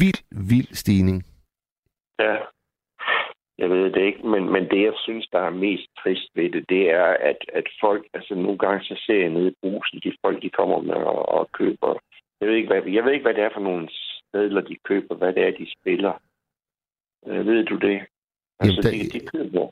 vild, 0.00 0.22
vild 0.50 0.74
stigning. 0.74 1.18
Ja, 2.18 2.36
jeg 3.58 3.70
ved 3.70 3.90
det 3.92 4.02
ikke, 4.06 4.26
men, 4.26 4.52
men 4.52 4.64
det, 4.70 4.82
jeg 4.82 4.92
synes, 4.96 5.28
der 5.32 5.38
er 5.38 5.50
mest 5.50 5.86
trist 6.02 6.30
ved 6.34 6.50
det, 6.50 6.64
det 6.68 6.90
er, 6.90 7.04
at, 7.30 7.36
at 7.52 7.66
folk, 7.80 8.06
altså 8.14 8.34
nogle 8.34 8.58
gange 8.58 8.84
så 8.84 9.02
ser 9.06 9.20
jeg 9.20 9.28
nede 9.30 9.48
i 9.50 9.54
brusen, 9.62 10.00
de 10.04 10.16
folk, 10.24 10.42
de 10.42 10.50
kommer 10.50 10.80
med 10.80 10.94
og, 10.94 11.28
og 11.28 11.52
køber. 11.52 11.98
Jeg 12.40 12.48
ved, 12.48 12.54
ikke, 12.56 12.68
hvad, 12.68 12.92
jeg 12.92 13.04
ved 13.04 13.12
ikke, 13.12 13.22
hvad 13.22 13.34
det 13.34 13.44
er 13.44 13.50
for 13.54 13.60
nogle 13.60 13.88
stedler, 13.92 14.60
de 14.60 14.76
køber, 14.84 15.14
hvad 15.14 15.32
det 15.32 15.42
er, 15.46 15.50
de 15.50 15.66
spiller. 15.80 16.12
Øh, 17.26 17.46
ved 17.46 17.64
du 17.64 17.76
det? 17.76 18.00
Altså, 18.60 18.80
Jamen, 18.88 19.00
der- 19.00 19.10
de, 19.12 19.18
de 19.18 19.26
køber 19.26 19.70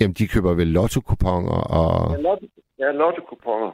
Jamen, 0.00 0.14
de 0.14 0.28
køber 0.28 0.54
vel 0.54 0.66
lotto-kuponer 0.78 1.58
og... 1.78 1.92
Ja, 2.12 2.20
lotto, 2.28 2.46
ja, 2.78 2.90
lotto-kuponer. 2.92 3.72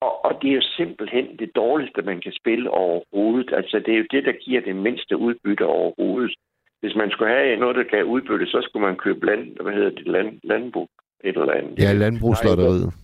Og, 0.00 0.24
og 0.24 0.32
det 0.42 0.50
er 0.50 0.54
jo 0.54 0.66
simpelthen 0.78 1.26
det 1.38 1.50
dårligste, 1.56 2.02
man 2.02 2.20
kan 2.20 2.32
spille 2.32 2.70
overhovedet. 2.70 3.52
Altså, 3.52 3.76
det 3.78 3.94
er 3.94 3.98
jo 3.98 4.06
det, 4.10 4.24
der 4.24 4.32
giver 4.32 4.60
det 4.60 4.76
mindste 4.76 5.16
udbytte 5.16 5.66
overhovedet. 5.66 6.34
Hvis 6.80 6.94
man 6.94 7.10
skulle 7.10 7.32
have 7.32 7.56
noget, 7.56 7.76
der 7.76 7.82
gav 7.82 8.04
udbytte, 8.04 8.46
så 8.46 8.58
skulle 8.62 8.86
man 8.86 8.96
købe 8.96 9.26
land, 9.26 9.56
hvad 9.60 9.72
hedder 9.72 9.90
det, 9.90 10.06
land, 10.06 10.40
landbrug, 10.44 10.88
et 11.24 11.36
eller 11.36 11.52
andet. 11.52 11.78
Ja, 11.78 11.92
landbrugslotteriet. 11.92 12.94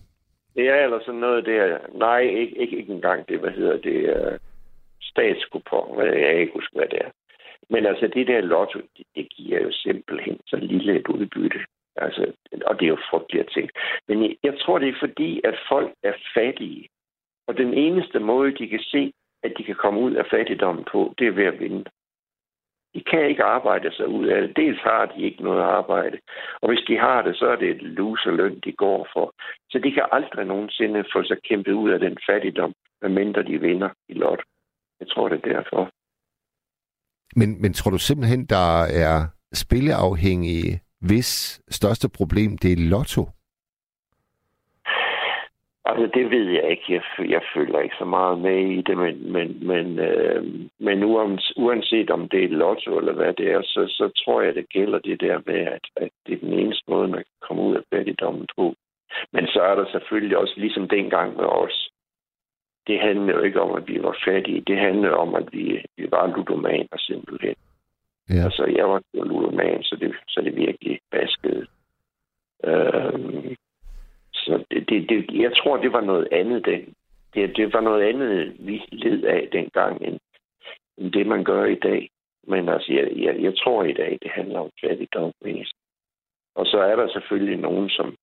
Det 0.55 0.69
er 0.69 0.83
eller 0.83 0.99
sådan 1.05 1.19
noget 1.19 1.45
der. 1.45 1.77
Nej, 1.93 2.19
ikke, 2.19 2.57
ikke, 2.57 2.77
ikke 2.77 2.93
engang 2.93 3.29
det, 3.29 3.39
hvad 3.39 3.51
hedder 3.51 3.77
det, 3.77 3.99
uh, 4.15 4.37
statskupon, 5.01 5.95
hvad 5.95 6.05
jeg 6.05 6.39
ikke 6.39 6.53
huske, 6.53 6.75
hvad 6.75 6.87
det 6.87 6.99
er. 7.05 7.09
Men 7.69 7.85
altså, 7.85 8.07
det 8.07 8.27
der 8.27 8.41
lotto, 8.41 8.79
det, 8.97 9.05
det 9.15 9.29
giver 9.29 9.61
jo 9.61 9.71
simpelthen 9.71 10.39
så 10.47 10.55
lille 10.55 10.99
et 10.99 11.07
udbytte. 11.07 11.59
Altså, 11.95 12.31
og 12.65 12.79
det 12.79 12.85
er 12.85 12.89
jo 12.89 13.07
frygteligt 13.09 13.45
at 13.45 13.53
tænke. 13.53 13.73
Men 14.07 14.23
jeg, 14.23 14.35
jeg 14.43 14.53
tror, 14.59 14.79
det 14.79 14.89
er 14.89 14.99
fordi, 14.99 15.41
at 15.43 15.55
folk 15.69 15.91
er 16.03 16.13
fattige. 16.33 16.87
Og 17.47 17.57
den 17.57 17.73
eneste 17.73 18.19
måde, 18.19 18.51
de 18.51 18.67
kan 18.67 18.79
se, 18.79 19.13
at 19.43 19.53
de 19.57 19.63
kan 19.63 19.75
komme 19.75 19.99
ud 19.99 20.13
af 20.13 20.25
fattigdommen 20.31 20.85
på, 20.91 21.13
det 21.17 21.27
er 21.27 21.31
ved 21.31 21.45
at 21.45 21.59
vinde. 21.59 21.83
De 22.93 23.03
kan 23.11 23.29
ikke 23.29 23.43
arbejde 23.43 23.95
sig 23.95 24.07
ud 24.07 24.27
af 24.27 24.41
det. 24.41 24.55
Dels 24.55 24.79
har 24.79 25.05
de 25.05 25.21
ikke 25.21 25.43
noget 25.43 25.61
arbejde. 25.61 26.17
Og 26.61 26.69
hvis 26.69 26.83
de 26.87 26.97
har 26.97 27.21
det, 27.21 27.35
så 27.35 27.45
er 27.47 27.55
det 27.55 27.69
et 27.69 27.81
loserløn, 27.81 28.59
de 28.65 28.71
går 28.71 29.07
for. 29.13 29.33
Så 29.69 29.79
de 29.83 29.91
kan 29.91 30.05
aldrig 30.11 30.45
nogensinde 30.45 31.03
få 31.13 31.23
sig 31.23 31.37
kæmpet 31.49 31.71
ud 31.71 31.89
af 31.89 31.99
den 31.99 32.17
fattigdom, 32.29 32.73
medmindre 33.01 33.43
de 33.43 33.61
vinder 33.61 33.89
i 34.09 34.13
lot. 34.13 34.41
Jeg 34.99 35.07
tror, 35.09 35.29
det 35.29 35.45
er 35.45 35.53
derfor. 35.53 35.89
Men, 37.35 37.61
men 37.61 37.73
tror 37.73 37.91
du 37.91 37.97
simpelthen, 37.97 38.45
der 38.45 38.83
er 39.05 39.27
spilleafhængige, 39.53 40.81
hvis 41.01 41.61
største 41.69 42.09
problem 42.09 42.57
det 42.57 42.71
er 42.71 42.89
lotto? 42.89 43.29
Altså, 45.89 46.07
det 46.13 46.31
ved 46.31 46.47
jeg 46.49 46.71
ikke. 46.71 46.83
Jeg, 46.89 47.29
jeg 47.29 47.41
følger 47.55 47.79
ikke 47.79 47.95
så 47.99 48.05
meget 48.05 48.39
med 48.39 48.59
i 48.77 48.81
det, 48.81 48.97
men, 48.97 49.31
men, 49.31 49.67
men, 49.67 49.99
øh, 49.99 50.43
men 50.79 51.03
uans, 51.03 51.53
uanset 51.57 52.09
om 52.09 52.29
det 52.29 52.43
er 52.43 52.47
lotto 52.47 52.97
eller 52.97 53.13
hvad 53.13 53.33
det 53.33 53.51
er, 53.51 53.61
så, 53.61 53.81
så 53.87 54.23
tror 54.23 54.41
jeg, 54.41 54.55
det 54.55 54.69
gælder 54.69 54.99
det 54.99 55.21
der 55.21 55.39
med, 55.45 55.59
at, 55.59 55.85
at 55.95 56.09
det 56.25 56.33
er 56.33 56.45
den 56.45 56.53
eneste 56.53 56.83
måde, 56.87 57.07
man 57.07 57.17
kan 57.17 57.47
komme 57.47 57.61
ud 57.63 57.75
af 57.75 57.83
fattigdommen 57.93 58.47
på. 58.57 58.75
Men 59.33 59.47
så 59.47 59.59
er 59.61 59.75
der 59.75 59.85
selvfølgelig 59.91 60.37
også, 60.37 60.53
ligesom 60.57 60.87
dengang 60.87 61.37
med 61.37 61.45
os, 61.45 61.89
det 62.87 62.99
handler 62.99 63.33
jo 63.33 63.41
ikke 63.41 63.61
om, 63.61 63.75
at 63.75 63.87
vi 63.87 64.03
var 64.03 64.17
fattige. 64.25 64.63
Det 64.67 64.77
handler 64.77 65.11
om, 65.11 65.35
at 65.35 65.47
vi, 65.51 65.85
vi 65.97 66.07
var 66.11 66.27
ludomaner 66.37 66.97
simpelthen. 66.97 67.55
Ja. 68.29 68.43
Altså, 68.43 68.65
jeg 68.65 68.89
var 68.89 69.01
ludoman, 69.13 69.83
så 69.83 69.95
det, 69.95 70.15
så 70.27 70.41
det 70.41 70.55
virkelig 70.55 70.99
baskede. 71.11 71.67
Øhm, 72.63 73.55
så 74.47 74.63
det, 74.71 74.89
det, 74.89 75.09
det, 75.09 75.41
jeg 75.41 75.51
tror, 75.57 75.77
det 75.77 75.93
var 75.93 76.01
noget 76.01 76.27
andet. 76.31 76.65
Den. 76.65 76.93
Det, 77.33 77.57
det 77.57 77.73
var 77.73 77.81
noget 77.81 78.01
andet, 78.09 78.55
vi 78.59 78.83
led 78.91 79.23
af 79.23 79.49
dengang, 79.51 80.01
end, 80.01 80.19
end 80.97 81.11
det, 81.11 81.27
man 81.27 81.43
gør 81.43 81.65
i 81.65 81.75
dag. 81.75 82.09
Men 82.47 82.69
altså, 82.69 82.93
jeg, 82.93 83.11
jeg, 83.15 83.41
jeg 83.41 83.57
tror 83.57 83.83
i 83.83 83.93
dag, 83.93 84.17
det 84.21 84.31
handler 84.31 84.59
om 84.59 84.71
fattigdom 84.83 85.31
mest. 85.41 85.73
Og 86.55 86.65
så 86.65 86.77
er 86.77 86.95
der 86.95 87.07
selvfølgelig 87.07 87.57
nogen, 87.57 87.89
som, 87.89 88.15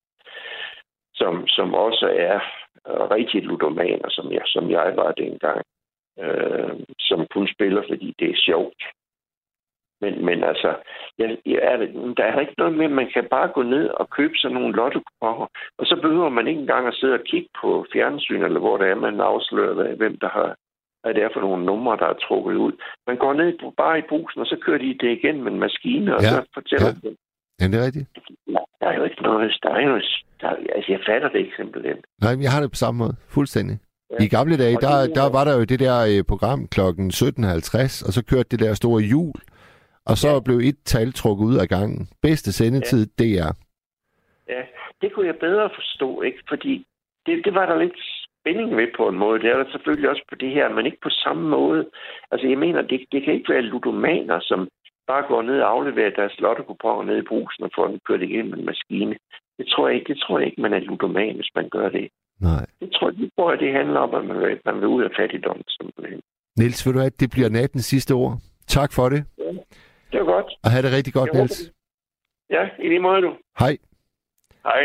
som, 1.15 1.47
som 1.47 1.75
også 1.75 2.07
er 2.19 2.41
øh, 2.89 3.11
rigtig 3.17 3.43
ludomaner, 3.43 4.09
som 4.09 4.33
jeg, 4.33 4.43
som 4.47 4.71
jeg 4.71 4.93
var 4.97 5.13
dengang, 5.13 5.63
øh, 6.19 6.75
som 6.99 7.27
kun 7.27 7.49
spiller, 7.55 7.83
fordi 7.89 8.15
det 8.19 8.31
er 8.31 8.37
sjovt. 8.37 8.83
Men, 10.05 10.25
men 10.29 10.39
altså, 10.51 10.71
jeg, 11.19 11.29
jeg 11.47 11.59
er, 11.71 11.77
der 12.19 12.25
er 12.25 12.41
ikke 12.41 12.55
noget 12.59 12.75
med, 12.79 12.89
man 12.89 13.09
kan 13.15 13.25
bare 13.31 13.49
gå 13.57 13.63
ned 13.63 13.87
og 14.01 14.11
købe 14.11 14.35
sådan 14.37 14.55
nogle 14.59 14.75
lotto 14.81 15.01
og 15.79 15.85
så 15.91 15.97
behøver 16.03 16.29
man 16.29 16.47
ikke 16.49 16.61
engang 16.61 16.87
at 16.87 16.95
sidde 16.95 17.15
og 17.15 17.25
kigge 17.31 17.49
på 17.61 17.87
fjernsyn, 17.93 18.43
eller 18.45 18.61
hvor 18.61 18.77
det 18.77 18.87
er, 18.91 18.95
man 18.95 19.21
afslører, 19.21 19.75
hvad- 19.75 19.97
hvem 20.01 20.17
der 20.25 20.29
har, 20.29 20.49
hvad 21.03 21.15
det 21.15 21.23
er 21.23 21.29
for 21.35 21.41
nogle 21.41 21.65
numre, 21.65 21.97
der 21.97 22.07
er 22.07 22.19
trukket 22.27 22.55
ud. 22.67 22.73
Man 23.07 23.17
går 23.17 23.33
ned 23.33 23.59
på, 23.61 23.67
bare 23.77 23.99
i 23.99 24.09
brusen, 24.09 24.41
og 24.41 24.47
så 24.47 24.57
kører 24.65 24.79
de 24.79 24.99
det 25.03 25.11
igen 25.19 25.43
med 25.45 25.53
en 25.53 25.59
maskine, 25.67 26.17
og 26.17 26.23
Ja, 26.23 26.29
så 26.29 26.39
fortæller 26.55 26.87
ja. 26.89 26.95
ja. 27.05 27.09
dem. 27.09 27.17
Er 27.63 27.69
det 27.73 27.85
rigtigt? 27.87 28.07
Der 28.81 28.87
er 28.91 28.95
jo 28.99 29.05
ikke 29.05 29.23
noget, 29.23 29.53
der 29.63 29.71
er 29.71 29.83
jo, 29.91 29.95
der, 30.41 30.49
altså 30.77 30.93
jeg 30.93 31.01
fatter 31.09 31.29
det 31.29 31.39
ikke 31.39 31.57
simpelthen. 31.57 31.97
Nej, 32.23 32.33
jeg 32.43 32.51
har 32.55 32.61
det 32.63 32.71
på 32.71 32.81
samme 32.85 32.99
måde. 32.99 33.15
Fuldstændig. 33.37 33.77
Ja. 34.11 34.25
I 34.25 34.29
gamle 34.29 34.57
dage, 34.57 34.77
der, 34.87 34.93
er- 35.03 35.07
der 35.19 35.27
var 35.37 35.45
der 35.45 35.55
jo 35.59 35.65
det 35.65 35.81
der 35.87 35.97
øh, 36.11 36.25
program 36.33 36.61
klokken 36.77 37.07
17.50, 37.11 38.07
og 38.07 38.13
så 38.17 38.23
kørte 38.31 38.49
det 38.53 38.61
der 38.61 38.75
store 38.75 39.01
hjul, 39.03 39.35
og 40.07 40.17
så 40.17 40.29
Ja. 40.29 40.41
blev 40.41 40.57
et 40.57 40.79
tal 40.85 41.13
trukket 41.13 41.45
ud 41.45 41.57
af 41.57 41.69
gangen. 41.69 42.09
Bedste 42.23 42.53
sendetid, 42.53 43.07
det 43.19 43.31
er. 43.39 43.53
Ja, 44.49 44.63
det 45.01 45.13
kunne 45.13 45.27
jeg 45.27 45.37
bedre 45.41 45.71
forstå, 45.75 46.23
ikke? 46.23 46.39
Fordi 46.49 46.87
det, 47.27 47.45
det 47.45 47.55
var 47.55 47.67
der 47.67 47.79
lidt 47.83 47.99
spænding 48.41 48.77
ved 48.77 48.89
på 48.97 49.09
en 49.09 49.19
måde. 49.19 49.41
Det 49.43 49.51
er 49.51 49.57
der 49.57 49.71
selvfølgelig 49.73 50.11
også 50.11 50.25
på 50.29 50.35
det 50.35 50.51
her, 50.51 50.69
men 50.69 50.87
ikke 50.87 51.01
på 51.03 51.11
samme 51.11 51.49
måde. 51.49 51.87
Altså, 52.31 52.47
jeg 52.49 52.59
mener, 52.59 52.83
det, 52.83 53.05
det 53.13 53.25
kan 53.25 53.35
ikke 53.35 53.53
være 53.53 53.63
ludomaner, 53.63 54.39
som 54.43 54.69
bare 55.07 55.25
går 55.29 55.43
ned 55.43 55.61
og 55.61 55.71
afleverer 55.71 56.11
deres 56.11 56.41
lottokuponer 56.41 57.03
ned 57.05 57.19
i 57.19 57.29
brusen 57.31 57.65
og 57.65 57.71
får 57.77 57.87
den 57.87 58.01
kørt 58.09 58.23
igennem 58.23 58.55
en 58.59 58.65
maskine. 58.65 59.15
Det 59.59 59.67
tror 59.69 59.89
jeg 59.89 59.97
ikke, 59.99 60.13
det 60.13 60.21
tror 60.23 60.39
jeg 60.39 60.47
ikke 60.49 60.63
man 60.63 60.73
er 60.73 60.79
ludoman, 60.79 61.35
hvis 61.35 61.51
man 61.55 61.69
gør 61.69 61.89
det. 61.89 62.09
Nej. 62.41 62.67
Det 62.81 62.91
tror, 62.93 63.11
det 63.11 63.31
tror 63.37 63.51
jeg, 63.53 63.61
det 63.61 63.73
handler 63.73 64.01
om, 64.01 64.15
at 64.15 64.25
man 64.25 64.39
vil, 64.41 64.61
man 64.65 64.77
vil 64.81 64.87
ud 64.89 65.03
af 65.05 65.11
fattigdom, 65.19 65.61
simpelthen. 65.69 66.21
Niels, 66.59 66.87
ved 66.87 66.93
du 66.93 66.99
hvad, 66.99 67.11
det 67.11 67.31
bliver 67.31 67.49
nattens 67.49 67.85
sidste 67.85 68.13
ord. 68.13 68.35
Tak 68.67 68.93
for 68.93 69.09
det, 69.09 69.25
Det 70.15 70.27
var 70.27 70.33
godt. 70.33 70.53
og 70.65 70.71
have 70.71 70.83
det 70.83 70.93
rigtig 70.93 71.13
godt, 71.13 71.35
Niels. 71.35 71.73
Ja, 72.51 72.63
i 72.85 72.89
lige 72.89 73.01
måde, 73.01 73.23
du. 73.23 73.37
Hej. 73.59 73.79
Hej. 74.63 74.83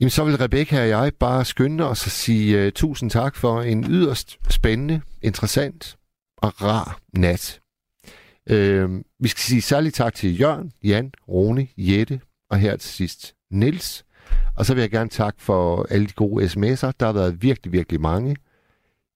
Jamen, 0.00 0.10
så 0.10 0.24
vil 0.24 0.36
Rebecca 0.36 0.80
og 0.80 0.88
jeg 0.88 1.12
bare 1.20 1.44
skynde 1.44 1.88
os 1.88 2.06
at 2.06 2.12
sige 2.12 2.66
uh, 2.66 2.72
tusind 2.72 3.10
tak 3.10 3.36
for 3.36 3.60
en 3.60 3.84
yderst 3.90 4.38
spændende, 4.50 5.00
interessant 5.22 5.96
og 6.36 6.62
rar 6.62 6.98
nat. 7.12 7.60
Uh, 8.50 8.90
vi 9.20 9.28
skal 9.28 9.40
sige 9.40 9.62
særlig 9.62 9.94
tak 9.94 10.14
til 10.14 10.40
Jørgen, 10.40 10.72
Jan, 10.84 11.12
Rune, 11.28 11.68
Jette 11.76 12.20
og 12.50 12.58
her 12.58 12.76
til 12.76 12.90
sidst 12.90 13.34
Nils. 13.50 14.04
Og 14.56 14.64
så 14.64 14.74
vil 14.74 14.80
jeg 14.80 14.90
gerne 14.90 15.10
takke 15.10 15.42
for 15.42 15.86
alle 15.90 16.06
de 16.06 16.12
gode 16.12 16.44
sms'er. 16.44 16.92
Der 17.00 17.06
har 17.06 17.12
været 17.12 17.42
virkelig, 17.42 17.72
virkelig 17.72 18.00
mange. 18.00 18.36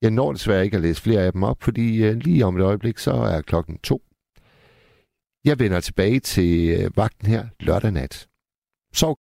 Jeg 0.02 0.10
når 0.10 0.32
desværre 0.32 0.64
ikke 0.64 0.76
at 0.76 0.82
læse 0.82 1.02
flere 1.02 1.22
af 1.22 1.32
dem 1.32 1.42
op, 1.42 1.62
fordi 1.62 2.08
uh, 2.08 2.16
lige 2.16 2.44
om 2.44 2.56
et 2.56 2.62
øjeblik, 2.62 2.98
så 2.98 3.12
er 3.12 3.40
klokken 3.40 3.78
to. 3.78 4.02
Jeg 5.44 5.58
vender 5.58 5.80
tilbage 5.80 6.20
til 6.20 6.68
øh, 6.70 6.96
vagten 6.96 7.26
her 7.26 7.46
lørdag 7.60 7.92
nat. 7.92 8.28
Sov 8.94 9.18